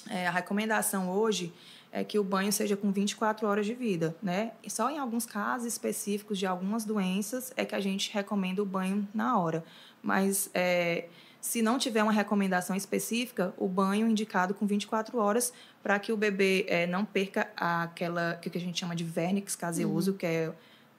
É, 0.08 0.26
a 0.26 0.30
recomendação 0.30 1.08
hoje 1.08 1.52
é 1.92 2.04
que 2.04 2.18
o 2.18 2.24
banho 2.24 2.52
seja 2.52 2.76
com 2.76 2.92
24 2.92 3.46
horas 3.46 3.66
de 3.66 3.74
vida, 3.74 4.14
né? 4.22 4.52
E 4.62 4.70
só 4.70 4.90
em 4.90 4.98
alguns 4.98 5.26
casos 5.26 5.66
específicos 5.66 6.38
de 6.38 6.46
algumas 6.46 6.84
doenças 6.84 7.52
é 7.56 7.64
que 7.64 7.74
a 7.74 7.80
gente 7.80 8.12
recomenda 8.12 8.62
o 8.62 8.66
banho 8.66 9.08
na 9.12 9.38
hora. 9.38 9.64
Mas 10.02 10.48
é, 10.54 11.06
se 11.40 11.62
não 11.62 11.78
tiver 11.78 12.02
uma 12.02 12.12
recomendação 12.12 12.76
específica, 12.76 13.52
o 13.56 13.66
banho 13.66 14.06
indicado 14.08 14.54
com 14.54 14.66
24 14.66 15.18
horas 15.18 15.52
para 15.82 15.98
que 15.98 16.12
o 16.12 16.16
bebê 16.16 16.64
é, 16.68 16.86
não 16.86 17.04
perca 17.04 17.50
aquela 17.56 18.34
que 18.34 18.56
a 18.56 18.60
gente 18.60 18.78
chama 18.78 18.94
de 18.94 19.02
vernix 19.02 19.56
caseoso, 19.56 20.12
uhum. 20.12 20.16
que 20.16 20.26
é 20.26 20.52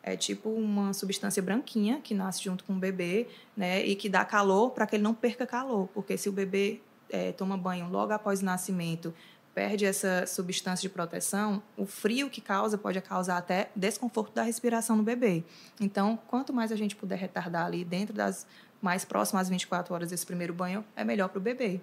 é 0.03 0.15
tipo 0.15 0.49
uma 0.49 0.93
substância 0.93 1.41
branquinha 1.41 1.99
que 2.01 2.13
nasce 2.13 2.43
junto 2.43 2.63
com 2.63 2.73
o 2.73 2.77
bebê, 2.77 3.27
né, 3.55 3.85
e 3.85 3.95
que 3.95 4.09
dá 4.09 4.25
calor 4.25 4.71
para 4.71 4.87
que 4.87 4.95
ele 4.95 5.03
não 5.03 5.13
perca 5.13 5.45
calor, 5.45 5.87
porque 5.93 6.17
se 6.17 6.27
o 6.27 6.31
bebê 6.31 6.81
é, 7.09 7.31
toma 7.31 7.57
banho 7.57 7.89
logo 7.89 8.11
após 8.11 8.41
o 8.41 8.45
nascimento 8.45 9.13
perde 9.53 9.85
essa 9.85 10.25
substância 10.25 10.81
de 10.81 10.89
proteção, 10.89 11.61
o 11.77 11.85
frio 11.85 12.29
que 12.29 12.41
causa 12.41 12.77
pode 12.77 12.99
causar 13.01 13.37
até 13.37 13.69
desconforto 13.75 14.33
da 14.33 14.43
respiração 14.43 14.95
no 14.95 15.03
bebê. 15.03 15.43
Então, 15.79 16.17
quanto 16.27 16.53
mais 16.53 16.71
a 16.71 16.75
gente 16.75 16.95
puder 16.95 17.17
retardar 17.17 17.65
ali 17.65 17.83
dentro 17.83 18.13
das 18.13 18.45
mais 18.81 19.05
próximas 19.05 19.49
24 19.49 19.93
horas 19.93 20.09
desse 20.09 20.25
primeiro 20.25 20.53
banho, 20.53 20.83
é 20.95 21.03
melhor 21.03 21.29
para 21.29 21.37
o 21.37 21.41
bebê. 21.41 21.79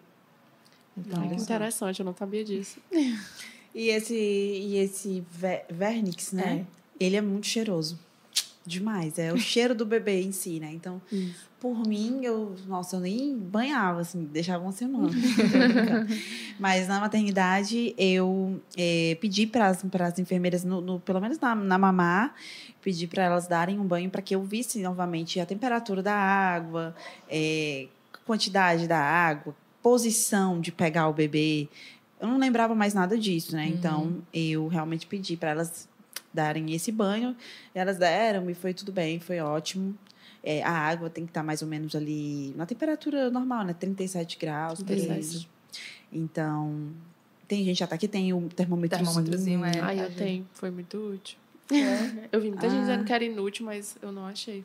Então, 0.97 1.21
Muito 1.21 1.43
interessante, 1.43 2.01
eu 2.01 2.07
não 2.07 2.17
sabia 2.17 2.45
disso. 2.45 2.81
e 3.75 3.89
esse, 3.89 4.15
e 4.15 4.77
esse 4.79 5.25
vernix, 5.71 6.33
né? 6.33 6.67
É. 7.01 7.05
Ele 7.05 7.17
é 7.17 7.21
muito 7.21 7.47
cheiroso. 7.47 7.99
Demais. 8.69 9.19
É 9.19 9.33
o 9.33 9.39
cheiro 9.41 9.75
do 9.75 9.87
bebê 9.87 10.21
em 10.21 10.31
si, 10.31 10.61
né? 10.61 10.71
Então, 10.73 11.01
Isso. 11.11 11.49
por 11.59 11.87
mim, 11.87 12.21
eu, 12.23 12.55
nossa, 12.67 12.97
eu 12.97 13.01
nem 13.01 13.37
banhava, 13.37 14.03
assim, 14.03 14.25
deixava 14.25 14.63
uma 14.63 14.73
semana. 14.73 15.11
Mas 16.61 16.87
na 16.87 17.01
maternidade, 17.01 17.95
eu 17.97 18.61
é, 18.77 19.17
pedi 19.21 19.47
para 19.47 19.69
as 19.69 20.19
enfermeiras, 20.19 20.65
no, 20.65 20.83
no, 20.83 21.01
pelo 21.01 21.21
menos 21.21 21.39
na, 21.41 21.55
na 21.55 21.79
mamá, 21.79 22.35
pedi 22.83 23.07
para 23.07 23.25
elas 23.25 23.47
darem 23.47 23.81
um 23.81 23.85
banho 23.85 24.11
para 24.11 24.21
que 24.21 24.35
eu 24.35 24.43
visse 24.43 24.81
novamente 24.83 25.41
a 25.41 25.47
temperatura 25.47 26.03
da 26.03 26.15
água, 26.15 26.95
é, 27.29 27.87
quantidade 28.27 28.87
da 28.87 29.01
água, 29.01 29.57
posição 29.83 30.61
de 30.61 30.71
pegar 30.71 31.09
o 31.09 31.15
bebê. 31.15 31.69
Eu 32.21 32.29
não 32.29 32.37
lembrava 32.37 32.75
mais 32.75 32.93
nada 32.93 33.17
disso, 33.17 33.57
né? 33.57 33.65
Uhum. 33.65 33.73
Então, 33.73 34.23
eu 34.35 34.69
realmente 34.69 35.07
pedi 35.07 35.37
para 35.37 35.51
elas 35.51 35.89
darem 36.39 36.73
esse 36.73 36.93
banho. 36.93 37.37
Elas 37.75 37.99
deram 37.99 38.49
e 38.49 38.55
foi 38.55 38.73
tudo 38.73 38.93
bem, 38.93 39.19
foi 39.19 39.41
ótimo. 39.41 39.97
É, 40.43 40.63
a 40.63 40.71
água 40.71 41.11
tem 41.11 41.25
que 41.25 41.31
estar 41.31 41.43
mais 41.43 41.63
ou 41.63 41.69
menos 41.69 41.97
ali 41.97 42.55
na 42.57 42.65
temperatura 42.65 43.29
normal, 43.29 43.65
né? 43.65 43.75
37 43.75 44.39
graus, 44.39 44.83
por 44.83 44.97
isso. 44.97 45.49
Então, 46.13 46.93
tem 47.47 47.65
gente 47.65 47.83
até 47.83 47.99
que 47.99 48.07
tem 48.07 48.33
o 48.33 48.49
termômetro. 48.49 48.99
Termômetrozinho, 48.99 49.65
é. 49.65 49.73
Ah, 49.83 49.95
eu 49.95 50.15
tenho. 50.15 50.47
Foi 50.55 50.71
muito 50.71 50.97
útil. 50.97 51.37
É. 51.71 52.29
Eu 52.33 52.41
vi 52.41 52.49
muita 52.49 52.67
ah. 52.67 52.71
gente 52.71 52.81
dizendo 52.81 53.05
que 53.05 53.13
era 53.13 53.25
inútil, 53.25 53.67
mas 53.67 53.97
eu 54.01 54.13
não 54.13 54.27
achei. 54.27 54.65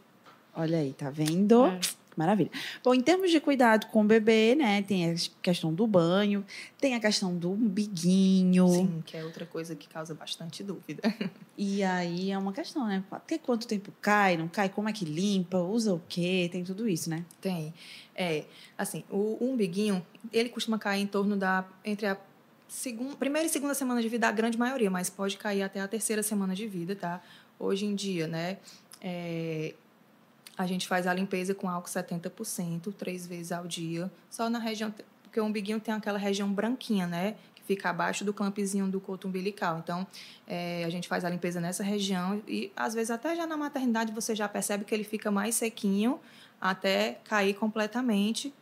Olha 0.56 0.78
aí, 0.78 0.94
tá 0.94 1.10
vendo? 1.10 1.66
É. 1.66 1.80
Maravilha. 2.16 2.52
Bom, 2.84 2.94
em 2.94 3.02
termos 3.02 3.32
de 3.32 3.40
cuidado 3.40 3.88
com 3.88 4.02
o 4.02 4.04
bebê, 4.04 4.56
né? 4.56 4.82
Tem 4.84 5.12
a 5.12 5.16
questão 5.42 5.74
do 5.74 5.88
banho, 5.88 6.46
tem 6.80 6.96
a 6.96 7.00
questão 7.00 7.36
do 7.36 7.52
umbiguinho. 7.52 8.68
Sim, 8.68 9.04
que 9.06 9.18
é 9.18 9.24
outra 9.24 9.46
coisa 9.46 9.76
que 9.76 9.88
causa 9.88 10.14
bastante 10.14 10.64
dúvida. 10.64 11.02
E 11.56 11.84
aí 11.84 12.32
é 12.32 12.38
uma 12.38 12.52
questão, 12.52 12.88
né? 12.88 13.04
Até 13.12 13.38
quanto 13.38 13.68
tempo 13.68 13.94
cai, 14.02 14.36
não 14.36 14.48
cai, 14.48 14.70
como 14.70 14.90
é 14.90 14.92
que 14.92 15.06
limpa, 15.06 15.60
usa 15.60 15.94
o 15.94 16.02
quê? 16.10 16.50
Tem 16.52 16.64
tudo 16.64 16.90
isso, 16.90 17.12
né? 17.12 17.24
Tem. 17.40 17.72
É, 18.16 18.46
assim, 18.76 19.04
o, 19.08 19.38
umbiguinho, 19.40 20.04
ele 20.32 20.50
costuma 20.50 20.80
cair 20.80 21.04
em 21.04 21.08
torno 21.08 21.38
da. 21.38 21.64
entre 21.86 22.08
a 22.08 22.18
segunda, 22.68 23.16
primeira 23.16 23.46
e 23.46 23.50
segunda 23.52 23.76
semana 23.76 24.02
de 24.02 24.10
vida, 24.10 24.28
a 24.28 24.32
grande 24.32 24.58
maioria, 24.58 24.90
mas 24.90 25.12
pode 25.12 25.38
cair 25.38 25.62
até 25.62 25.80
a 25.80 25.88
terceira 25.88 26.24
semana 26.24 26.56
de 26.56 26.68
vida, 26.68 26.96
tá? 26.96 27.22
Hoje 27.60 27.86
em 27.86 27.94
dia, 27.94 28.28
né? 28.28 28.58
É, 29.00 29.76
a 30.58 30.66
gente 30.68 30.88
faz 30.88 31.08
a 31.08 31.14
limpeza 31.14 31.54
com 31.54 31.70
álcool 31.70 31.90
70%, 31.90 32.94
três 32.94 33.26
vezes 33.26 33.52
ao 33.52 33.68
dia, 33.68 34.12
só 34.30 34.50
na 34.50 34.60
região, 34.60 34.94
porque 35.24 35.40
o 35.40 35.46
umbiguinho 35.46 35.80
tem 35.80 35.94
aquela 35.94 36.20
região 36.20 36.52
branquinha, 36.52 37.08
né? 37.08 37.36
Que 37.56 37.64
fica 37.64 37.90
abaixo 37.90 38.24
do 38.24 38.34
clampzinho 38.34 38.88
do 38.88 39.00
coto 39.00 39.28
umbilical. 39.28 39.80
Então, 39.80 40.06
é, 40.46 40.84
a 40.84 40.90
gente 40.90 41.08
faz 41.08 41.26
a 41.26 41.30
limpeza 41.30 41.60
nessa 41.60 41.84
região 41.84 42.42
e, 42.48 42.72
às 42.76 42.94
vezes, 42.94 43.10
até 43.10 43.36
já 43.36 43.48
na 43.48 43.58
maternidade 43.58 44.12
você 44.12 44.36
já 44.36 44.48
percebe 44.48 44.86
que 44.86 44.94
ele 44.94 45.04
fica 45.04 45.32
mais 45.32 45.56
sequinho 45.56 46.20
até 46.62 47.20
cair 47.24 47.56
completamente. 47.56 48.54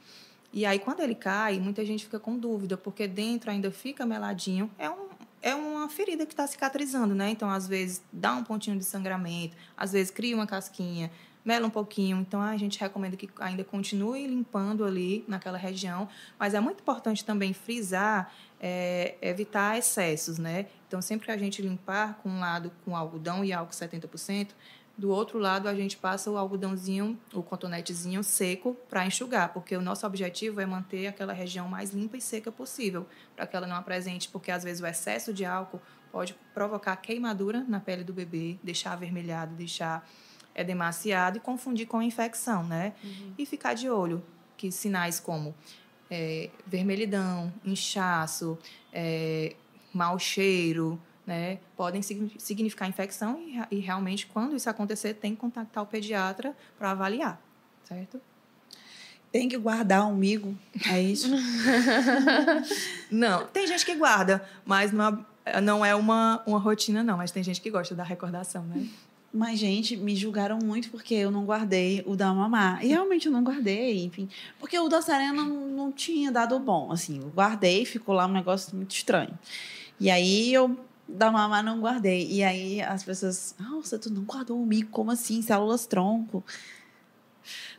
E 0.53 0.65
aí, 0.65 0.79
quando 0.79 1.01
ele 1.01 1.15
cai, 1.15 1.59
muita 1.59 1.85
gente 1.85 2.05
fica 2.05 2.19
com 2.19 2.37
dúvida, 2.37 2.77
porque 2.77 3.07
dentro 3.07 3.51
ainda 3.51 3.71
fica 3.71 4.05
meladinho. 4.05 4.71
É 4.77 4.89
um, 4.89 5.09
é 5.41 5.55
uma 5.55 5.89
ferida 5.89 6.25
que 6.25 6.33
está 6.33 6.45
cicatrizando, 6.45 7.15
né? 7.15 7.29
Então, 7.29 7.49
às 7.49 7.67
vezes, 7.67 8.03
dá 8.11 8.33
um 8.33 8.43
pontinho 8.43 8.77
de 8.77 8.85
sangramento, 8.85 9.55
às 9.75 9.91
vezes 9.91 10.11
cria 10.11 10.35
uma 10.35 10.45
casquinha, 10.45 11.11
mela 11.43 11.65
um 11.65 11.69
pouquinho. 11.69 12.17
Então, 12.17 12.41
a 12.41 12.55
gente 12.57 12.79
recomenda 12.79 13.17
que 13.17 13.29
ainda 13.39 13.63
continue 13.63 14.27
limpando 14.27 14.85
ali 14.85 15.25
naquela 15.27 15.57
região. 15.57 16.07
Mas 16.39 16.53
é 16.53 16.59
muito 16.59 16.81
importante 16.81 17.25
também 17.25 17.53
frisar, 17.53 18.31
é, 18.59 19.15
evitar 19.21 19.77
excessos, 19.77 20.37
né? 20.37 20.67
Então, 20.87 21.01
sempre 21.01 21.25
que 21.25 21.31
a 21.31 21.37
gente 21.37 21.61
limpar 21.61 22.19
com 22.21 22.29
um 22.29 22.39
lado 22.39 22.71
com 22.85 22.95
algodão 22.95 23.43
e 23.43 23.51
álcool 23.51 23.73
70%, 23.73 24.49
do 25.01 25.09
outro 25.09 25.39
lado 25.39 25.67
a 25.67 25.73
gente 25.73 25.97
passa 25.97 26.29
o 26.29 26.37
algodãozinho, 26.37 27.19
o 27.33 27.41
cotonetezinho 27.41 28.23
seco 28.23 28.77
para 28.87 29.03
enxugar, 29.03 29.51
porque 29.51 29.75
o 29.75 29.81
nosso 29.81 30.05
objetivo 30.05 30.61
é 30.61 30.65
manter 30.65 31.07
aquela 31.07 31.33
região 31.33 31.67
mais 31.67 31.89
limpa 31.89 32.17
e 32.17 32.21
seca 32.21 32.51
possível, 32.51 33.07
para 33.35 33.47
que 33.47 33.55
ela 33.55 33.65
não 33.65 33.75
apresente, 33.75 34.29
porque 34.29 34.51
às 34.51 34.63
vezes 34.63 34.79
o 34.79 34.85
excesso 34.85 35.33
de 35.33 35.43
álcool 35.43 35.81
pode 36.11 36.35
provocar 36.53 36.95
queimadura 36.97 37.65
na 37.67 37.79
pele 37.79 38.03
do 38.03 38.13
bebê, 38.13 38.59
deixar 38.61 38.93
avermelhado, 38.93 39.55
deixar 39.55 40.07
é 40.53 40.63
demasiado 40.63 41.37
e 41.37 41.39
confundir 41.39 41.87
com 41.87 41.99
infecção, 41.99 42.63
né? 42.63 42.93
Uhum. 43.03 43.33
E 43.39 43.45
ficar 43.45 43.73
de 43.73 43.89
olho 43.89 44.21
que 44.55 44.71
sinais 44.71 45.19
como 45.19 45.55
é, 46.11 46.51
vermelhidão, 46.67 47.51
inchaço, 47.65 48.55
é, 48.93 49.55
mau 49.91 50.19
cheiro, 50.19 51.01
né, 51.31 51.59
podem 51.77 52.01
significar 52.01 52.89
infecção 52.89 53.39
e, 53.39 53.77
e, 53.77 53.79
realmente 53.79 54.27
quando 54.27 54.53
isso 54.53 54.69
acontecer 54.69 55.13
tem 55.13 55.33
que 55.33 55.39
contactar 55.39 55.81
o 55.81 55.85
pediatra 55.85 56.53
para 56.77 56.91
avaliar, 56.91 57.41
certo? 57.85 58.19
Tem 59.31 59.47
que 59.47 59.57
guardar 59.57 60.05
um 60.05 60.13
migo, 60.13 60.57
é 60.91 61.01
isso? 61.01 61.29
não, 63.09 63.47
tem 63.47 63.65
gente 63.65 63.85
que 63.85 63.95
guarda, 63.95 64.45
mas 64.65 64.91
não, 64.91 65.25
não 65.63 65.85
é 65.85 65.95
uma, 65.95 66.43
uma 66.45 66.59
rotina 66.59 67.01
não, 67.01 67.15
mas 67.15 67.31
tem 67.31 67.41
gente 67.41 67.61
que 67.61 67.71
gosta 67.71 67.95
da 67.95 68.03
recordação, 68.03 68.65
né? 68.65 68.85
Mas, 69.33 69.57
gente, 69.57 69.95
me 69.95 70.13
julgaram 70.13 70.59
muito 70.59 70.89
porque 70.89 71.13
eu 71.13 71.31
não 71.31 71.45
guardei 71.45 72.03
o 72.05 72.17
da 72.17 72.33
mamá. 72.33 72.83
E 72.83 72.89
realmente 72.89 73.27
eu 73.27 73.31
não 73.31 73.41
guardei, 73.41 74.03
enfim. 74.03 74.27
Porque 74.59 74.77
o 74.77 74.89
da 74.89 75.01
Serena 75.01 75.31
não, 75.31 75.69
não 75.69 75.89
tinha 75.89 76.29
dado 76.29 76.59
bom. 76.59 76.91
Assim, 76.91 77.21
eu 77.21 77.29
guardei, 77.29 77.85
ficou 77.85 78.13
lá 78.13 78.25
um 78.25 78.33
negócio 78.33 78.75
muito 78.75 78.93
estranho. 78.93 79.39
E 79.97 80.11
aí 80.11 80.53
eu 80.53 80.77
da 81.13 81.31
mamá 81.31 81.61
não 81.61 81.79
guardei. 81.79 82.27
E 82.29 82.43
aí 82.43 82.81
as 82.81 83.03
pessoas, 83.03 83.55
nossa, 83.59 83.97
tu 83.99 84.11
não 84.11 84.23
guardou 84.23 84.61
o 84.61 84.65
mico, 84.65 84.91
como 84.91 85.11
assim? 85.11 85.41
Células 85.41 85.85
tronco. 85.85 86.43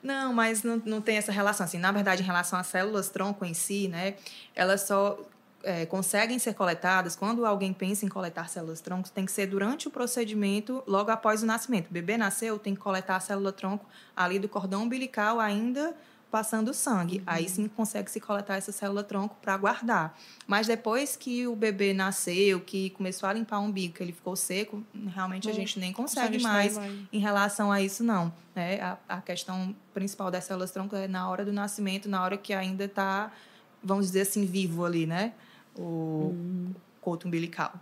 Não, 0.02 0.32
mas 0.32 0.62
não, 0.62 0.82
não 0.84 1.00
tem 1.00 1.16
essa 1.16 1.32
relação. 1.32 1.64
Assim, 1.64 1.78
na 1.78 1.92
verdade, 1.92 2.22
em 2.22 2.26
relação 2.26 2.58
às 2.58 2.66
células 2.66 3.08
tronco 3.08 3.44
em 3.44 3.54
si, 3.54 3.88
né, 3.88 4.16
elas 4.54 4.82
só 4.82 5.18
é, 5.62 5.86
conseguem 5.86 6.38
ser 6.38 6.54
coletadas 6.54 7.14
quando 7.14 7.46
alguém 7.46 7.72
pensa 7.72 8.04
em 8.04 8.08
coletar 8.08 8.48
células 8.48 8.80
tronco, 8.80 9.08
tem 9.10 9.24
que 9.24 9.32
ser 9.32 9.46
durante 9.46 9.88
o 9.88 9.90
procedimento, 9.90 10.82
logo 10.86 11.10
após 11.10 11.42
o 11.42 11.46
nascimento. 11.46 11.88
O 11.88 11.92
bebê 11.92 12.16
nasceu, 12.16 12.58
tem 12.58 12.74
que 12.74 12.80
coletar 12.80 13.16
a 13.16 13.20
célula 13.20 13.52
tronco 13.52 13.86
ali 14.16 14.38
do 14.38 14.48
cordão 14.48 14.82
umbilical 14.82 15.38
ainda 15.38 15.94
passando 16.32 16.72
sangue. 16.72 17.18
Uhum. 17.18 17.24
Aí 17.26 17.46
sim 17.46 17.68
consegue 17.68 18.10
se 18.10 18.18
coletar 18.18 18.56
essa 18.56 18.72
célula 18.72 19.04
tronco 19.04 19.36
para 19.42 19.54
guardar. 19.58 20.18
Mas 20.46 20.66
depois 20.66 21.14
que 21.14 21.46
o 21.46 21.54
bebê 21.54 21.92
nasceu, 21.92 22.58
que 22.58 22.88
começou 22.90 23.28
a 23.28 23.34
limpar 23.34 23.58
o 23.58 23.64
umbigo, 23.64 23.92
que 23.92 24.02
ele 24.02 24.12
ficou 24.12 24.34
seco, 24.34 24.82
realmente 25.14 25.50
a 25.50 25.52
gente 25.52 25.78
nem 25.78 25.92
consegue 25.92 26.40
mais 26.40 26.78
em 27.12 27.18
relação 27.18 27.70
a 27.70 27.82
isso, 27.82 28.02
não. 28.02 28.32
Né? 28.54 28.80
A, 28.80 28.98
a 29.06 29.20
questão 29.20 29.76
principal 29.92 30.30
das 30.30 30.44
células 30.44 30.70
tronco 30.70 30.96
é 30.96 31.06
na 31.06 31.28
hora 31.28 31.44
do 31.44 31.52
nascimento, 31.52 32.08
na 32.08 32.24
hora 32.24 32.38
que 32.38 32.54
ainda 32.54 32.86
está, 32.86 33.30
vamos 33.84 34.06
dizer 34.06 34.22
assim, 34.22 34.46
vivo 34.46 34.86
ali, 34.86 35.06
né? 35.06 35.34
O 35.76 36.34
coto 37.02 37.28
umbilical 37.28 37.78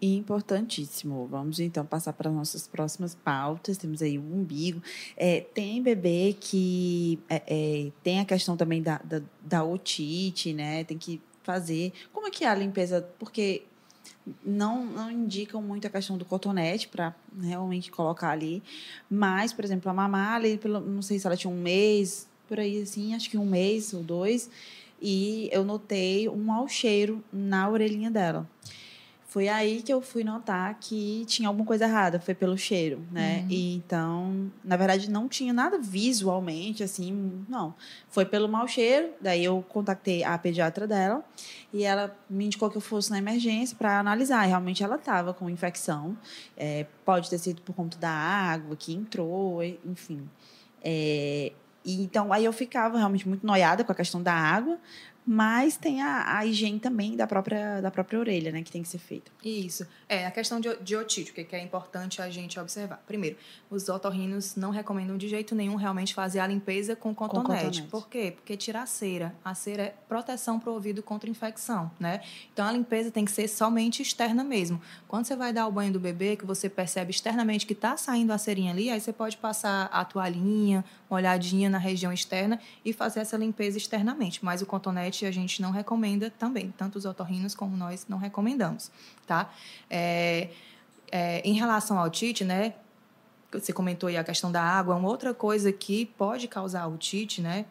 importantíssimo. 0.00 1.26
Vamos 1.26 1.60
então 1.60 1.84
passar 1.84 2.12
para 2.12 2.30
nossas 2.30 2.66
próximas 2.66 3.14
pautas. 3.14 3.76
Temos 3.76 4.02
aí 4.02 4.18
o 4.18 4.22
umbigo. 4.22 4.82
É, 5.16 5.40
tem 5.40 5.82
bebê 5.82 6.36
que 6.38 7.18
é, 7.28 7.42
é, 7.46 7.92
tem 8.02 8.20
a 8.20 8.24
questão 8.24 8.56
também 8.56 8.82
da, 8.82 8.98
da, 8.98 9.22
da 9.42 9.64
otite, 9.64 10.52
né? 10.52 10.84
Tem 10.84 10.96
que 10.96 11.20
fazer. 11.42 11.92
Como 12.12 12.26
é 12.26 12.30
que 12.30 12.44
é 12.44 12.48
a 12.48 12.54
limpeza? 12.54 13.06
Porque 13.18 13.62
não, 14.44 14.84
não 14.84 15.10
indicam 15.10 15.62
muito 15.62 15.86
a 15.86 15.90
questão 15.90 16.16
do 16.16 16.24
cotonete 16.24 16.88
para 16.88 17.14
realmente 17.40 17.90
colocar 17.90 18.30
ali. 18.30 18.62
Mas, 19.10 19.52
por 19.52 19.64
exemplo, 19.64 19.90
a 19.90 19.94
mamá 19.94 20.34
ali, 20.34 20.58
pelo, 20.58 20.80
não 20.80 21.02
sei 21.02 21.18
se 21.18 21.26
ela 21.26 21.36
tinha 21.36 21.52
um 21.52 21.60
mês, 21.60 22.28
por 22.48 22.58
aí 22.58 22.82
assim, 22.82 23.14
acho 23.14 23.30
que 23.30 23.38
um 23.38 23.46
mês 23.46 23.92
ou 23.92 24.02
dois. 24.02 24.50
E 25.00 25.48
eu 25.50 25.64
notei 25.64 26.28
um 26.28 26.44
mau 26.44 26.68
cheiro 26.68 27.24
na 27.32 27.68
orelhinha 27.68 28.10
dela. 28.10 28.48
Foi 29.30 29.46
aí 29.46 29.80
que 29.80 29.92
eu 29.92 30.00
fui 30.00 30.24
notar 30.24 30.76
que 30.80 31.24
tinha 31.24 31.46
alguma 31.46 31.64
coisa 31.64 31.84
errada, 31.84 32.18
foi 32.18 32.34
pelo 32.34 32.58
cheiro, 32.58 33.00
né? 33.12 33.42
Uhum. 33.42 33.46
E 33.48 33.74
então, 33.76 34.52
na 34.64 34.76
verdade, 34.76 35.08
não 35.08 35.28
tinha 35.28 35.52
nada 35.52 35.78
visualmente, 35.78 36.82
assim, 36.82 37.44
não. 37.48 37.72
Foi 38.08 38.24
pelo 38.24 38.48
mau 38.48 38.66
cheiro, 38.66 39.10
daí 39.20 39.44
eu 39.44 39.64
contactei 39.68 40.24
a 40.24 40.36
pediatra 40.36 40.84
dela 40.84 41.24
e 41.72 41.84
ela 41.84 42.12
me 42.28 42.46
indicou 42.46 42.68
que 42.68 42.76
eu 42.76 42.80
fosse 42.80 43.08
na 43.12 43.18
emergência 43.18 43.76
para 43.78 44.00
analisar. 44.00 44.46
E 44.46 44.48
realmente 44.48 44.82
ela 44.82 44.96
estava 44.96 45.32
com 45.32 45.48
infecção, 45.48 46.18
é, 46.56 46.84
pode 47.04 47.30
ter 47.30 47.38
sido 47.38 47.62
por 47.62 47.72
conta 47.72 47.96
da 47.98 48.10
água 48.10 48.74
que 48.74 48.92
entrou, 48.92 49.62
enfim. 49.62 50.28
É, 50.82 51.52
e 51.84 52.02
então 52.02 52.32
aí 52.32 52.44
eu 52.44 52.52
ficava 52.52 52.98
realmente 52.98 53.28
muito 53.28 53.46
noiada 53.46 53.84
com 53.84 53.92
a 53.92 53.94
questão 53.94 54.20
da 54.20 54.34
água, 54.34 54.76
mas 55.32 55.76
tem 55.76 56.02
a, 56.02 56.38
a, 56.38 56.44
higiene 56.44 56.80
também 56.80 57.14
da 57.14 57.24
própria, 57.24 57.80
da 57.80 57.88
própria 57.88 58.18
orelha, 58.18 58.50
né, 58.50 58.64
que 58.64 58.72
tem 58.72 58.82
que 58.82 58.88
ser 58.88 58.98
feita. 58.98 59.30
Isso. 59.44 59.86
É, 60.08 60.26
a 60.26 60.30
questão 60.32 60.58
de, 60.58 60.76
de 60.78 60.96
otite, 60.96 61.30
o 61.30 61.34
que 61.34 61.54
é 61.54 61.62
importante 61.62 62.20
a 62.20 62.28
gente 62.28 62.58
observar. 62.58 63.00
Primeiro, 63.06 63.36
os 63.70 63.88
otorrinos 63.88 64.56
não 64.56 64.72
recomendam 64.72 65.16
de 65.16 65.28
jeito 65.28 65.54
nenhum 65.54 65.76
realmente 65.76 66.14
fazer 66.14 66.40
a 66.40 66.48
limpeza 66.48 66.96
com 66.96 67.14
cotonete. 67.14 67.46
Com 67.46 67.52
cotonete. 67.52 67.82
Por 67.82 68.08
quê? 68.08 68.32
Porque 68.34 68.56
tira 68.56 68.82
a 68.82 68.86
cera. 68.86 69.32
A 69.44 69.54
cera 69.54 69.82
é 69.84 69.94
proteção 70.08 70.58
para 70.58 70.68
o 70.68 70.74
ouvido 70.74 71.00
contra 71.00 71.30
infecção, 71.30 71.92
né? 72.00 72.22
Então, 72.52 72.66
a 72.66 72.72
limpeza 72.72 73.12
tem 73.12 73.24
que 73.24 73.30
ser 73.30 73.46
somente 73.46 74.02
externa 74.02 74.42
mesmo. 74.42 74.82
Quando 75.06 75.26
você 75.26 75.36
vai 75.36 75.52
dar 75.52 75.68
o 75.68 75.70
banho 75.70 75.92
do 75.92 76.00
bebê, 76.00 76.34
que 76.34 76.44
você 76.44 76.68
percebe 76.68 77.12
externamente 77.12 77.66
que 77.66 77.72
está 77.72 77.96
saindo 77.96 78.32
a 78.32 78.38
cerinha 78.38 78.72
ali, 78.72 78.90
aí 78.90 79.00
você 79.00 79.12
pode 79.12 79.36
passar 79.36 79.88
a 79.92 80.04
toalhinha, 80.04 80.84
uma 81.08 81.18
olhadinha 81.18 81.70
na 81.70 81.78
região 81.78 82.12
externa 82.12 82.58
e 82.84 82.92
fazer 82.92 83.20
essa 83.20 83.36
limpeza 83.36 83.78
externamente. 83.78 84.44
Mas 84.44 84.60
o 84.60 84.66
cotonete 84.66 85.19
a 85.26 85.30
gente 85.30 85.60
não 85.62 85.70
recomenda 85.70 86.30
também, 86.30 86.72
tanto 86.76 86.96
os 86.96 87.04
otorrinos 87.04 87.54
como 87.54 87.76
nós 87.76 88.06
não 88.08 88.18
recomendamos, 88.18 88.90
tá? 89.26 89.50
É, 89.88 90.48
é, 91.10 91.40
em 91.40 91.54
relação 91.54 91.98
ao 91.98 92.06
otite, 92.06 92.44
né? 92.44 92.74
Você 93.52 93.72
comentou 93.72 94.08
aí 94.08 94.16
a 94.16 94.24
questão 94.24 94.52
da 94.52 94.62
água, 94.62 94.94
uma 94.94 95.08
outra 95.08 95.34
coisa 95.34 95.72
que 95.72 96.06
pode 96.06 96.46
causar 96.46 96.86
otite, 96.86 97.40
né? 97.40 97.64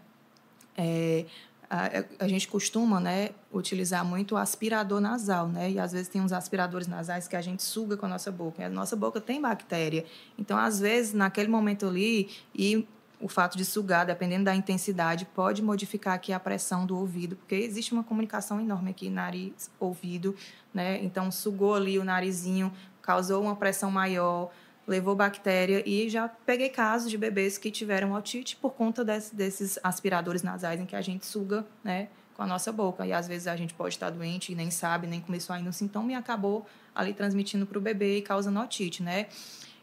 É, 0.77 1.25
a, 1.69 2.25
a, 2.25 2.27
gente 2.27 2.47
costuma, 2.47 2.99
né, 2.99 3.29
utilizar 3.53 4.03
muito 4.03 4.33
o 4.33 4.37
aspirador 4.37 4.99
nasal, 4.99 5.47
né? 5.47 5.69
E 5.69 5.79
às 5.79 5.91
vezes 5.91 6.07
tem 6.07 6.19
uns 6.19 6.31
aspiradores 6.31 6.87
nasais 6.87 7.27
que 7.27 7.35
a 7.35 7.41
gente 7.41 7.61
suga 7.61 7.95
com 7.95 8.07
a 8.07 8.09
nossa 8.09 8.31
boca. 8.31 8.61
E 8.61 8.65
a 8.65 8.69
nossa 8.69 8.95
boca 8.95 9.21
tem 9.21 9.39
bactéria. 9.39 10.03
Então, 10.37 10.57
às 10.57 10.79
vezes, 10.79 11.13
naquele 11.13 11.47
momento 11.47 11.87
ali, 11.87 12.29
e 12.55 12.87
o 13.19 13.27
fato 13.27 13.57
de 13.57 13.65
sugar, 13.65 14.05
dependendo 14.05 14.45
da 14.45 14.55
intensidade, 14.55 15.25
pode 15.25 15.61
modificar 15.61 16.13
aqui 16.13 16.31
a 16.31 16.39
pressão 16.39 16.85
do 16.85 16.97
ouvido, 16.97 17.35
porque 17.35 17.55
existe 17.55 17.91
uma 17.91 18.03
comunicação 18.03 18.61
enorme 18.61 18.91
aqui 18.91 19.09
nariz-ouvido, 19.09 20.35
né? 20.73 21.03
Então, 21.03 21.29
sugou 21.29 21.75
ali 21.75 21.99
o 21.99 22.03
narizinho, 22.03 22.71
causou 23.01 23.41
uma 23.41 23.55
pressão 23.55 23.91
maior, 23.91 24.51
levou 24.87 25.15
bactéria 25.15 25.83
e 25.85 26.09
já 26.09 26.27
peguei 26.27 26.69
casos 26.69 27.11
de 27.11 27.17
bebês 27.17 27.57
que 27.57 27.69
tiveram 27.69 28.13
otite 28.13 28.55
por 28.55 28.71
conta 28.71 29.03
desse, 29.03 29.35
desses 29.35 29.77
aspiradores 29.83 30.41
nasais 30.41 30.79
em 30.79 30.85
que 30.85 30.95
a 30.95 31.01
gente 31.01 31.25
suga, 31.25 31.65
né? 31.83 32.07
Com 32.35 32.43
a 32.43 32.47
nossa 32.47 32.71
boca. 32.71 33.05
E 33.05 33.11
às 33.11 33.27
vezes 33.27 33.47
a 33.47 33.55
gente 33.55 33.73
pode 33.73 33.95
estar 33.95 34.09
doente 34.09 34.51
e 34.51 34.55
nem 34.55 34.71
sabe, 34.71 35.05
nem 35.07 35.19
começou 35.19 35.53
ainda 35.53 35.69
um 35.69 35.73
sintoma 35.73 36.13
e 36.13 36.15
acabou 36.15 36.65
ali 36.95 37.13
transmitindo 37.13 37.65
para 37.65 37.77
o 37.77 37.81
bebê 37.81 38.17
e 38.17 38.21
causando 38.21 38.59
otite, 38.61 39.03
né? 39.03 39.27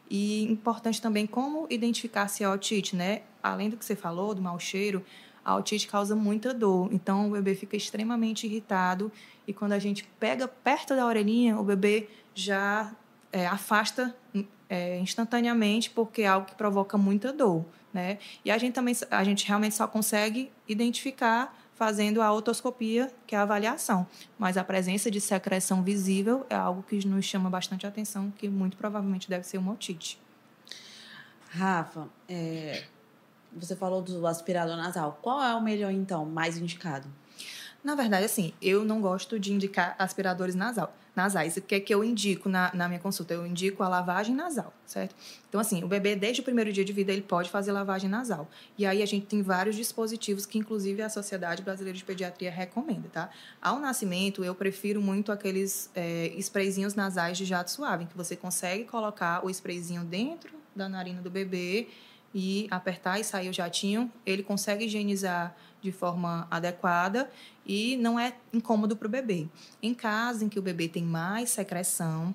E 0.09 0.43
importante 0.43 1.01
também 1.01 1.27
como 1.27 1.67
identificar 1.69 2.27
se 2.27 2.43
é 2.43 2.49
otite, 2.49 2.95
né? 2.95 3.21
Além 3.41 3.69
do 3.69 3.77
que 3.77 3.85
você 3.85 3.95
falou, 3.95 4.33
do 4.33 4.41
mau 4.41 4.59
cheiro, 4.59 5.03
a 5.43 5.55
otite 5.55 5.87
causa 5.87 6.15
muita 6.15 6.53
dor. 6.53 6.89
Então, 6.91 7.29
o 7.29 7.31
bebê 7.31 7.55
fica 7.55 7.75
extremamente 7.77 8.45
irritado 8.45 9.11
e 9.47 9.53
quando 9.53 9.71
a 9.71 9.79
gente 9.79 10.03
pega 10.19 10.47
perto 10.47 10.95
da 10.95 11.05
orelhinha, 11.05 11.57
o 11.57 11.63
bebê 11.63 12.09
já 12.35 12.93
é, 13.31 13.47
afasta 13.47 14.15
é, 14.69 14.99
instantaneamente 14.99 15.89
porque 15.89 16.23
é 16.23 16.27
algo 16.27 16.47
que 16.47 16.55
provoca 16.55 16.97
muita 16.97 17.31
dor, 17.31 17.65
né? 17.93 18.17
E 18.43 18.51
a 18.51 18.57
gente 18.57 18.73
também, 18.73 18.95
a 19.09 19.23
gente 19.23 19.47
realmente 19.47 19.75
só 19.75 19.87
consegue 19.87 20.51
identificar 20.67 21.57
fazendo 21.77 22.23
a 22.23 22.33
otoscopia, 22.33 23.11
que 23.27 23.35
é 23.35 23.37
a 23.37 23.43
avaliação. 23.43 24.07
Mas 24.37 24.57
a 24.57 24.63
presença 24.63 25.11
de 25.11 25.21
secreção 25.21 25.83
visível 25.83 26.45
é 26.49 26.55
algo 26.55 26.81
que 26.81 27.05
nos 27.07 27.23
chama 27.23 27.51
bastante 27.51 27.85
atenção, 27.85 28.31
que 28.31 28.49
muito 28.49 28.75
provavelmente 28.75 29.29
deve 29.29 29.45
ser 29.45 29.59
uma 29.59 29.73
otite. 29.73 30.19
Rafa, 31.51 32.07
é, 32.27 32.83
você 33.55 33.75
falou 33.75 34.01
do 34.01 34.25
aspirador 34.25 34.75
nasal. 34.75 35.19
Qual 35.21 35.41
é 35.41 35.53
o 35.55 35.61
melhor, 35.61 35.91
então, 35.91 36.25
mais 36.25 36.57
indicado? 36.57 37.07
Na 37.83 37.93
verdade, 37.93 38.25
assim, 38.25 38.53
eu 38.59 38.83
não 38.83 38.99
gosto 38.99 39.39
de 39.39 39.53
indicar 39.53 39.95
aspiradores 39.99 40.55
nasal, 40.55 40.91
nasais. 41.17 41.57
O 41.57 41.61
que 41.61 41.75
é 41.75 41.79
que 41.79 41.93
eu 41.93 42.03
indico 42.03 42.47
na, 42.47 42.71
na 42.73 42.87
minha 42.87 42.99
consulta? 42.99 43.33
Eu 43.33 43.45
indico 43.45 43.83
a 43.83 43.89
lavagem 43.89 44.33
nasal, 44.33 44.73
certo? 44.85 45.15
Então, 45.49 45.59
assim, 45.59 45.83
o 45.83 45.87
bebê, 45.87 46.15
desde 46.15 46.41
o 46.41 46.43
primeiro 46.43 46.71
dia 46.71 46.85
de 46.85 46.93
vida, 46.93 47.11
ele 47.11 47.23
pode 47.23 47.49
fazer 47.49 47.71
lavagem 47.71 48.09
nasal. 48.09 48.49
E 48.77 48.85
aí 48.85 49.01
a 49.01 49.05
gente 49.05 49.25
tem 49.25 49.41
vários 49.41 49.75
dispositivos 49.75 50.45
que, 50.45 50.57
inclusive, 50.57 51.01
a 51.01 51.09
Sociedade 51.09 51.61
Brasileira 51.63 51.97
de 51.97 52.05
Pediatria 52.05 52.51
recomenda, 52.51 53.09
tá? 53.09 53.29
Ao 53.61 53.79
nascimento, 53.79 54.43
eu 54.43 54.55
prefiro 54.55 55.01
muito 55.01 55.31
aqueles 55.31 55.89
é, 55.95 56.27
sprayzinhos 56.37 56.95
nasais 56.95 57.37
de 57.37 57.43
jato 57.43 57.71
suave, 57.71 58.05
que 58.05 58.15
você 58.15 58.35
consegue 58.35 58.85
colocar 58.85 59.45
o 59.45 59.49
sprayzinho 59.49 60.03
dentro 60.03 60.55
da 60.75 60.87
narina 60.87 61.21
do 61.21 61.29
bebê 61.29 61.87
e 62.33 62.67
apertar 62.69 63.19
e 63.19 63.23
sair 63.23 63.49
o 63.49 63.53
jatinho. 63.53 64.11
Ele 64.25 64.43
consegue 64.43 64.85
higienizar 64.85 65.55
de 65.81 65.91
forma 65.91 66.47
adequada 66.49 67.29
e 67.65 67.97
não 67.97 68.19
é 68.19 68.33
incômodo 68.53 68.95
para 68.95 69.07
o 69.07 69.09
bebê. 69.09 69.47
Em 69.81 69.93
casos 69.93 70.41
em 70.41 70.49
que 70.49 70.59
o 70.59 70.61
bebê 70.61 70.87
tem 70.87 71.03
mais 71.03 71.49
secreção, 71.49 72.33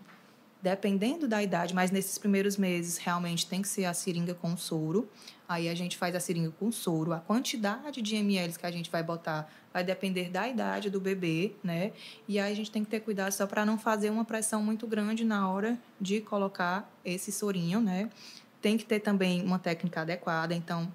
dependendo 0.62 1.26
da 1.26 1.43
idade, 1.43 1.74
mas 1.74 1.90
nesses 1.90 2.16
primeiros 2.16 2.57
meses 2.57 2.97
realmente 2.97 3.47
tem 3.47 3.61
que 3.61 3.68
ser 3.68 3.84
a 3.84 3.93
seringa 3.93 4.32
com 4.32 4.57
soro. 4.57 5.09
Aí 5.49 5.68
a 5.68 5.74
gente 5.74 5.99
faz 5.99 6.14
a 6.14 6.20
seringa 6.20 6.53
com 6.53 6.70
soro. 6.70 7.12
A 7.12 7.18
quantidade 7.18 8.01
de 8.01 8.14
ml 8.14 8.55
que 8.57 8.64
a 8.64 8.70
gente 8.70 8.88
vai 8.88 9.03
botar 9.03 9.51
vai 9.72 9.82
depender 9.82 10.30
da 10.30 10.49
idade 10.49 10.88
do 10.88 11.01
bebê, 11.01 11.57
né? 11.64 11.93
E 12.28 12.38
aí 12.38 12.53
a 12.53 12.55
gente 12.55 12.70
tem 12.70 12.84
que 12.84 12.90
ter 12.90 13.01
cuidado 13.01 13.32
só 13.32 13.45
para 13.47 13.66
não 13.66 13.76
fazer 13.76 14.09
uma 14.11 14.24
pressão 14.24 14.62
muito 14.62 14.86
grande 14.86 15.24
na 15.24 15.51
hora 15.51 15.76
de 16.01 16.20
colocar 16.20 16.88
esse 17.05 17.32
sorinho, 17.32 17.80
né? 17.80 18.09
Tem 18.61 18.76
que 18.76 18.84
ter 18.84 19.01
também 19.01 19.43
uma 19.43 19.59
técnica 19.59 20.03
adequada, 20.03 20.55
então 20.55 20.93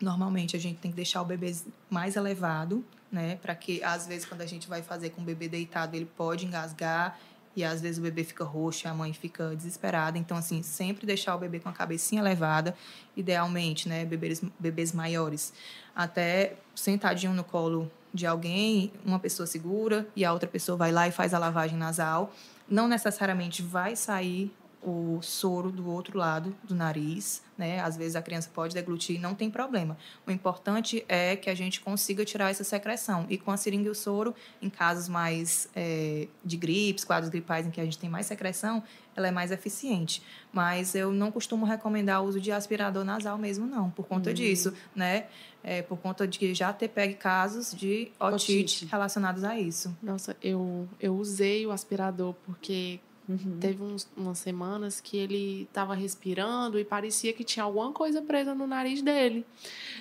Normalmente 0.00 0.56
a 0.56 0.58
gente 0.58 0.78
tem 0.78 0.90
que 0.90 0.96
deixar 0.96 1.22
o 1.22 1.24
bebê 1.24 1.54
mais 1.88 2.16
elevado, 2.16 2.84
né? 3.10 3.36
Para 3.36 3.54
que 3.54 3.82
às 3.82 4.06
vezes 4.06 4.26
quando 4.26 4.40
a 4.40 4.46
gente 4.46 4.68
vai 4.68 4.82
fazer 4.82 5.10
com 5.10 5.22
o 5.22 5.24
bebê 5.24 5.48
deitado, 5.48 5.94
ele 5.94 6.04
pode 6.04 6.44
engasgar 6.46 7.18
e 7.56 7.62
às 7.62 7.80
vezes 7.80 7.98
o 7.98 8.02
bebê 8.02 8.24
fica 8.24 8.44
roxo, 8.44 8.88
a 8.88 8.94
mãe 8.94 9.12
fica 9.12 9.54
desesperada. 9.54 10.18
Então, 10.18 10.36
assim, 10.36 10.62
sempre 10.62 11.06
deixar 11.06 11.36
o 11.36 11.38
bebê 11.38 11.60
com 11.60 11.68
a 11.68 11.72
cabecinha 11.72 12.22
levada, 12.22 12.74
idealmente, 13.16 13.88
né? 13.88 14.04
Bebês, 14.04 14.42
bebês 14.58 14.92
maiores. 14.92 15.52
Até 15.94 16.56
sentadinho 16.74 17.32
no 17.32 17.44
colo 17.44 17.90
de 18.12 18.26
alguém, 18.26 18.92
uma 19.04 19.18
pessoa 19.18 19.46
segura 19.46 20.06
e 20.14 20.24
a 20.24 20.32
outra 20.32 20.48
pessoa 20.48 20.76
vai 20.76 20.92
lá 20.92 21.06
e 21.06 21.12
faz 21.12 21.32
a 21.34 21.38
lavagem 21.38 21.78
nasal. 21.78 22.32
Não 22.68 22.88
necessariamente 22.88 23.62
vai 23.62 23.94
sair 23.94 24.52
o 24.84 25.18
soro 25.22 25.72
do 25.72 25.88
outro 25.88 26.18
lado 26.18 26.54
do 26.62 26.74
nariz, 26.74 27.42
né? 27.56 27.80
Às 27.80 27.96
vezes 27.96 28.16
a 28.16 28.22
criança 28.22 28.50
pode 28.52 28.74
deglutir, 28.74 29.18
não 29.18 29.34
tem 29.34 29.50
problema. 29.50 29.96
O 30.26 30.30
importante 30.30 31.04
é 31.08 31.36
que 31.36 31.48
a 31.48 31.54
gente 31.54 31.80
consiga 31.80 32.24
tirar 32.24 32.50
essa 32.50 32.64
secreção. 32.64 33.24
E 33.30 33.38
com 33.38 33.50
a 33.50 33.56
seringa 33.56 33.88
e 33.88 33.90
o 33.90 33.94
soro, 33.94 34.34
em 34.60 34.68
casos 34.68 35.08
mais 35.08 35.68
é, 35.74 36.28
de 36.44 36.56
gripes, 36.56 37.04
quadros 37.04 37.30
gripais 37.30 37.66
em 37.66 37.70
que 37.70 37.80
a 37.80 37.84
gente 37.84 37.98
tem 37.98 38.10
mais 38.10 38.26
secreção, 38.26 38.82
ela 39.16 39.28
é 39.28 39.30
mais 39.30 39.50
eficiente. 39.50 40.22
Mas 40.52 40.94
eu 40.94 41.12
não 41.12 41.32
costumo 41.32 41.64
recomendar 41.64 42.22
o 42.22 42.26
uso 42.26 42.40
de 42.40 42.52
aspirador 42.52 43.04
nasal 43.04 43.38
mesmo, 43.38 43.66
não, 43.66 43.90
por 43.90 44.06
conta 44.06 44.30
uhum. 44.30 44.34
disso, 44.34 44.74
né? 44.94 45.26
É, 45.62 45.80
por 45.80 45.96
conta 45.96 46.28
de 46.28 46.52
já 46.52 46.74
ter 46.74 46.88
pego 46.88 47.16
casos 47.16 47.72
de 47.74 48.12
otite, 48.20 48.52
otite 48.52 48.84
relacionados 48.84 49.44
a 49.44 49.58
isso. 49.58 49.96
Nossa, 50.02 50.36
eu, 50.42 50.86
eu 51.00 51.16
usei 51.16 51.66
o 51.66 51.70
aspirador 51.70 52.34
porque 52.44 53.00
Uhum. 53.28 53.58
Teve 53.58 53.82
uns, 53.82 54.08
umas 54.16 54.38
semanas 54.38 55.00
que 55.00 55.16
ele 55.16 55.62
estava 55.62 55.94
respirando 55.94 56.78
e 56.78 56.84
parecia 56.84 57.32
que 57.32 57.42
tinha 57.42 57.64
alguma 57.64 57.90
coisa 57.92 58.20
presa 58.20 58.54
no 58.54 58.66
nariz 58.66 59.00
dele. 59.00 59.46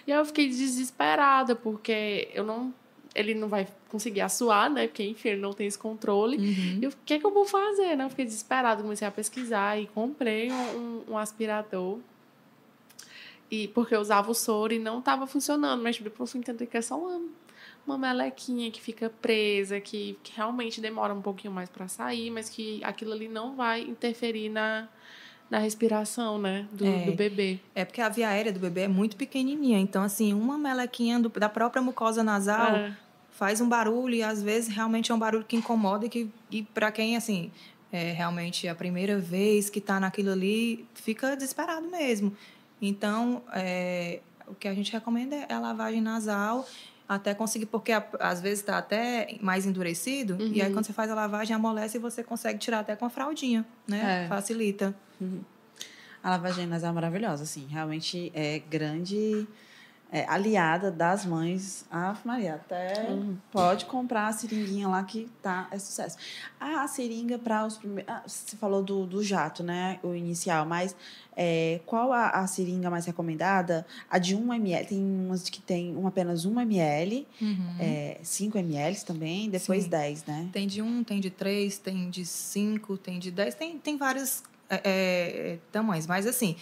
E 0.06 0.12
aí 0.12 0.20
eu 0.20 0.26
fiquei 0.26 0.48
desesperada, 0.48 1.56
porque 1.56 2.30
eu 2.34 2.44
não. 2.44 2.74
Ele 3.16 3.36
não 3.36 3.48
vai 3.48 3.68
conseguir 3.90 4.22
assoar, 4.22 4.72
né? 4.72 4.88
Porque, 4.88 5.04
enfim, 5.04 5.30
ele 5.30 5.42
não 5.42 5.54
tem 5.54 5.68
esse 5.68 5.78
controle. 5.78 6.38
Uhum. 6.38 6.80
E 6.82 6.88
o 6.88 6.94
que, 7.06 7.14
é 7.14 7.20
que 7.20 7.26
eu 7.26 7.32
vou 7.32 7.46
fazer, 7.46 7.96
né? 7.96 8.06
Eu 8.06 8.10
fiquei 8.10 8.26
desesperada, 8.26 8.82
comecei 8.82 9.08
a 9.08 9.12
pesquisar 9.12 9.80
e 9.80 9.86
comprei 9.86 10.52
um, 10.52 10.56
um, 10.56 11.04
um 11.12 11.18
aspirador. 11.18 12.00
E 13.52 13.68
porque 13.68 13.96
eu 13.96 14.02
usava 14.02 14.32
o 14.32 14.34
soro 14.34 14.74
e 14.74 14.80
não 14.80 14.98
estava 14.98 15.28
funcionando, 15.28 15.84
mas 15.84 16.00
depois 16.00 16.30
eu 16.30 16.32
fui 16.32 16.40
entender 16.40 16.66
que 16.66 16.76
é 16.76 16.82
só 16.82 16.98
uma 16.98 17.22
uma 17.86 17.98
melequinha 17.98 18.72
que 18.72 18.82
fica 18.82 19.10
presa, 19.10 19.80
que, 19.80 20.18
que 20.24 20.36
realmente 20.36 20.80
demora 20.80 21.14
um 21.14 21.22
pouquinho 21.22 21.54
mais 21.54 21.70
para 21.70 21.88
sair, 21.88 22.32
mas 22.32 22.50
que 22.50 22.84
aquilo 22.84 23.12
ali 23.12 23.28
não 23.28 23.56
vai 23.56 23.82
interferir 23.82 24.50
na, 24.50 24.88
na 25.50 25.60
respiração, 25.60 26.38
né, 26.40 26.66
do, 26.72 26.86
é, 26.86 27.06
do 27.06 27.14
bebê. 27.14 27.60
É 27.76 27.84
porque 27.84 28.02
a 28.02 28.10
via 28.10 28.30
aérea 28.30 28.52
do 28.52 28.60
bebê 28.60 28.82
é 28.82 28.88
muito 28.88 29.18
pequenininha, 29.18 29.80
então 29.80 30.02
assim, 30.02 30.34
uma 30.34 30.58
melequinha 30.58 31.20
do, 31.20 31.30
da 31.30 31.50
própria 31.50 31.82
mucosa 31.82 32.24
nasal 32.24 32.76
é. 32.76 32.98
faz 33.32 33.60
um 33.60 33.68
barulho 33.68 34.16
e 34.16 34.24
às 34.24 34.42
vezes 34.42 34.74
realmente 34.74 35.12
é 35.12 35.16
um 35.16 35.20
barulho 35.20 35.46
que 35.46 35.56
incomoda 35.56 36.06
e 36.06 36.10
que 36.10 36.30
e 36.50 36.64
para 36.64 36.92
quem 36.92 37.18
assim 37.18 37.52
é 37.92 38.12
realmente 38.12 38.68
a 38.68 38.74
primeira 38.74 39.20
vez 39.20 39.70
que 39.70 39.78
está 39.78 40.00
naquilo 40.00 40.32
ali 40.32 40.84
fica 40.96 41.36
desesperado 41.36 41.88
mesmo. 41.88 42.36
Então, 42.82 43.44
é, 43.54 44.20
o 44.48 44.56
que 44.56 44.68
a 44.68 44.74
gente 44.74 44.92
recomenda 44.92 45.36
é 45.36 45.54
a 45.54 45.60
lavagem 45.60 46.02
nasal 46.02 46.66
até 47.16 47.34
conseguir, 47.34 47.66
porque 47.66 47.92
às 48.20 48.42
vezes 48.42 48.60
está 48.60 48.78
até 48.78 49.38
mais 49.42 49.66
endurecido, 49.66 50.36
uhum. 50.36 50.52
e 50.54 50.62
aí 50.62 50.68
uhum. 50.68 50.74
quando 50.74 50.86
você 50.86 50.94
faz 50.94 51.10
a 51.10 51.16
lavagem, 51.16 51.56
amolece 51.56 51.98
e 51.98 52.02
você 52.02 52.24
consegue 52.24 52.60
tirar 52.60 52.80
até 52.80 52.96
com 52.96 53.06
a 53.06 53.10
fraldinha, 53.10 53.66
né? 53.88 54.26
É. 54.26 54.28
Facilita. 54.28 54.94
Uhum. 55.20 55.42
A 56.24 56.30
lavagem 56.30 56.66
nasal 56.66 56.92
é 56.92 56.94
maravilhosa, 56.94 57.44
assim, 57.44 57.68
realmente 57.70 58.32
é 58.34 58.60
grande 58.60 59.48
é, 60.14 60.28
aliada 60.30 60.92
das 60.92 61.26
mães. 61.26 61.86
Ah, 61.90 62.16
Maria, 62.24 62.54
até 62.54 63.10
uhum. 63.10 63.36
pode 63.52 63.86
comprar 63.86 64.28
a 64.28 64.32
seringuinha 64.32 64.88
lá 64.88 65.04
que 65.04 65.28
tá, 65.42 65.68
é 65.72 65.80
sucesso. 65.80 66.18
Ah, 66.60 66.84
a 66.84 66.88
seringa 66.88 67.40
para 67.40 67.66
os 67.66 67.78
primeiros. 67.78 68.14
Ah, 68.14 68.22
você 68.26 68.56
falou 68.56 68.84
do, 68.84 69.08
do 69.08 69.24
jato, 69.24 69.64
né? 69.64 70.00
O 70.04 70.14
inicial, 70.14 70.68
mas 70.68 70.96
é, 71.36 71.82
qual 71.88 72.14
a, 72.14 72.30
a, 72.30 72.46
seringa 72.46 72.92
mais 72.92 73.08
recomendada? 73.08 73.88
A 74.08 74.20
de 74.20 74.36
1 74.36 74.54
ml. 74.54 74.86
Tem 74.86 75.04
umas 75.04 75.50
que 75.50 75.60
tem 75.60 75.98
um, 75.98 76.06
apenas 76.06 76.46
1 76.46 76.62
ml, 76.62 77.28
uhum. 77.42 77.76
é, 77.80 78.20
5 78.22 78.56
ml 78.60 79.04
também, 79.04 79.50
depois 79.50 79.86
Sim. 79.86 79.90
10, 79.90 80.26
né? 80.26 80.50
Tem 80.54 80.68
de 80.68 80.80
1, 80.80 81.04
tem 81.06 81.20
de 81.20 81.32
3, 81.32 81.76
tem 81.80 82.12
de 82.12 82.24
5, 82.24 82.98
tem 82.98 83.18
de 83.18 83.32
10, 83.32 83.56
tem, 83.56 83.80
tem 83.80 83.98
vários 83.98 84.44
é, 84.70 84.82
é, 84.84 85.60
tamanhos, 85.72 86.06
mas 86.06 86.28
assim 86.28 86.56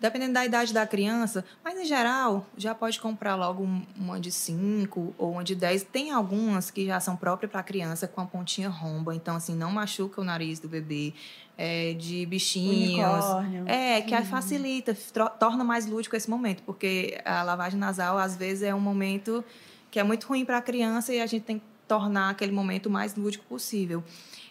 dependendo 0.00 0.34
da 0.34 0.44
idade 0.44 0.72
da 0.72 0.86
criança, 0.86 1.44
mas 1.64 1.78
em 1.78 1.84
geral 1.84 2.46
já 2.56 2.74
pode 2.74 3.00
comprar 3.00 3.34
logo 3.34 3.68
uma 3.96 4.20
de 4.20 4.30
5 4.30 5.14
ou 5.18 5.32
uma 5.32 5.44
de 5.44 5.54
10. 5.54 5.84
Tem 5.84 6.10
algumas 6.10 6.70
que 6.70 6.86
já 6.86 7.00
são 7.00 7.16
próprias 7.16 7.50
para 7.50 7.62
criança 7.62 8.06
com 8.06 8.20
a 8.20 8.26
pontinha 8.26 8.68
romba, 8.68 9.14
então 9.14 9.36
assim 9.36 9.54
não 9.54 9.70
machuca 9.70 10.20
o 10.20 10.24
nariz 10.24 10.58
do 10.58 10.68
bebê. 10.68 11.14
É, 11.60 11.92
de 11.94 12.24
bichinhos. 12.24 13.24
Unicórnio. 13.24 13.64
É, 13.66 14.00
que 14.02 14.14
uhum. 14.14 14.24
facilita, 14.26 14.96
torna 15.40 15.64
mais 15.64 15.86
lúdico 15.86 16.14
esse 16.14 16.30
momento, 16.30 16.62
porque 16.62 17.20
a 17.24 17.42
lavagem 17.42 17.76
nasal 17.76 18.16
às 18.16 18.36
vezes 18.36 18.62
é 18.62 18.72
um 18.72 18.78
momento 18.78 19.44
que 19.90 19.98
é 19.98 20.04
muito 20.04 20.28
ruim 20.28 20.44
para 20.44 20.58
a 20.58 20.62
criança 20.62 21.12
e 21.12 21.20
a 21.20 21.26
gente 21.26 21.42
tem 21.42 21.58
que 21.58 21.64
tornar 21.88 22.30
aquele 22.30 22.52
momento 22.52 22.86
o 22.86 22.90
mais 22.90 23.16
lúdico 23.16 23.44
possível. 23.46 24.04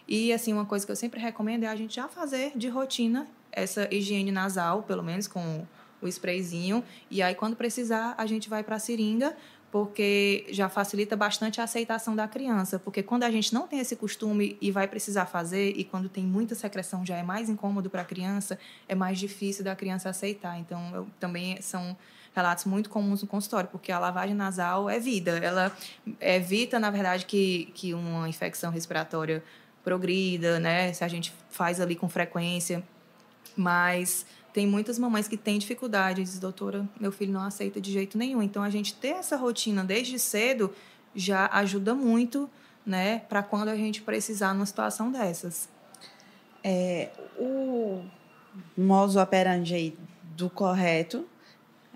E 0.05 0.33
assim, 0.33 0.51
uma 0.51 0.65
coisa 0.65 0.85
que 0.85 0.91
eu 0.91 0.97
sempre 0.97 1.19
recomendo 1.19 1.63
é 1.63 1.67
a 1.67 1.75
gente 1.77 1.95
já 1.95 2.09
fazer 2.09 2.51
de 2.57 2.67
rotina 2.67 3.25
essa 3.57 3.87
higiene 3.91 4.31
nasal, 4.31 4.83
pelo 4.83 5.03
menos 5.03 5.27
com 5.27 5.65
o 6.01 6.07
sprayzinho. 6.07 6.83
E 7.09 7.21
aí, 7.21 7.33
quando 7.33 7.55
precisar, 7.55 8.13
a 8.17 8.25
gente 8.25 8.47
vai 8.47 8.63
para 8.63 8.75
a 8.75 8.79
seringa, 8.79 9.35
porque 9.71 10.45
já 10.49 10.69
facilita 10.69 11.15
bastante 11.15 11.59
a 11.59 11.63
aceitação 11.63 12.15
da 12.15 12.27
criança. 12.27 12.77
Porque 12.79 13.01
quando 13.01 13.23
a 13.23 13.31
gente 13.31 13.53
não 13.53 13.67
tem 13.67 13.79
esse 13.79 13.95
costume 13.95 14.57
e 14.61 14.71
vai 14.71 14.87
precisar 14.87 15.25
fazer, 15.25 15.73
e 15.75 15.83
quando 15.83 16.07
tem 16.07 16.23
muita 16.23 16.55
secreção 16.55 17.05
já 17.05 17.17
é 17.17 17.23
mais 17.23 17.49
incômodo 17.49 17.89
para 17.89 18.03
a 18.03 18.05
criança, 18.05 18.57
é 18.87 18.93
mais 18.93 19.17
difícil 19.19 19.63
da 19.63 19.75
criança 19.75 20.09
aceitar. 20.09 20.57
Então, 20.59 20.79
eu, 20.93 21.07
também 21.19 21.59
são 21.61 21.97
relatos 22.35 22.65
muito 22.65 22.89
comuns 22.89 23.23
no 23.23 23.27
consultório, 23.27 23.67
porque 23.71 23.91
a 23.91 23.97
lavagem 23.97 24.35
nasal 24.35 24.87
é 24.87 24.99
vida. 24.99 25.39
Ela 25.39 25.75
evita, 26.21 26.79
na 26.79 26.91
verdade, 26.91 27.25
que, 27.25 27.71
que 27.73 27.95
uma 27.95 28.29
infecção 28.29 28.71
respiratória 28.71 29.43
progrida, 29.83 30.59
né? 30.59 30.93
Se 30.93 31.03
a 31.03 31.07
gente 31.07 31.33
faz 31.49 31.81
ali 31.81 31.95
com 31.95 32.07
frequência 32.07 32.83
mas 33.57 34.25
tem 34.53 34.65
muitas 34.65 34.97
mamães 34.97 35.27
que 35.27 35.35
têm 35.35 35.59
dificuldade, 35.59 36.23
diz, 36.23 36.39
doutora, 36.39 36.87
meu 36.99 37.11
filho 37.11 37.33
não 37.33 37.41
aceita 37.41 37.81
de 37.81 37.91
jeito 37.91 38.17
nenhum. 38.17 38.41
Então 38.41 38.63
a 38.63 38.69
gente 38.69 38.93
ter 38.93 39.09
essa 39.09 39.35
rotina 39.35 39.83
desde 39.83 40.17
cedo 40.17 40.73
já 41.15 41.49
ajuda 41.51 41.93
muito, 41.93 42.49
né, 42.85 43.19
para 43.27 43.43
quando 43.43 43.69
a 43.69 43.75
gente 43.75 44.01
precisar 44.01 44.53
numa 44.53 44.65
situação 44.65 45.11
dessas. 45.11 45.67
É, 46.63 47.09
o 47.37 48.03
modo 48.77 49.19
operandi 49.19 49.93
do 50.35 50.49
correto 50.49 51.25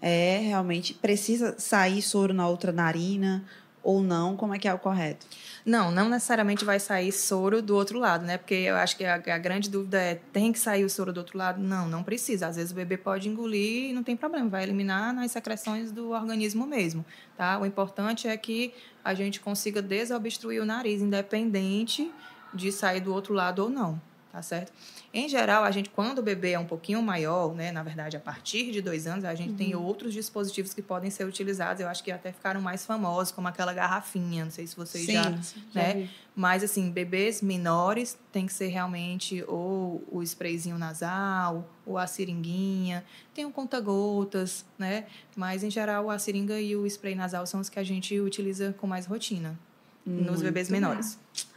é 0.02 0.40
realmente 0.40 0.94
precisa 0.94 1.56
sair 1.60 2.02
soro 2.02 2.34
na 2.34 2.48
outra 2.48 2.72
narina 2.72 3.46
ou 3.84 4.02
não? 4.02 4.36
Como 4.36 4.54
é 4.54 4.60
que 4.60 4.68
é 4.68 4.74
o 4.74 4.80
correto? 4.80 5.26
Não, 5.66 5.92
não 5.92 6.10
necessariamente 6.10 6.64
vai 6.64 6.80
sair 6.80 7.12
soro 7.12 7.62
do 7.62 7.76
outro 7.76 8.00
lado, 8.00 8.26
né? 8.26 8.38
Porque 8.38 8.54
eu 8.54 8.76
acho 8.76 8.96
que 8.96 9.04
a, 9.04 9.16
a, 9.16 9.38
grande 9.38 9.70
dúvida 9.70 10.02
é: 10.02 10.16
tem 10.32 10.52
que 10.52 10.60
sair 10.60 10.84
o 10.84 10.90
soro 10.90 11.12
do 11.12 11.18
outro 11.18 11.38
lado? 11.38 11.62
Não, 11.62 11.88
não 11.88 12.04
precisa. 12.04 12.48
Às 12.48 12.56
vezes 12.56 12.72
o 12.72 12.76
bebê 12.76 12.98
pode 12.98 13.28
engolir 13.28 13.90
e 13.90 13.94
não 13.94 14.04
tem 14.04 14.16
problema, 14.16 14.50
vai 14.50 14.64
eliminar 14.64 15.14
nas 15.14 15.32
secreções 15.32 15.92
do 15.92 16.12
organismo 16.12 16.66
mesmo, 16.66 17.06
tá? 17.38 17.60
O 17.60 17.66
importante 17.66 18.28
é 18.28 18.36
que 18.38 18.74
a 19.04 19.14
gente 19.14 19.40
consiga 19.40 19.82
desobstruir 19.82 20.62
o 20.62 20.66
nariz, 20.66 21.02
independente 21.02 22.12
de 22.54 22.72
sair 22.72 23.00
do 23.00 23.14
outro 23.14 23.34
lado 23.34 23.64
ou 23.64 23.70
não, 23.70 24.00
tá 24.32 24.42
certo? 24.42 24.72
Em 25.14 25.28
geral, 25.28 25.66
a 25.66 25.72
gente, 25.72 25.90
quando 25.90 26.20
o 26.20 26.22
bebê 26.22 26.52
é 26.52 26.60
um 26.60 26.66
pouquinho 26.66 27.02
maior, 27.02 27.54
né, 27.54 27.70
na 27.70 27.84
verdade, 27.84 28.16
a 28.16 28.20
partir 28.20 28.72
de 28.72 28.82
dois 28.82 29.06
anos, 29.06 29.26
a 29.26 29.36
gente 29.36 29.52
uhum. 29.52 29.58
tem 29.58 29.76
outros 29.76 30.14
dispositivos 30.14 30.74
que 30.74 30.82
podem 30.82 31.10
ser 31.10 31.26
utilizados. 31.26 31.82
Eu 31.82 31.90
acho 31.90 32.02
que 32.02 32.12
até 32.12 32.32
ficaram 32.32 32.62
mais 32.62 32.86
famosos, 32.86 33.32
como 33.32 33.46
aquela 33.48 33.74
garrafinha. 33.74 34.46
Não 34.46 34.52
sei 34.52 34.66
se 34.66 34.76
vocês 34.76 35.06
Sim, 35.06 35.14
já, 35.14 35.30
né? 35.74 36.08
Mas 36.34 36.64
assim, 36.64 36.90
bebês 36.90 37.42
menores 37.42 38.18
tem 38.32 38.46
que 38.46 38.54
ser 38.54 38.68
realmente 38.68 39.44
ou 39.50 40.02
o 40.10 40.24
sprayzinho 40.24 40.78
nasal, 40.78 41.70
ou 41.86 41.98
a 41.98 42.08
seringuinha. 42.08 43.04
Tem 43.34 43.44
o 43.44 43.52
conta-gotas, 43.52 44.66
né? 44.80 45.08
Mas 45.36 45.62
em 45.62 45.70
geral 45.70 46.10
a 46.10 46.18
seringa 46.18 46.60
e 46.62 46.74
o 46.74 46.88
spray 46.88 47.16
nasal 47.16 47.46
são 47.46 47.60
os 47.60 47.68
que 47.68 47.80
a 47.80 47.84
gente 47.84 48.18
utiliza 48.18 48.74
com 48.80 48.88
mais 48.88 49.06
rotina 49.06 49.60
Muito 50.06 50.32
nos 50.32 50.42
bebês 50.42 50.70
menores. 50.70 51.16
Bom. 51.16 51.51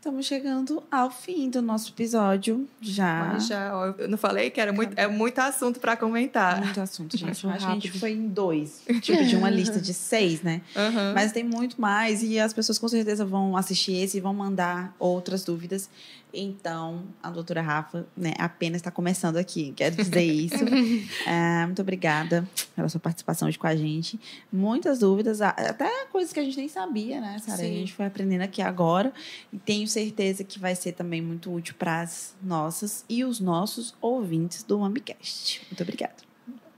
Estamos 0.00 0.24
chegando 0.24 0.82
ao 0.90 1.10
fim 1.10 1.50
do 1.50 1.60
nosso 1.60 1.90
episódio 1.90 2.66
já. 2.80 3.32
Mas 3.34 3.46
já, 3.46 3.76
ó, 3.76 3.94
eu 3.98 4.08
não 4.08 4.16
falei 4.16 4.48
que 4.48 4.58
era 4.58 4.72
muito, 4.72 4.98
é 4.98 5.06
muito 5.06 5.38
assunto 5.40 5.78
para 5.78 5.94
comentar. 5.94 6.58
Muito 6.58 6.80
assunto, 6.80 7.18
gente. 7.18 7.44
a 7.46 7.58
gente 7.58 7.90
foi 7.92 8.12
em 8.12 8.26
dois, 8.26 8.80
tipo 9.02 9.22
de 9.22 9.36
uma 9.36 9.50
lista 9.52 9.78
de 9.78 9.92
seis, 9.92 10.40
né? 10.40 10.62
Uhum. 10.74 11.12
Mas 11.14 11.32
tem 11.32 11.44
muito 11.44 11.78
mais 11.78 12.22
e 12.22 12.40
as 12.40 12.54
pessoas 12.54 12.78
com 12.78 12.88
certeza 12.88 13.26
vão 13.26 13.58
assistir 13.58 13.92
esse 13.92 14.16
e 14.16 14.20
vão 14.22 14.32
mandar 14.32 14.96
outras 14.98 15.44
dúvidas. 15.44 15.90
Então, 16.32 17.04
a 17.22 17.30
doutora 17.30 17.60
Rafa 17.60 18.06
né, 18.16 18.34
apenas 18.38 18.80
está 18.80 18.90
começando 18.90 19.36
aqui, 19.36 19.72
quero 19.76 19.96
dizer 19.96 20.22
isso. 20.22 20.64
é, 21.26 21.66
muito 21.66 21.82
obrigada 21.82 22.48
pela 22.74 22.88
sua 22.88 23.00
participação 23.00 23.48
hoje 23.48 23.58
com 23.58 23.66
a 23.66 23.76
gente. 23.76 24.18
Muitas 24.52 25.00
dúvidas, 25.00 25.40
até 25.40 26.06
coisas 26.06 26.32
que 26.32 26.40
a 26.40 26.44
gente 26.44 26.56
nem 26.56 26.68
sabia, 26.68 27.20
né, 27.20 27.38
Sara? 27.38 27.62
A 27.62 27.64
gente 27.64 27.92
foi 27.92 28.06
aprendendo 28.06 28.42
aqui 28.42 28.62
agora 28.62 29.12
e 29.52 29.58
tenho 29.58 29.86
certeza 29.86 30.44
que 30.44 30.58
vai 30.58 30.74
ser 30.74 30.92
também 30.92 31.20
muito 31.20 31.52
útil 31.52 31.74
para 31.78 32.00
as 32.00 32.34
nossas 32.42 33.04
e 33.08 33.24
os 33.24 33.40
nossos 33.40 33.94
ouvintes 34.00 34.62
do 34.62 34.78
MamiCast. 34.78 35.62
Muito 35.70 35.82
obrigada. 35.82 36.30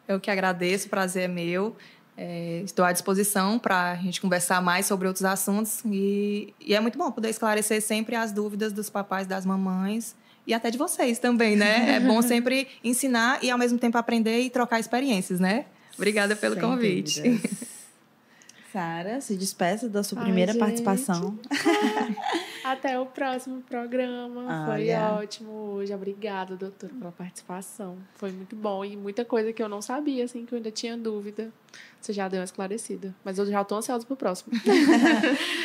Eu 0.06 0.20
que 0.20 0.30
agradeço, 0.30 0.86
o 0.86 0.90
prazer 0.90 1.24
é 1.24 1.28
meu. 1.28 1.76
É, 2.24 2.62
estou 2.64 2.84
à 2.84 2.92
disposição 2.92 3.58
para 3.58 3.90
a 3.90 3.96
gente 3.96 4.20
conversar 4.20 4.62
mais 4.62 4.86
sobre 4.86 5.08
outros 5.08 5.24
assuntos 5.24 5.82
e, 5.84 6.54
e, 6.60 6.72
é 6.72 6.78
muito 6.78 6.96
bom 6.96 7.10
poder 7.10 7.30
esclarecer 7.30 7.82
sempre 7.82 8.14
as 8.14 8.30
dúvidas 8.30 8.72
dos 8.72 8.88
papais, 8.88 9.26
das 9.26 9.44
mamães 9.44 10.14
e 10.46 10.54
até 10.54 10.70
de 10.70 10.78
vocês 10.78 11.18
também, 11.18 11.56
né? 11.56 11.96
É 11.96 12.00
bom 12.00 12.22
sempre 12.22 12.68
ensinar 12.84 13.42
e 13.42 13.50
ao 13.50 13.58
mesmo 13.58 13.76
tempo 13.76 13.98
aprender 13.98 14.40
e 14.40 14.50
trocar 14.50 14.78
experiências, 14.78 15.40
né? 15.40 15.66
Obrigada 15.96 16.36
pelo 16.36 16.54
Sem 16.54 16.62
convite. 16.62 17.22
Sara, 18.72 19.20
se 19.20 19.36
despeça 19.36 19.88
da 19.88 20.04
sua 20.04 20.20
Ai, 20.20 20.24
primeira 20.26 20.52
gente. 20.52 20.60
participação. 20.60 21.36
Até 22.64 22.98
o 23.00 23.04
próximo 23.04 23.62
programa. 23.62 24.64
Foi 24.64 24.90
ótimo 24.94 25.50
hoje. 25.50 25.92
Obrigada, 25.92 26.56
doutor, 26.56 26.88
pela 26.88 27.10
participação. 27.10 27.98
Foi 28.14 28.30
muito 28.30 28.54
bom 28.54 28.84
e 28.84 28.96
muita 28.96 29.24
coisa 29.24 29.52
que 29.52 29.62
eu 29.62 29.68
não 29.68 29.82
sabia, 29.82 30.24
assim, 30.24 30.46
que 30.46 30.54
eu 30.54 30.56
ainda 30.56 30.70
tinha 30.70 30.96
dúvida. 30.96 31.52
Você 32.02 32.12
já 32.12 32.26
deu 32.26 32.40
uma 32.40 32.44
esclarecida. 32.44 33.14
Mas 33.24 33.38
eu 33.38 33.46
já 33.46 33.62
estou 33.62 33.78
ansiosa 33.78 34.04
pro 34.04 34.16
próximo. 34.16 34.52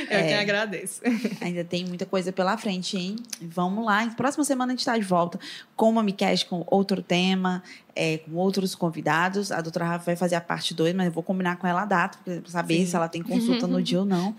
eu 0.09 0.17
é, 0.19 0.27
que 0.27 0.33
agradeço. 0.33 1.01
Ainda 1.41 1.63
tem 1.63 1.83
muita 1.85 2.05
coisa 2.05 2.31
pela 2.31 2.55
frente, 2.57 2.95
hein? 2.95 3.15
Vamos 3.41 3.83
lá. 3.83 4.07
Próxima 4.15 4.43
semana 4.43 4.71
a 4.71 4.73
gente 4.73 4.81
está 4.81 4.95
de 4.95 5.03
volta 5.03 5.39
com 5.75 5.89
uma 5.89 6.03
Micast 6.03 6.45
com 6.45 6.63
outro 6.67 7.01
tema, 7.01 7.63
é, 7.95 8.19
com 8.19 8.35
outros 8.35 8.75
convidados. 8.75 9.51
A 9.51 9.59
doutora 9.61 9.85
Rafa 9.85 10.05
vai 10.05 10.15
fazer 10.15 10.35
a 10.35 10.41
parte 10.41 10.75
2, 10.75 10.93
mas 10.93 11.07
eu 11.07 11.11
vou 11.11 11.23
combinar 11.23 11.57
com 11.57 11.65
ela 11.65 11.81
a 11.81 11.85
data, 11.85 12.19
para 12.23 12.41
saber 12.45 12.79
Sim. 12.79 12.85
se 12.85 12.95
ela 12.95 13.09
tem 13.09 13.23
consulta 13.23 13.65
no 13.65 13.81
dia 13.81 13.97
ou 14.01 14.05
não. 14.05 14.35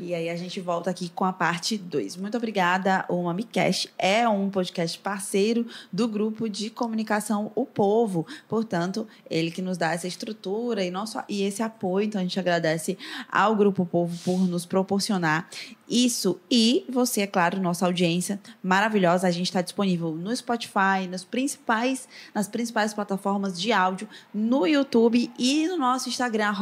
e 0.00 0.14
aí 0.14 0.30
a 0.30 0.36
gente 0.36 0.60
volta 0.60 0.88
aqui 0.88 1.10
com 1.10 1.26
a 1.26 1.32
parte 1.32 1.76
2. 1.76 2.16
Muito 2.16 2.38
obrigada. 2.38 3.04
O 3.08 3.22
MamiCast 3.24 3.92
é 3.98 4.26
um 4.26 4.48
podcast 4.48 4.98
parceiro 4.98 5.66
do 5.92 6.08
grupo 6.08 6.48
de 6.48 6.70
comunicação 6.70 7.52
O 7.54 7.66
Povo. 7.66 8.26
Portanto, 8.48 9.06
ele 9.28 9.50
que 9.50 9.60
nos 9.60 9.76
dá 9.76 9.92
essa 9.92 10.08
estrutura 10.08 10.82
e 10.82 10.90
nosso 11.04 11.22
e 11.28 11.42
esse 11.42 11.62
apoio. 11.62 12.06
Então 12.06 12.20
a 12.20 12.24
gente 12.24 12.38
agradece 12.38 12.98
ao 13.30 13.54
Grupo 13.54 13.84
Povo 13.84 14.16
por 14.24 14.46
nos 14.48 14.64
proporcionar 14.66 15.48
isso. 15.88 16.40
E 16.50 16.84
você, 16.88 17.22
é 17.22 17.26
claro, 17.26 17.60
nossa 17.60 17.86
audiência 17.86 18.40
maravilhosa. 18.62 19.28
A 19.28 19.30
gente 19.30 19.46
está 19.46 19.60
disponível 19.60 20.12
no 20.12 20.34
Spotify, 20.34 21.06
nos 21.08 21.24
principais, 21.24 22.08
nas 22.34 22.48
principais 22.48 22.94
plataformas 22.94 23.60
de 23.60 23.72
áudio, 23.72 24.08
no 24.32 24.66
YouTube 24.66 25.30
e 25.38 25.66
no 25.68 25.76
nosso 25.76 26.08
Instagram, 26.08 26.54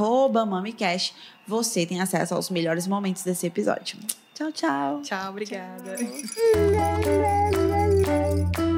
MamiCast. 0.46 1.14
Você 1.46 1.86
tem 1.86 2.00
acesso 2.00 2.34
aos 2.34 2.50
melhores 2.50 2.86
momentos 2.86 3.22
desse 3.22 3.46
episódio. 3.46 3.98
Tchau, 4.34 4.50
tchau. 4.52 5.02
Tchau, 5.02 5.30
obrigada. 5.30 5.96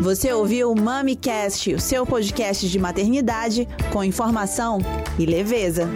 Você 0.00 0.32
ouviu 0.32 0.70
o 0.70 0.78
MamiCast, 0.78 1.72
o 1.74 1.80
seu 1.80 2.04
podcast 2.04 2.68
de 2.68 2.78
maternidade 2.78 3.66
com 3.92 4.04
informação 4.04 4.78
e 5.18 5.24
leveza. 5.24 5.88